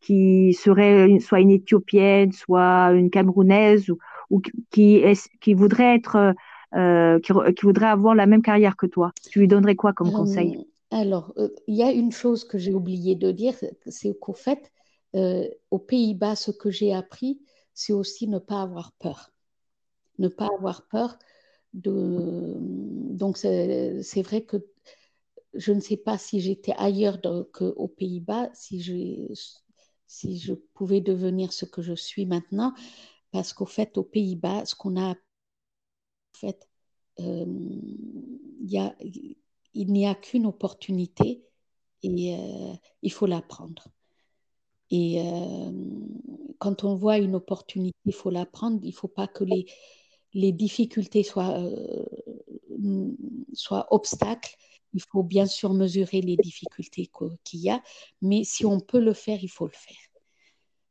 qui 0.00 0.52
serait 0.52 1.18
soit 1.18 1.40
une 1.40 1.50
Éthiopienne, 1.50 2.30
soit 2.30 2.92
une 2.92 3.10
Camerounaise, 3.10 3.90
ou, 4.30 4.40
qui, 4.70 5.02
voudrait 5.52 5.96
être 5.96 6.32
euh, 6.76 7.18
qui, 7.18 7.32
qui, 7.56 7.66
voudrait 7.66 7.86
avoir 7.86 8.14
la 8.14 8.26
même 8.26 8.42
carrière 8.42 8.76
que 8.76 8.86
toi? 8.86 9.10
Tu 9.28 9.40
lui 9.40 9.48
donnerais 9.48 9.74
quoi 9.74 9.92
comme 9.92 10.12
conseil? 10.12 10.64
Alors, 10.92 11.32
euh, 11.38 11.48
il 11.66 11.74
y 11.74 11.82
a 11.82 11.90
une 11.90 12.12
chose 12.12 12.44
que 12.44 12.56
j'ai 12.56 12.72
oublié 12.72 13.16
de 13.16 13.32
dire, 13.32 13.54
c'est 13.88 14.16
qu'au 14.20 14.32
fait, 14.32 14.70
euh, 15.16 15.48
aux 15.72 15.80
Pays-Bas, 15.80 16.36
ce 16.36 16.52
que 16.52 16.70
j'ai 16.70 16.94
appris, 16.94 17.40
c'est 17.74 17.92
aussi 17.92 18.28
ne 18.28 18.38
pas 18.38 18.62
avoir 18.62 18.92
peur. 18.92 19.32
Ne 20.20 20.28
pas 20.28 20.48
avoir 20.56 20.86
peur 20.86 21.18
Donc, 21.74 23.36
c'est 23.36 24.22
vrai 24.22 24.42
que 24.42 24.56
je 25.54 25.72
ne 25.72 25.80
sais 25.80 25.96
pas 25.96 26.18
si 26.18 26.40
j'étais 26.40 26.74
ailleurs 26.76 27.20
qu'aux 27.52 27.88
Pays-Bas, 27.88 28.50
si 28.54 28.80
je, 28.82 29.32
si 30.06 30.38
je 30.38 30.54
pouvais 30.74 31.00
devenir 31.00 31.52
ce 31.52 31.64
que 31.64 31.82
je 31.82 31.94
suis 31.94 32.26
maintenant, 32.26 32.72
parce 33.30 33.52
qu'au 33.52 33.66
fait, 33.66 33.96
aux 33.98 34.04
Pays-Bas, 34.04 34.64
ce 34.66 34.74
qu'on 34.74 35.00
a 35.00 35.14
fait, 36.34 36.68
euh, 37.20 37.44
il 39.74 39.92
n'y 39.92 40.06
a 40.06 40.14
qu'une 40.14 40.46
opportunité 40.46 41.44
et 42.02 42.36
euh, 42.36 42.74
il 43.02 43.12
faut 43.12 43.26
la 43.26 43.42
prendre. 43.42 43.88
Et 44.90 45.22
euh, 45.22 45.72
quand 46.58 46.84
on 46.84 46.94
voit 46.94 47.18
une 47.18 47.34
opportunité, 47.34 47.96
il 48.04 48.12
faut 48.12 48.30
la 48.30 48.44
prendre. 48.44 48.78
Il 48.82 48.88
ne 48.88 48.94
faut 48.94 49.08
pas 49.08 49.26
que 49.26 49.44
les, 49.44 49.66
les 50.34 50.52
difficultés 50.52 51.22
soient, 51.22 51.58
euh, 51.58 52.04
soient 53.52 53.86
obstacles. 53.92 54.56
Il 54.94 55.02
faut 55.02 55.22
bien 55.22 55.46
sûr 55.46 55.72
mesurer 55.72 56.20
les 56.20 56.36
difficultés 56.36 57.10
qu'il 57.44 57.60
y 57.60 57.70
a, 57.70 57.82
mais 58.20 58.44
si 58.44 58.66
on 58.66 58.80
peut 58.80 59.00
le 59.00 59.14
faire, 59.14 59.42
il 59.42 59.48
faut 59.48 59.66
le 59.66 59.72
faire. 59.72 60.12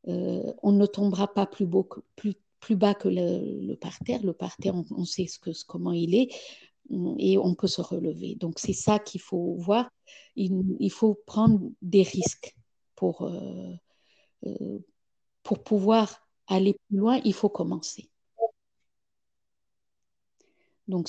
Euh, 0.07 0.51
on 0.63 0.71
ne 0.71 0.85
tombera 0.87 1.31
pas 1.31 1.45
plus, 1.45 1.65
bas 1.67 2.95
que 2.95 3.07
le, 3.07 3.75
parterre. 3.75 4.23
Le 4.23 4.33
parterre, 4.33 4.73
on, 4.89 5.05
sait 5.05 5.27
comment 5.67 5.91
il 5.91 6.15
est 6.15 6.33
et 7.19 7.37
on 7.37 7.53
peut 7.55 7.67
se 7.67 7.81
relever. 7.81 8.35
Donc 8.35 8.59
c'est 8.59 8.73
ça 8.73 8.99
qu'il 8.99 9.21
faut 9.21 9.55
voir. 9.55 9.89
Il, 10.35 10.91
faut 10.91 11.15
prendre 11.25 11.69
des 11.81 12.03
risques 12.03 12.55
pour, 12.95 13.23
euh, 13.23 14.79
pour 15.43 15.63
pouvoir 15.63 16.27
aller 16.47 16.75
plus 16.87 16.97
loin. 16.97 17.21
Il 17.23 17.33
faut 17.33 17.49
commencer. 17.49 18.10
Donc, 20.91 21.07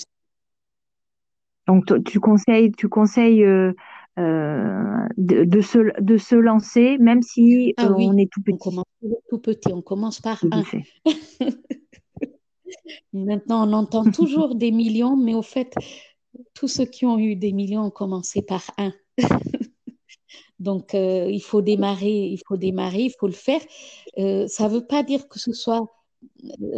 Donc 1.66 2.04
tu 2.04 2.20
conseilles, 2.20 2.72
tu 2.72 2.88
conseilles 2.88 3.44
euh, 3.44 3.72
euh, 4.18 5.06
de, 5.16 5.44
de, 5.44 5.60
se, 5.60 6.00
de 6.00 6.16
se 6.16 6.34
lancer, 6.34 6.98
même 6.98 7.22
si 7.22 7.74
ah, 7.76 7.90
oui. 7.92 8.06
on 8.08 8.16
est 8.16 8.30
tout 8.30 8.42
petit. 8.42 8.54
On 8.54 8.58
commence 8.58 8.84
tout 9.28 9.38
petit, 9.38 9.72
on 9.72 9.82
commence 9.82 10.20
par 10.20 10.42
un. 10.50 10.62
Maintenant, 13.12 13.68
on 13.68 13.72
entend 13.74 14.10
toujours 14.10 14.54
des 14.54 14.70
millions, 14.70 15.16
mais 15.16 15.34
au 15.34 15.42
fait, 15.42 15.74
tous 16.54 16.68
ceux 16.68 16.86
qui 16.86 17.04
ont 17.04 17.18
eu 17.18 17.36
des 17.36 17.52
millions 17.52 17.84
ont 17.84 17.90
commencé 17.90 18.40
par 18.42 18.62
un. 18.78 18.92
Donc, 20.58 20.94
euh, 20.94 21.28
il 21.30 21.42
faut 21.42 21.60
démarrer, 21.60 22.26
il 22.26 22.40
faut 22.46 22.56
démarrer, 22.56 23.02
il 23.02 23.14
faut 23.18 23.26
le 23.26 23.32
faire. 23.32 23.60
Euh, 24.18 24.46
ça 24.46 24.68
ne 24.68 24.74
veut 24.74 24.86
pas 24.86 25.02
dire 25.02 25.26
que 25.28 25.38
ce 25.38 25.52
soit 25.52 25.86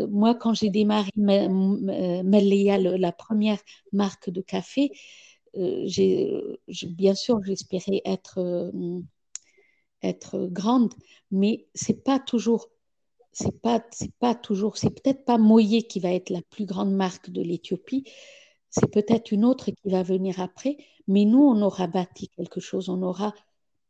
moi, 0.09 0.35
quand 0.35 0.55
j'ai 0.55 0.71
démarré 0.71 1.11
Melia, 1.17 2.79
la 2.79 3.13
première 3.13 3.59
marque 3.93 4.31
de 4.31 4.41
café, 4.41 4.91
euh, 5.57 6.57
bien 6.89 7.15
sûr, 7.15 7.43
j'espérais 7.45 8.03
être, 8.05 8.39
euh, 8.39 9.01
être 10.03 10.47
grande, 10.47 10.93
mais 11.31 11.67
c'est 11.75 12.05
pas 12.05 12.19
toujours, 12.19 12.69
c'est 13.33 13.61
pas, 13.61 13.85
c'est 13.93 14.15
pas 14.19 14.35
toujours, 14.35 14.77
c'est 14.77 14.91
peut-être 14.91 15.25
pas 15.25 15.39
Moyer 15.39 15.83
qui 15.85 16.01
va 16.01 16.13
être 16.13 16.31
la 16.31 16.43
plus 16.51 16.67
grande 16.67 16.93
marque 16.93 17.31
de 17.31 17.43
l'Éthiopie, 17.43 18.05
c'est 18.71 18.91
peut-être 18.91 19.33
une 19.33 19.45
autre 19.45 19.71
qui 19.71 19.91
va 19.91 20.03
venir 20.03 20.41
après, 20.41 20.77
mais 21.07 21.25
nous, 21.25 21.43
on 21.43 21.63
aura 21.63 21.87
bâti 21.87 22.29
quelque 22.29 22.61
chose, 22.61 22.89
on 22.89 23.03
aura 23.03 23.35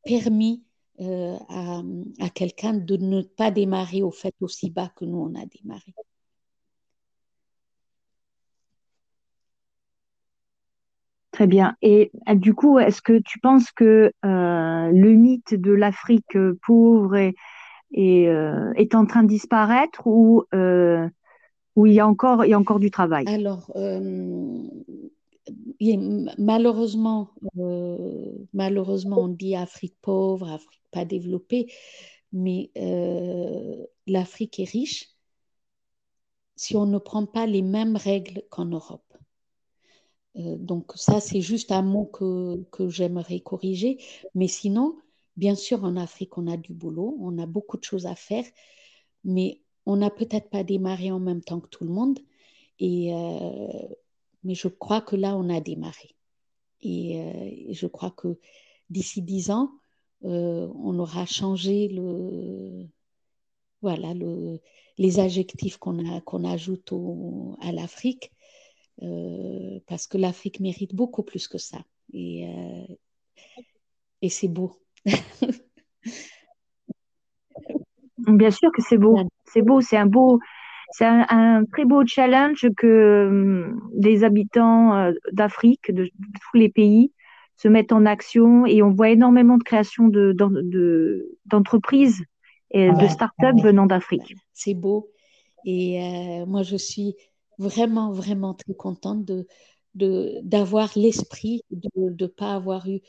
permis 0.05 0.64
euh, 1.01 1.36
à, 1.49 1.82
à 2.20 2.28
quelqu'un 2.30 2.74
de 2.74 2.97
ne 2.97 3.22
pas 3.22 3.51
démarrer 3.51 4.03
au 4.03 4.11
fait 4.11 4.34
aussi 4.40 4.70
bas 4.70 4.90
que 4.97 5.05
nous, 5.05 5.18
on 5.18 5.34
a 5.34 5.45
démarré. 5.47 5.95
Très 11.34 11.49
bien. 11.49 11.74
Et 11.82 12.12
du 12.36 12.55
coup, 12.55 12.78
est-ce 12.78 13.03
que 13.03 13.18
tu 13.18 13.40
penses 13.40 13.72
que 13.72 14.12
euh, 14.24 14.90
le 14.92 15.14
mythe 15.14 15.55
de 15.55 15.72
l'Afrique 15.72 16.38
pauvre 16.64 17.16
est, 17.16 17.34
est, 17.92 18.28
euh, 18.28 18.72
est, 18.76 18.95
en 18.95 19.05
train 19.05 19.24
de 19.24 19.28
disparaître 19.28 20.07
ou, 20.07 20.45
euh, 20.55 21.09
ou 21.74 21.86
il, 21.86 21.95
y 21.95 21.99
a 21.99 22.07
encore, 22.07 22.45
il 22.45 22.51
y 22.51 22.55
a 22.55 22.59
encore 22.59 22.78
du 22.78 22.92
travail? 22.92 23.24
Alors, 23.26 23.68
malheureusement, 26.38 27.30
malheureusement, 28.53 29.18
on 29.18 29.26
dit 29.26 29.57
Afrique 29.57 29.97
pauvre, 30.03 30.49
Afrique 30.49 30.84
pas 30.95 31.05
développée, 31.05 31.72
mais 32.32 32.70
l'Afrique 34.07 34.61
est 34.61 34.70
riche 34.70 35.14
si 36.57 36.76
on 36.76 36.86
ne 36.86 36.99
prend 36.99 37.26
pas 37.26 37.47
les 37.47 37.62
mêmes 37.62 37.97
règles 37.97 38.42
qu'en 38.51 38.66
Europe. 38.66 39.03
Euh, 40.36 40.57
donc 40.57 40.92
ça, 40.95 41.20
c'est 41.20 41.40
juste 41.40 41.72
un 41.72 41.82
mot 41.82 42.07
que, 42.07 42.62
que 42.70 42.88
j'aimerais 42.88 43.40
corriger. 43.40 43.99
Mais 44.34 44.49
sinon, 44.49 44.97
bien 45.36 45.55
sûr, 45.55 45.84
en 45.84 45.97
Afrique, 45.97 46.36
on 46.38 46.47
a 46.47 46.57
du 46.57 46.72
boulot, 46.72 47.16
on 47.20 47.38
a 47.38 47.47
beaucoup 47.47 47.76
de 47.76 47.84
choses 47.84 48.07
à 48.07 48.14
faire, 48.14 48.45
mais 49.24 49.61
on 49.86 49.97
n'a 49.97 50.11
peut-être 50.11 50.51
pas 50.51 50.64
démarré 50.64 51.11
en 51.11 51.20
même 51.20 51.42
temps 51.42 51.61
que 51.61 51.68
tout 51.68 51.84
le 51.84 51.90
monde. 51.90 52.18
Et, 52.78 53.14
euh, 53.14 53.68
mais 54.42 54.55
je 54.55 54.68
crois 54.68 55.01
que 55.01 55.16
là, 55.16 55.36
on 55.36 55.49
a 55.49 55.61
démarré. 55.61 56.16
Et, 56.82 57.20
euh, 57.20 57.51
je 57.72 57.86
crois 57.86 58.11
que 58.11 58.38
d'ici 58.90 59.22
dix 59.22 59.51
ans, 59.51 59.70
on 60.25 60.99
aura 60.99 61.27
changé 61.27 61.89
le, 61.89 62.87
voilà, 63.83 64.14
le, 64.14 64.61
les 64.99 65.20
adjectifs 65.20 65.77
qu'on 65.77 66.45
ajoute 66.45 66.93
à 67.61 67.72
l'Afrique 67.72 68.33
euh, 69.03 69.81
parce 69.87 70.07
que 70.07 70.18
l'Afrique 70.18 70.61
mérite 70.61 70.95
beaucoup 70.95 71.22
plus 71.22 71.49
que 71.49 71.59
ça. 71.59 71.79
Et, 72.12 72.49
euh, 72.49 74.29
c'est 74.29 74.49
beau. 74.49 74.81
Bien 78.18 78.51
sûr 78.51 78.70
que 78.72 78.81
c'est 78.83 78.97
beau. 78.97 79.18
C'est 79.45 79.62
beau, 79.62 79.81
c'est 79.81 79.97
un 79.99 80.07
beau, 80.07 80.41
c'est 80.93 81.05
un, 81.05 81.64
très 81.72 81.85
beau 81.85 82.07
challenge 82.07 82.66
que 82.77 83.27
hum, 83.29 83.91
les 83.95 84.25
habitants 84.25 84.97
euh, 84.97 85.12
d'Afrique, 85.33 85.93
de, 85.93 86.07
tous 86.07 86.57
les 86.57 86.70
pays, 86.70 87.12
se 87.57 87.68
mettent 87.68 87.92
en 87.92 88.07
action 88.07 88.66
et 88.66 88.82
on 88.82 88.90
voit 88.90 89.11
énormément 89.11 89.59
de 89.59 89.62
création 89.62 90.09
d'entreprises 91.46 92.20
de, 92.20 92.78
et 92.78 92.90
de 92.90 93.09
start-up 93.09 93.57
venant 93.62 93.86
d'Afrique. 93.86 94.34
C'est 94.52 94.74
beau. 94.74 95.11
Et 95.64 95.98
moi, 96.46 96.62
je 96.62 96.76
suis 96.76 97.16
vraiment, 97.59 98.12
vraiment 98.12 98.55
très 98.55 98.74
contente 98.74 99.24
de, 99.24 99.46
d'avoir 100.42 100.90
l'esprit 100.96 101.62
de 101.70 101.88
ne 101.96 102.26
pas 102.26 102.55
avoir 102.55 102.88
eu, 102.88 103.00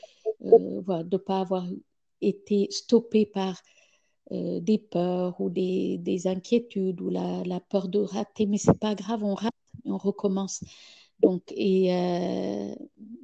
euh, 0.44 1.02
de 1.02 1.16
pas 1.16 1.40
avoir 1.40 1.66
été 2.20 2.68
stoppé 2.70 3.26
par 3.26 3.60
euh, 4.32 4.60
des 4.60 4.78
peurs 4.78 5.40
ou 5.40 5.50
des, 5.50 5.98
des, 5.98 6.26
inquiétudes 6.26 7.00
ou 7.00 7.10
la, 7.10 7.42
la, 7.44 7.60
peur 7.60 7.88
de 7.88 7.98
rater. 7.98 8.46
Mais 8.46 8.58
c'est 8.58 8.78
pas 8.78 8.94
grave, 8.94 9.24
on 9.24 9.34
rate, 9.34 9.52
on 9.84 9.98
recommence. 9.98 10.62
Donc, 11.20 11.42
et, 11.50 11.94
euh, 11.94 12.74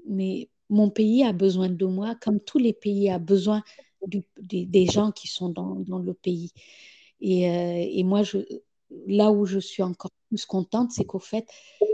mais 0.09 0.49
mon 0.73 0.91
pays 0.91 1.23
a 1.25 1.33
besoin 1.33 1.69
de 1.69 1.87
moi, 1.87 2.15
comme 2.17 2.41
tous 2.41 2.59
les 2.59 2.73
pays 2.73 3.11
a 3.11 3.19
besoin 3.19 3.63
des, 4.09 4.87
gens 4.87 5.13
qui 5.13 5.29
sont 5.29 5.51
dans, 5.51 5.99
le 5.99 6.15
pays. 6.15 6.53
Et, 7.21 7.43
et 7.99 8.05
moi, 8.05 8.23
là 9.07 9.31
où 9.31 9.45
je 9.47 9.59
suis 9.59 9.83
encore 9.83 10.11
plus 10.29 10.45
contente, 10.47 10.91
c'est 10.93 11.05
qu'au 11.05 11.19
fait, 11.19 11.47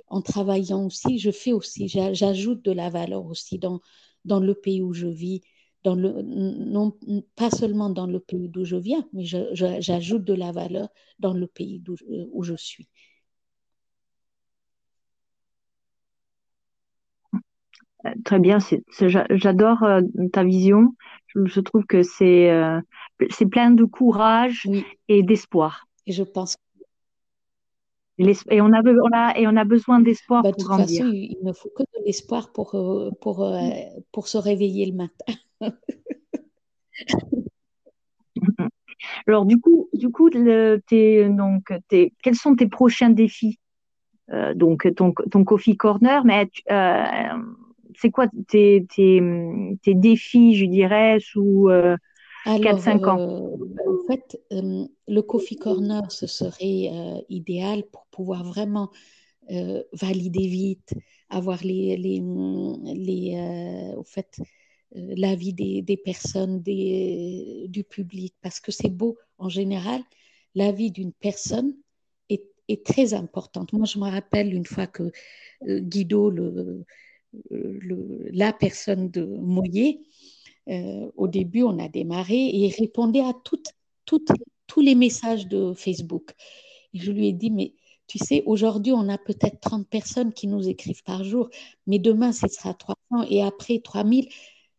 en 0.06 0.22
travaillant 0.22 0.86
aussi, 0.86 1.18
je 1.18 1.30
fais 1.30 1.52
aussi, 1.52 1.88
j'ajoute 1.88 2.64
de 2.64 2.72
la 2.72 2.90
valeur 2.90 3.26
aussi 3.26 3.58
dans, 3.58 3.80
le 4.24 4.54
pays 4.54 4.82
où 4.82 4.92
je 4.92 5.06
vis, 5.06 5.42
dans 5.84 5.94
le, 5.94 6.22
non, 6.22 6.96
pas 7.36 7.50
seulement 7.50 7.90
dans 7.90 8.06
le 8.06 8.20
pays 8.20 8.48
d'où 8.48 8.64
je 8.64 8.76
viens, 8.76 9.08
mais 9.12 9.24
j'ajoute 9.24 10.24
de 10.24 10.34
la 10.34 10.52
valeur 10.52 10.88
dans 11.18 11.34
le 11.34 11.46
pays 11.46 11.82
où 12.32 12.42
je 12.42 12.54
suis. 12.54 12.88
Très 18.24 18.38
bien, 18.38 18.58
j'adore 19.30 19.82
euh, 19.82 20.00
ta 20.32 20.44
vision. 20.44 20.94
Je, 21.34 21.60
trouve 21.60 21.84
que 21.84 22.02
c'est 22.02 22.50
euh, 22.50 22.80
c'est 23.30 23.46
plein 23.46 23.70
de 23.70 23.84
courage 23.84 24.66
et 25.08 25.22
d'espoir. 25.22 25.86
Et 26.06 26.12
je 26.12 26.22
pense 26.22 26.56
et 28.18 28.60
on 28.60 28.72
a, 28.72 28.82
on 28.82 29.12
a, 29.12 29.38
et 29.38 29.46
on 29.46 29.56
a 29.56 29.64
besoin 29.64 30.00
d'espoir 30.00 30.42
bah, 30.42 30.50
pour 30.52 30.64
grandir. 30.64 31.04
De 31.04 31.10
toute 31.10 31.12
façon, 31.12 31.12
il 31.12 31.38
ne 31.44 31.52
faut 31.52 31.70
que 31.70 31.84
de 31.84 32.04
l'espoir 32.04 32.50
pour, 32.52 32.74
euh, 32.74 33.12
pour, 33.20 33.44
euh, 33.44 33.60
pour 34.10 34.26
se 34.26 34.38
réveiller 34.38 34.86
le 34.86 34.96
matin. 34.96 35.34
Alors, 39.26 39.46
du 39.46 39.58
coup, 39.60 39.88
du 39.92 40.10
coup 40.10 40.28
es, 40.30 41.28
donc, 41.28 41.72
es, 41.92 42.12
quels 42.22 42.34
sont 42.34 42.56
tes 42.56 42.66
prochains 42.66 43.10
défis? 43.10 43.60
Euh, 44.30 44.52
Donc, 44.54 44.92
ton, 44.96 45.12
ton 45.12 45.44
Coffee 45.44 45.76
Corner, 45.76 46.24
mais 46.24 46.50
c'est 48.00 48.10
quoi 48.10 48.26
tes, 48.48 48.86
tes, 48.94 49.20
tes, 49.82 49.94
défis, 49.94 50.54
je 50.54 50.66
dirais, 50.66 51.18
sous 51.20 51.68
4-5 52.44 53.06
ans? 53.08 53.18
euh, 53.18 53.56
En 53.86 54.06
fait, 54.06 54.40
euh, 54.52 54.86
le 55.08 55.20
Coffee 55.22 55.56
Corner, 55.56 56.02
ce 56.10 56.26
serait 56.26 56.90
euh, 56.92 57.20
idéal 57.28 57.82
pour 57.90 58.06
pouvoir 58.06 58.44
vraiment 58.44 58.90
valider 59.94 60.46
vite, 60.46 60.92
avoir 61.30 61.64
les, 61.64 61.96
les, 61.96 62.22
les 62.94 63.94
au 63.96 64.02
fait, 64.02 64.38
l'avis 64.92 65.54
des, 65.54 65.80
des, 65.80 65.96
personnes, 65.96 66.60
des, 66.60 67.64
du 67.68 67.82
public, 67.82 68.34
parce 68.42 68.60
que 68.60 68.70
c'est 68.70 68.90
beau, 68.90 69.16
en 69.38 69.48
général, 69.48 70.02
l'avis 70.54 70.90
d'une 70.90 71.14
personne 71.14 71.72
est, 72.28 72.44
est, 72.68 72.84
très 72.84 73.14
importante. 73.14 73.72
Moi, 73.72 73.86
je 73.86 73.98
me 73.98 74.10
rappelle 74.10 74.52
une 74.52 74.66
fois 74.66 74.86
que 74.86 75.10
Guido, 75.66 76.28
le, 76.28 76.84
la 77.50 78.52
personne 78.52 79.10
de 79.10 79.24
Moyer, 79.24 80.00
euh, 80.68 81.10
au 81.16 81.28
début, 81.28 81.62
on 81.62 81.78
a 81.78 81.88
démarré 81.88 82.36
et 82.36 82.66
il 82.66 82.74
répondait 82.74 83.20
à 83.20 83.32
toutes, 83.44 83.72
toutes, 84.04 84.30
tous 84.66 84.80
les 84.80 84.94
messages 84.94 85.46
de 85.46 85.72
Facebook. 85.74 86.34
Je 86.94 87.10
lui 87.10 87.28
ai 87.28 87.32
dit, 87.32 87.50
mais 87.50 87.74
tu 88.06 88.18
sais, 88.18 88.42
aujourd'hui, 88.46 88.92
on 88.92 89.08
a 89.08 89.18
peut-être 89.18 89.60
30 89.60 89.88
personnes 89.88 90.32
qui 90.32 90.46
nous 90.46 90.68
écrivent 90.68 91.02
par 91.04 91.24
jour, 91.24 91.48
mais 91.86 91.98
demain, 91.98 92.32
ce 92.32 92.48
sera 92.48 92.74
300 92.74 92.96
et 93.30 93.42
après 93.42 93.80
3000. 93.80 94.28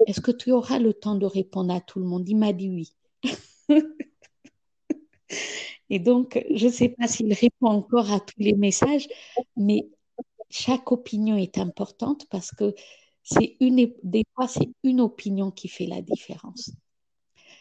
Est-ce 0.08 0.22
que 0.22 0.32
tu 0.32 0.52
auras 0.52 0.80
le 0.80 0.94
temps 0.94 1.16
de 1.16 1.26
répondre 1.26 1.74
à 1.74 1.82
tout 1.82 2.00
le 2.00 2.06
monde? 2.06 2.28
Il 2.28 2.38
m'a 2.38 2.54
dit 2.54 2.70
oui. 2.70 2.94
et 5.90 6.00
donc, 6.00 6.44
je 6.54 6.68
ne 6.68 6.72
sais 6.72 6.90
pas 6.90 7.08
s'il 7.08 7.34
répond 7.34 7.68
encore 7.68 8.12
à 8.12 8.20
tous 8.20 8.40
les 8.40 8.54
messages, 8.54 9.08
mais 9.58 9.88
chaque 10.50 10.92
opinion 10.92 11.36
est 11.36 11.58
importante 11.58 12.26
parce 12.30 12.52
que 12.52 12.74
c'est 13.24 13.58
une, 13.60 13.94
des 14.04 14.24
fois, 14.34 14.48
c'est 14.48 14.70
une 14.84 15.02
opinion 15.02 15.52
qui 15.52 15.68
fait 15.68 15.86
la 15.86 16.02
différence. 16.02 16.72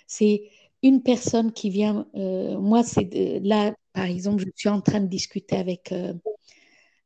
C'est 0.07 0.51
une 0.83 1.03
personne 1.03 1.53
qui 1.53 1.71
vient, 1.71 2.07
euh, 2.15 2.59
moi, 2.59 2.83
c'est 2.83 3.41
là, 3.43 3.75
par 3.93 4.05
exemple, 4.05 4.45
je 4.45 4.51
suis 4.55 4.69
en 4.69 4.81
train 4.81 5.01
de 5.01 5.09
discuter 5.09 5.57
avec, 5.57 5.93
euh, 5.93 6.15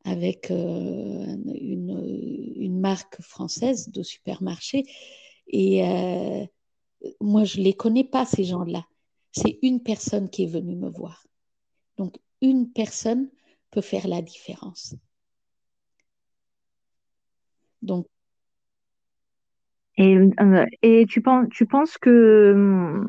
avec 0.04 0.50
euh, 0.50 1.36
une, 1.46 2.54
une, 2.56 2.80
marque 2.80 3.20
française 3.20 3.88
de 3.88 4.02
supermarché 4.02 4.84
et 5.48 5.82
moi, 7.20 7.44
je 7.44 7.58
ne 7.58 7.64
les 7.64 7.74
connais 7.74 8.04
pas, 8.04 8.24
ces 8.24 8.44
gens-là. 8.44 8.86
C'est 9.32 9.58
une 9.62 9.82
personne 9.82 10.30
qui 10.30 10.44
est 10.44 10.46
venue 10.46 10.76
me 10.76 10.88
voir. 10.88 11.26
Donc, 11.96 12.16
une 12.40 12.70
personne 12.70 13.28
peut 13.70 13.80
faire 13.80 14.06
la 14.06 14.22
différence. 14.22 14.94
Donc, 17.82 18.06
et, 19.98 20.16
euh, 20.16 20.64
et 20.82 21.04
tu, 21.06 21.20
penses, 21.20 21.48
tu 21.50 21.66
penses 21.66 21.98
que 21.98 23.04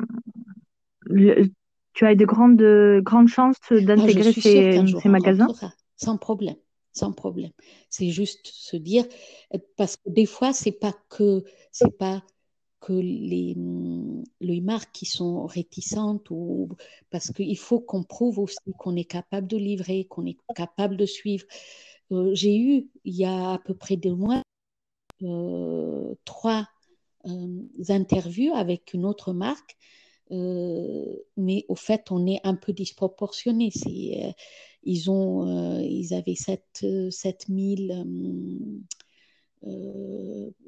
euh, 1.10 1.46
tu 1.94 2.06
as 2.06 2.14
de 2.14 2.24
grandes, 2.24 3.00
grandes 3.02 3.28
chances 3.28 3.56
d'intégrer 3.70 4.32
ces, 4.32 4.82
ces 5.00 5.08
magasins? 5.08 5.48
Sans 5.96 6.18
problème, 6.18 6.56
sans 6.92 7.12
problème. 7.12 7.52
C'est 7.88 8.10
juste 8.10 8.46
se 8.46 8.76
dire, 8.76 9.04
parce 9.76 9.96
que 9.96 10.10
des 10.10 10.26
fois, 10.26 10.52
c'est 10.52 10.72
pas 10.72 10.92
que 11.08 11.44
c'est 11.70 11.96
pas 11.96 12.22
que 12.80 12.92
les, 12.92 13.56
les 14.40 14.60
marques 14.60 14.92
qui 14.92 15.06
sont 15.06 15.46
réticentes 15.46 16.26
ou 16.30 16.68
parce 17.10 17.32
qu'il 17.32 17.56
faut 17.56 17.80
qu'on 17.80 18.02
prouve 18.02 18.40
aussi 18.40 18.58
qu'on 18.78 18.94
est 18.94 19.06
capable 19.06 19.46
de 19.46 19.56
livrer, 19.56 20.04
qu'on 20.04 20.26
est 20.26 20.36
capable 20.54 20.98
de 20.98 21.06
suivre. 21.06 21.46
Euh, 22.12 22.34
j'ai 22.34 22.58
eu 22.58 22.86
il 23.04 23.14
y 23.14 23.24
a 23.24 23.52
à 23.52 23.58
peu 23.58 23.72
près 23.72 23.96
deux 23.96 24.14
mois 24.14 24.36
euh, 24.36 24.42
trois 26.24 26.68
euh, 27.26 27.62
interviews 27.88 28.54
avec 28.54 28.92
une 28.94 29.04
autre 29.04 29.32
marque, 29.32 29.76
euh, 30.30 31.16
mais 31.36 31.64
au 31.68 31.74
fait, 31.74 32.10
on 32.10 32.26
est 32.26 32.40
un 32.44 32.54
peu 32.54 32.72
disproportionné. 32.72 33.70
C'est, 33.70 34.34
ils, 34.82 35.10
ont, 35.10 35.80
ils 35.80 36.14
avaient 36.14 36.34
7, 36.34 36.86
7000, 37.10 38.04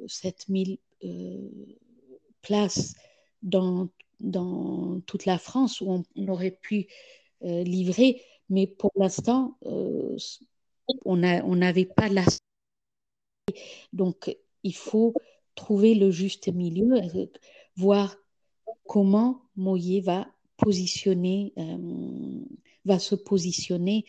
7000 0.07 0.79
places 2.43 2.95
dans, 3.43 3.89
dans 4.21 5.01
toute 5.07 5.27
la 5.27 5.39
France 5.39 5.81
où 5.81 6.05
on, 6.17 6.29
aurait 6.29 6.59
pu 6.63 6.87
livrer, 7.43 8.23
mais 8.49 8.67
pour 8.67 8.93
l'instant, 8.97 9.59
on 11.05 11.17
n'avait 11.17 11.85
pas 11.85 12.09
la 12.09 12.25
donc, 13.93 14.37
il 14.63 14.75
faut 14.75 15.15
trouver 15.55 15.95
le 15.95 16.11
juste 16.11 16.49
milieu, 16.53 17.01
voir 17.77 18.17
comment 18.87 19.43
Moyer 19.57 20.01
va 20.01 20.27
positionner, 20.57 21.55
va 22.85 22.99
se 22.99 23.15
positionner 23.15 24.05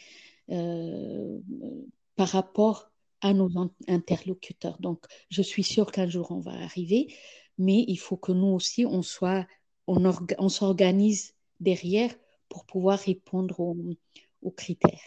par 0.48 2.28
rapport 2.30 2.92
à 3.22 3.34
nos 3.34 3.50
interlocuteurs. 3.88 4.78
Donc, 4.80 5.06
je 5.30 5.42
suis 5.42 5.64
sûre 5.64 5.92
qu'un 5.92 6.08
jour 6.08 6.32
on 6.32 6.40
va 6.40 6.54
arriver, 6.54 7.14
mais 7.58 7.84
il 7.88 7.98
faut 7.98 8.18
que 8.18 8.32
nous 8.32 8.48
aussi, 8.48 8.86
on 8.86 9.02
soit, 9.02 9.48
on, 9.88 10.50
s'organise 10.50 11.34
derrière 11.60 12.14
pour 12.50 12.66
pouvoir 12.66 13.00
répondre 13.00 13.60
aux, 13.60 14.52
critères. 14.52 15.02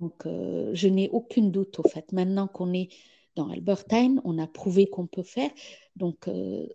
Donc, 0.00 0.26
euh, 0.26 0.70
je 0.74 0.88
n'ai 0.88 1.08
aucun 1.08 1.42
doute 1.42 1.78
au 1.78 1.88
fait. 1.88 2.12
Maintenant 2.12 2.46
qu'on 2.48 2.74
est 2.74 2.90
dans 3.38 3.50
Albertine, 3.50 4.20
on 4.24 4.38
a 4.38 4.46
prouvé 4.46 4.88
qu'on 4.90 5.06
peut 5.06 5.22
faire. 5.22 5.50
Donc, 5.96 6.28
euh, 6.28 6.66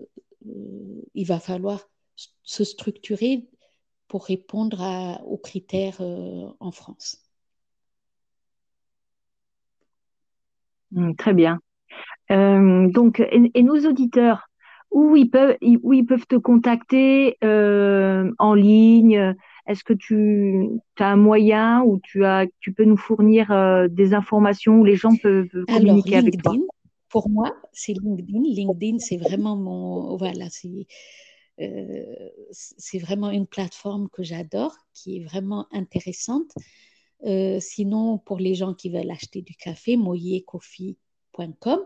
euh, 0.48 1.02
il 1.14 1.28
va 1.28 1.40
falloir 1.40 1.88
se 2.16 2.64
structurer 2.64 3.46
pour 4.08 4.26
répondre 4.26 4.80
aux 5.26 5.38
critères 5.38 6.00
en 6.60 6.72
France. 6.72 7.20
Mmh, 10.92 11.16
très 11.16 11.34
bien. 11.34 11.60
donc, 12.30 13.20
et, 13.20 13.64
nos 13.64 13.86
auditeurs, 13.86 14.48
où 14.92 15.16
ils 15.16 15.30
peuvent, 15.30 15.58
où 15.82 15.94
ils 15.94 16.06
peuvent 16.06 16.28
te 16.28 16.36
contacter 16.36 17.38
en 17.42 18.54
ligne 18.54 19.36
est-ce 19.66 19.84
que 19.84 19.94
tu 19.94 20.70
as 21.00 21.12
un 21.12 21.16
moyen 21.16 21.84
où 21.84 22.00
tu, 22.04 22.26
as, 22.26 22.46
tu 22.60 22.74
peux 22.74 22.84
nous 22.84 22.98
fournir 22.98 23.52
euh, 23.52 23.88
des 23.88 24.14
informations 24.14 24.80
où 24.80 24.84
les 24.84 24.96
gens 24.96 25.16
peuvent 25.16 25.48
communiquer 25.68 26.18
avec 26.18 26.42
toi? 26.42 26.56
Pour 27.10 27.30
moi, 27.30 27.56
c'est 27.72 27.94
LinkedIn. 27.94 28.42
LinkedIn, 28.44 29.00
c'est 29.00 29.18
vraiment 29.18 29.56
mon. 29.56 30.18
Voilà, 30.18 30.50
c'est. 30.50 30.88
Euh, 31.62 32.30
c'est 32.52 32.98
vraiment 32.98 33.30
une 33.30 33.46
plateforme 33.46 34.10
que 34.10 34.24
j'adore, 34.24 34.76
qui 34.92 35.18
est 35.18 35.24
vraiment 35.24 35.68
intéressante. 35.72 36.52
Euh, 37.26 37.60
sinon, 37.60 38.18
pour 38.18 38.40
les 38.40 38.56
gens 38.56 38.74
qui 38.74 38.90
veulent 38.90 39.12
acheter 39.12 39.44
du 39.44 39.56
café, 39.56 39.96
moyercoffee.com, 39.96 41.80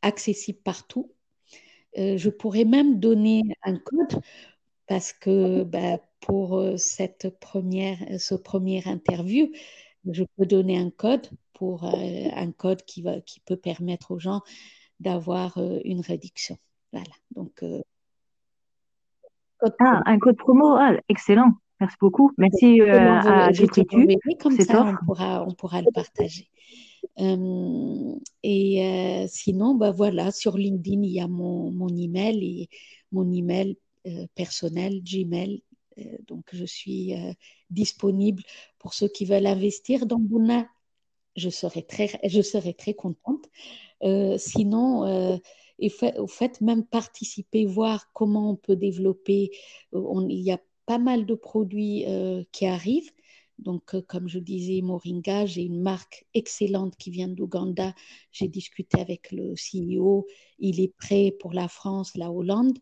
accessible 0.00 0.58
partout. 0.64 1.12
je 1.94 2.30
pourrais 2.30 2.64
même 2.64 2.98
donner 2.98 3.42
un 3.62 3.76
code 3.76 4.22
parce 4.90 5.12
que 5.12 5.62
bah, 5.62 6.00
pour 6.18 6.58
euh, 6.58 6.76
cette 6.76 7.38
première, 7.38 7.96
ce 8.18 8.34
premier 8.34 8.82
interview, 8.88 9.48
je 10.04 10.24
peux 10.36 10.46
donner 10.46 10.78
un 10.78 10.90
code 10.90 11.30
pour 11.52 11.84
euh, 11.84 12.28
un 12.34 12.50
code 12.50 12.82
qui, 12.82 13.00
va, 13.00 13.20
qui 13.20 13.38
peut 13.38 13.56
permettre 13.56 14.10
aux 14.10 14.18
gens 14.18 14.40
d'avoir 14.98 15.58
euh, 15.58 15.78
une 15.84 16.00
réduction. 16.00 16.56
Voilà. 16.92 17.14
Donc, 17.36 17.64
ah, 19.62 20.02
un 20.06 20.18
code 20.18 20.36
promo, 20.36 20.74
ah, 20.74 20.96
excellent. 21.08 21.52
Merci 21.78 21.96
beaucoup. 22.00 22.32
Merci 22.36 22.80
à 22.80 23.52
Gétritu. 23.52 24.08
Comme 24.40 24.58
ça, 24.58 24.84
on 24.84 25.06
pourra, 25.06 25.44
on 25.46 25.54
pourra 25.54 25.82
le 25.82 25.92
partager. 25.94 26.50
et 28.42 29.26
sinon, 29.28 29.76
bah, 29.76 29.92
voilà, 29.92 30.32
sur 30.32 30.58
LinkedIn, 30.58 31.04
il 31.04 31.12
y 31.12 31.20
a 31.20 31.28
mon, 31.28 31.70
mon 31.70 31.96
email 31.96 32.44
et 32.44 32.68
mon 33.12 33.30
email 33.30 33.76
euh, 33.76 33.89
personnel, 34.34 35.02
Gmail. 35.02 35.62
Euh, 35.98 36.16
donc, 36.26 36.44
je 36.52 36.64
suis 36.64 37.14
euh, 37.14 37.32
disponible 37.70 38.42
pour 38.78 38.94
ceux 38.94 39.08
qui 39.08 39.24
veulent 39.24 39.46
investir 39.46 40.06
dans 40.06 40.18
Buna. 40.18 40.68
Je 41.36 41.50
serai 41.50 41.82
très, 41.82 42.08
je 42.24 42.42
serai 42.42 42.74
très 42.74 42.94
contente. 42.94 43.46
sinon, 44.38 45.40
au 46.18 46.26
fait, 46.26 46.60
même 46.60 46.84
participer, 46.84 47.66
voir 47.66 48.12
comment 48.12 48.50
on 48.50 48.56
peut 48.56 48.76
développer. 48.76 49.50
il 49.92 50.40
y 50.40 50.50
a 50.50 50.60
pas 50.86 50.98
mal 50.98 51.24
de 51.26 51.34
produits 51.34 52.04
qui 52.52 52.66
arrivent. 52.66 53.12
Donc, 53.58 53.94
comme 54.08 54.28
je 54.28 54.38
disais, 54.40 54.80
Moringa, 54.82 55.46
j'ai 55.46 55.62
une 55.62 55.82
marque 55.82 56.26
excellente 56.34 56.96
qui 56.96 57.10
vient 57.10 57.28
d'Ouganda. 57.28 57.94
J'ai 58.32 58.48
discuté 58.48 59.00
avec 59.00 59.30
le 59.30 59.54
CEO. 59.54 60.26
Il 60.58 60.80
est 60.80 60.94
prêt 60.96 61.32
pour 61.38 61.52
la 61.52 61.68
France, 61.68 62.16
la 62.16 62.32
Hollande 62.32 62.78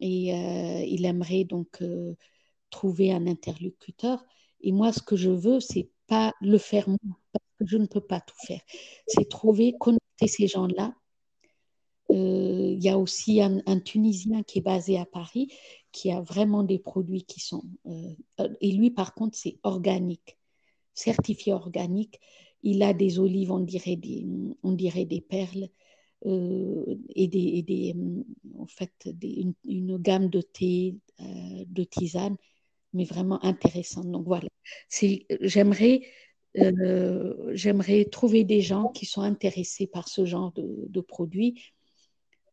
et 0.00 0.34
euh, 0.34 0.84
il 0.86 1.04
aimerait 1.04 1.44
donc 1.44 1.82
euh, 1.82 2.14
trouver 2.70 3.12
un 3.12 3.26
interlocuteur. 3.26 4.24
Et 4.60 4.72
moi, 4.72 4.92
ce 4.92 5.02
que 5.02 5.16
je 5.16 5.30
veux, 5.30 5.60
c'est 5.60 5.90
pas 6.06 6.32
le 6.40 6.58
faire 6.58 6.88
moi, 6.88 6.98
parce 7.32 7.44
que 7.58 7.66
je 7.66 7.76
ne 7.76 7.86
peux 7.86 8.00
pas 8.00 8.20
tout 8.20 8.36
faire. 8.46 8.60
C'est 9.06 9.28
trouver, 9.28 9.74
connecter 9.78 10.26
ces 10.26 10.46
gens-là. 10.46 10.94
Euh, 12.10 12.74
il 12.76 12.82
y 12.82 12.88
a 12.88 12.98
aussi 12.98 13.40
un, 13.40 13.80
Tunisien 13.80 14.42
qui 14.42 14.58
est 14.58 14.62
basé 14.62 14.98
à 14.98 15.06
Paris, 15.06 15.52
qui 15.92 16.10
a 16.10 16.20
vraiment 16.20 16.62
des 16.62 16.78
produits 16.78 17.24
qui 17.24 17.40
sont... 17.40 17.62
et 18.60 18.72
lui, 18.72 18.90
par 18.90 19.14
contre, 19.14 19.36
c'est 19.36 19.58
organique, 19.62 20.36
certifié 20.92 21.52
organique. 21.52 22.20
Il 22.62 22.82
a 22.82 22.92
des 22.92 23.18
olives, 23.18 23.52
on 23.52 23.60
dirait 23.60 23.96
des, 23.96 24.26
on 24.62 24.72
dirait 24.72 25.04
des 25.04 25.20
perles. 25.20 25.68
Euh, 26.26 26.96
et, 27.14 27.28
des, 27.28 27.94
euh, 27.94 28.22
en 28.58 28.66
fait, 28.66 28.92
une, 29.64 29.98
gamme 29.98 30.28
de 30.30 30.40
thé, 30.40 30.96
euh, 31.20 31.64
de 31.66 31.84
tisane, 31.84 32.36
mais 32.94 33.04
vraiment 33.04 33.44
intéressante. 33.44 34.10
Donc 34.10 34.26
voilà, 34.26 34.48
j'aimerais 35.40 36.02
j'aimerais 37.52 38.04
trouver 38.04 38.44
des 38.44 38.60
gens 38.60 38.88
qui 38.88 39.06
sont 39.06 39.22
intéressés 39.22 39.88
par 39.88 40.06
ce 40.08 40.24
genre 40.24 40.52
de, 40.52 41.00
produits 41.00 41.60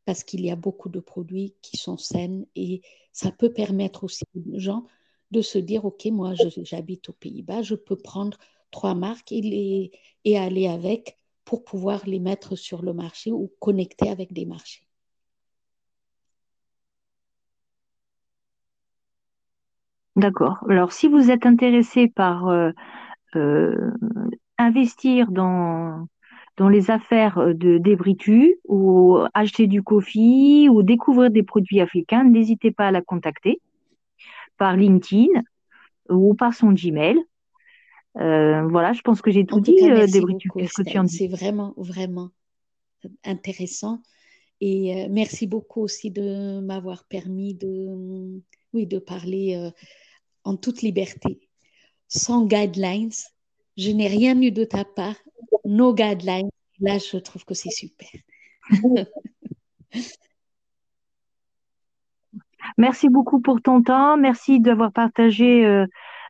parce 0.05 0.24
qu'il 0.24 0.43
y 0.43 0.49
a 0.49 0.55
beaucoup 0.55 0.89
de 0.89 0.99
produits 0.99 1.53
qui 1.61 1.78
sont 1.78 1.97
sains 1.97 2.41
et 2.55 2.82
ça 3.13 3.32
peut 3.32 3.53
permettre 3.53 4.03
aussi 4.03 4.24
aux 4.36 4.57
gens 4.57 4.88
de 5.30 5.41
se 5.41 5.59
dire, 5.59 5.86
OK, 5.86 6.05
moi 6.07 6.34
j'habite 6.63 7.09
aux 7.09 7.13
Pays-Bas, 7.13 7.61
je 7.61 7.76
peux 7.76 7.95
prendre 7.95 8.39
trois 8.72 8.95
marques 8.95 9.32
et, 9.32 9.91
et 10.26 10.38
aller 10.38 10.67
avec 10.67 11.20
pour 11.45 11.63
pouvoir 11.63 12.01
les 12.05 12.19
mettre 12.19 12.55
sur 12.55 12.81
le 12.81 12.93
marché 12.93 13.31
ou 13.31 13.51
connecter 13.59 14.09
avec 14.09 14.33
des 14.33 14.45
marchés. 14.45 14.83
D'accord. 20.15 20.57
Alors, 20.69 20.91
si 20.91 21.07
vous 21.07 21.31
êtes 21.31 21.45
intéressé 21.45 22.07
par 22.07 22.47
euh, 22.47 22.71
euh, 23.35 23.91
investir 24.57 25.31
dans, 25.31 26.07
les 26.69 26.91
affaires 26.91 27.55
de 27.55 27.79
Débritu 27.79 28.57
ou 28.67 29.17
acheter 29.33 29.65
du 29.65 29.81
coffee 29.81 30.69
ou 30.69 30.83
découvrir 30.83 31.31
des 31.31 31.41
produits 31.41 31.81
africains, 31.81 32.23
n'hésitez 32.23 32.69
pas 32.69 32.87
à 32.87 32.91
la 32.91 33.01
contacter 33.01 33.59
par 34.57 34.77
LinkedIn 34.77 35.41
ou 36.09 36.35
par 36.35 36.53
son 36.53 36.71
Gmail. 36.71 37.17
Euh, 38.18 38.68
voilà, 38.68 38.93
je 38.93 39.01
pense 39.01 39.22
que 39.22 39.32
j'ai 39.32 39.45
tout 39.45 39.62
dit, 39.62 39.76
en 39.82 40.05
dis 40.05 40.22
C'est 41.07 41.28
vraiment, 41.28 41.74
vraiment 41.78 42.32
intéressant. 43.24 44.01
Et 44.59 44.95
euh, 44.95 45.07
merci 45.09 45.47
beaucoup 45.47 45.82
aussi 45.82 46.12
de 46.12 46.59
m'avoir 46.59 47.05
permis 47.05 47.55
de, 47.55 48.41
oui, 48.74 48.86
de 48.86 48.99
parler 48.99 49.55
euh, 49.55 49.72
en 50.43 50.57
toute 50.57 50.82
liberté, 50.82 51.39
sans 52.07 52.45
guidelines. 52.45 53.14
Je 53.78 53.91
n'ai 53.91 54.07
rien 54.07 54.39
eu 54.41 54.51
de 54.51 54.66
ta 54.66 54.84
part, 54.84 55.16
no 55.66 55.93
guidelines. 55.93 56.49
Là, 56.80 56.97
je 56.97 57.18
trouve 57.18 57.45
que 57.45 57.53
c'est 57.53 57.70
super. 57.72 58.09
merci 62.78 63.09
beaucoup 63.09 63.39
pour 63.41 63.62
ton 63.62 63.82
temps. 63.82 64.18
Merci 64.18 64.59
d'avoir 64.59 64.91
partagé 64.91 65.64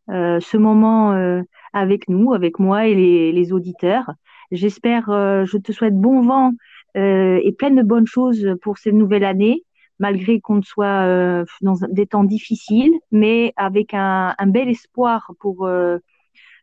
ce 0.07 0.57
moment 0.57 1.41
avec 1.73 2.09
nous, 2.09 2.33
avec 2.33 2.59
moi 2.59 2.87
et 2.87 3.31
les, 3.31 3.53
auditeurs. 3.53 4.11
J'espère, 4.51 5.09
euh, 5.09 5.45
je 5.45 5.57
te 5.57 5.71
souhaite 5.71 5.95
bon 5.95 6.21
vent 6.21 6.51
euh, 6.97 7.39
et 7.43 7.51
plein 7.51 7.71
de 7.71 7.81
bonnes 7.81 8.07
choses 8.07 8.55
pour 8.61 8.77
cette 8.77 8.93
nouvelle 8.93 9.23
année, 9.23 9.63
malgré 9.99 10.39
qu'on 10.39 10.61
soit 10.61 11.05
euh, 11.05 11.45
dans 11.61 11.75
des 11.89 12.07
temps 12.07 12.23
difficiles, 12.23 12.93
mais 13.11 13.53
avec 13.55 13.93
un, 13.93 14.35
bel 14.47 14.69
espoir 14.69 15.31
pour 15.39 15.69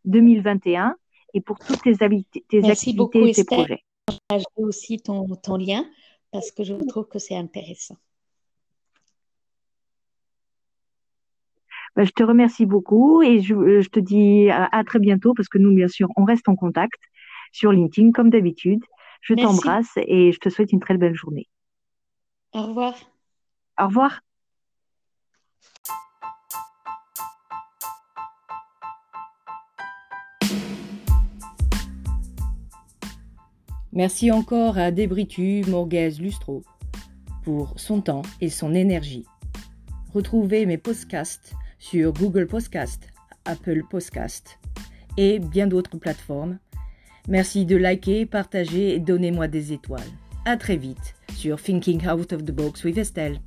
2021 0.04 0.96
et 1.34 1.40
pour 1.40 1.58
toutes 1.58 1.82
tes, 1.82 1.94
tes 2.48 2.70
activités 2.70 3.30
et 3.30 3.32
tes 3.32 3.44
projets. 3.44 3.82
Merci 4.30 4.46
aussi 4.56 4.98
ton, 4.98 5.26
ton 5.36 5.56
lien 5.56 5.84
parce 6.32 6.50
que 6.50 6.64
je 6.64 6.74
trouve 6.74 7.08
que 7.08 7.18
c'est 7.18 7.36
intéressant. 7.36 7.96
Bah, 11.98 12.04
je 12.04 12.12
te 12.12 12.22
remercie 12.22 12.64
beaucoup 12.64 13.22
et 13.22 13.40
je, 13.40 13.56
euh, 13.56 13.82
te 13.82 13.98
dis 13.98 14.48
à, 14.50 14.84
très 14.84 15.00
bientôt 15.00 15.34
parce 15.34 15.48
que 15.48 15.58
nous, 15.58 15.74
bien 15.74 15.88
sûr, 15.88 16.08
on 16.14 16.22
reste 16.22 16.48
en 16.48 16.54
contact 16.54 17.00
sur 17.50 17.72
LinkedIn 17.72 18.12
comme 18.12 18.30
d'habitude. 18.30 18.78
Je 19.20 19.34
t'embrasse 19.34 19.90
et 19.96 20.30
je 20.30 20.38
te 20.38 20.48
souhaite 20.48 20.70
une 20.72 20.78
très 20.78 20.96
belle 20.96 21.16
journée. 21.16 21.48
Au 22.54 22.62
revoir. 22.68 22.94
Au 23.80 23.86
revoir. 23.86 24.20
Merci 33.90 34.30
encore 34.30 34.78
à 34.78 34.92
Débritu 34.92 35.64
Morguez 35.66 36.10
Lustro 36.20 36.62
pour 37.42 37.74
son 37.76 38.02
temps 38.02 38.22
et 38.40 38.50
son 38.50 38.72
énergie. 38.72 39.26
Retrouvez 40.14 40.64
mes 40.64 40.78
podcasts 40.78 41.56
sur 41.78 42.12
Google 42.12 42.46
Podcast, 42.46 43.08
Apple 43.44 43.82
Podcast 43.88 44.58
et 45.16 45.38
bien 45.38 45.66
d'autres 45.66 45.96
plateformes. 45.98 46.58
Merci 47.28 47.66
de 47.66 47.76
liker, 47.76 48.26
partager 48.26 48.94
et 48.94 49.00
donnez-moi 49.00 49.48
des 49.48 49.72
étoiles. 49.72 50.00
À 50.44 50.56
très 50.56 50.76
vite 50.76 51.14
sur 51.34 51.60
Thinking 51.60 52.06
Out 52.08 52.32
of 52.32 52.44
the 52.44 52.52
Box 52.52 52.84
with 52.84 52.98
Estelle. 52.98 53.40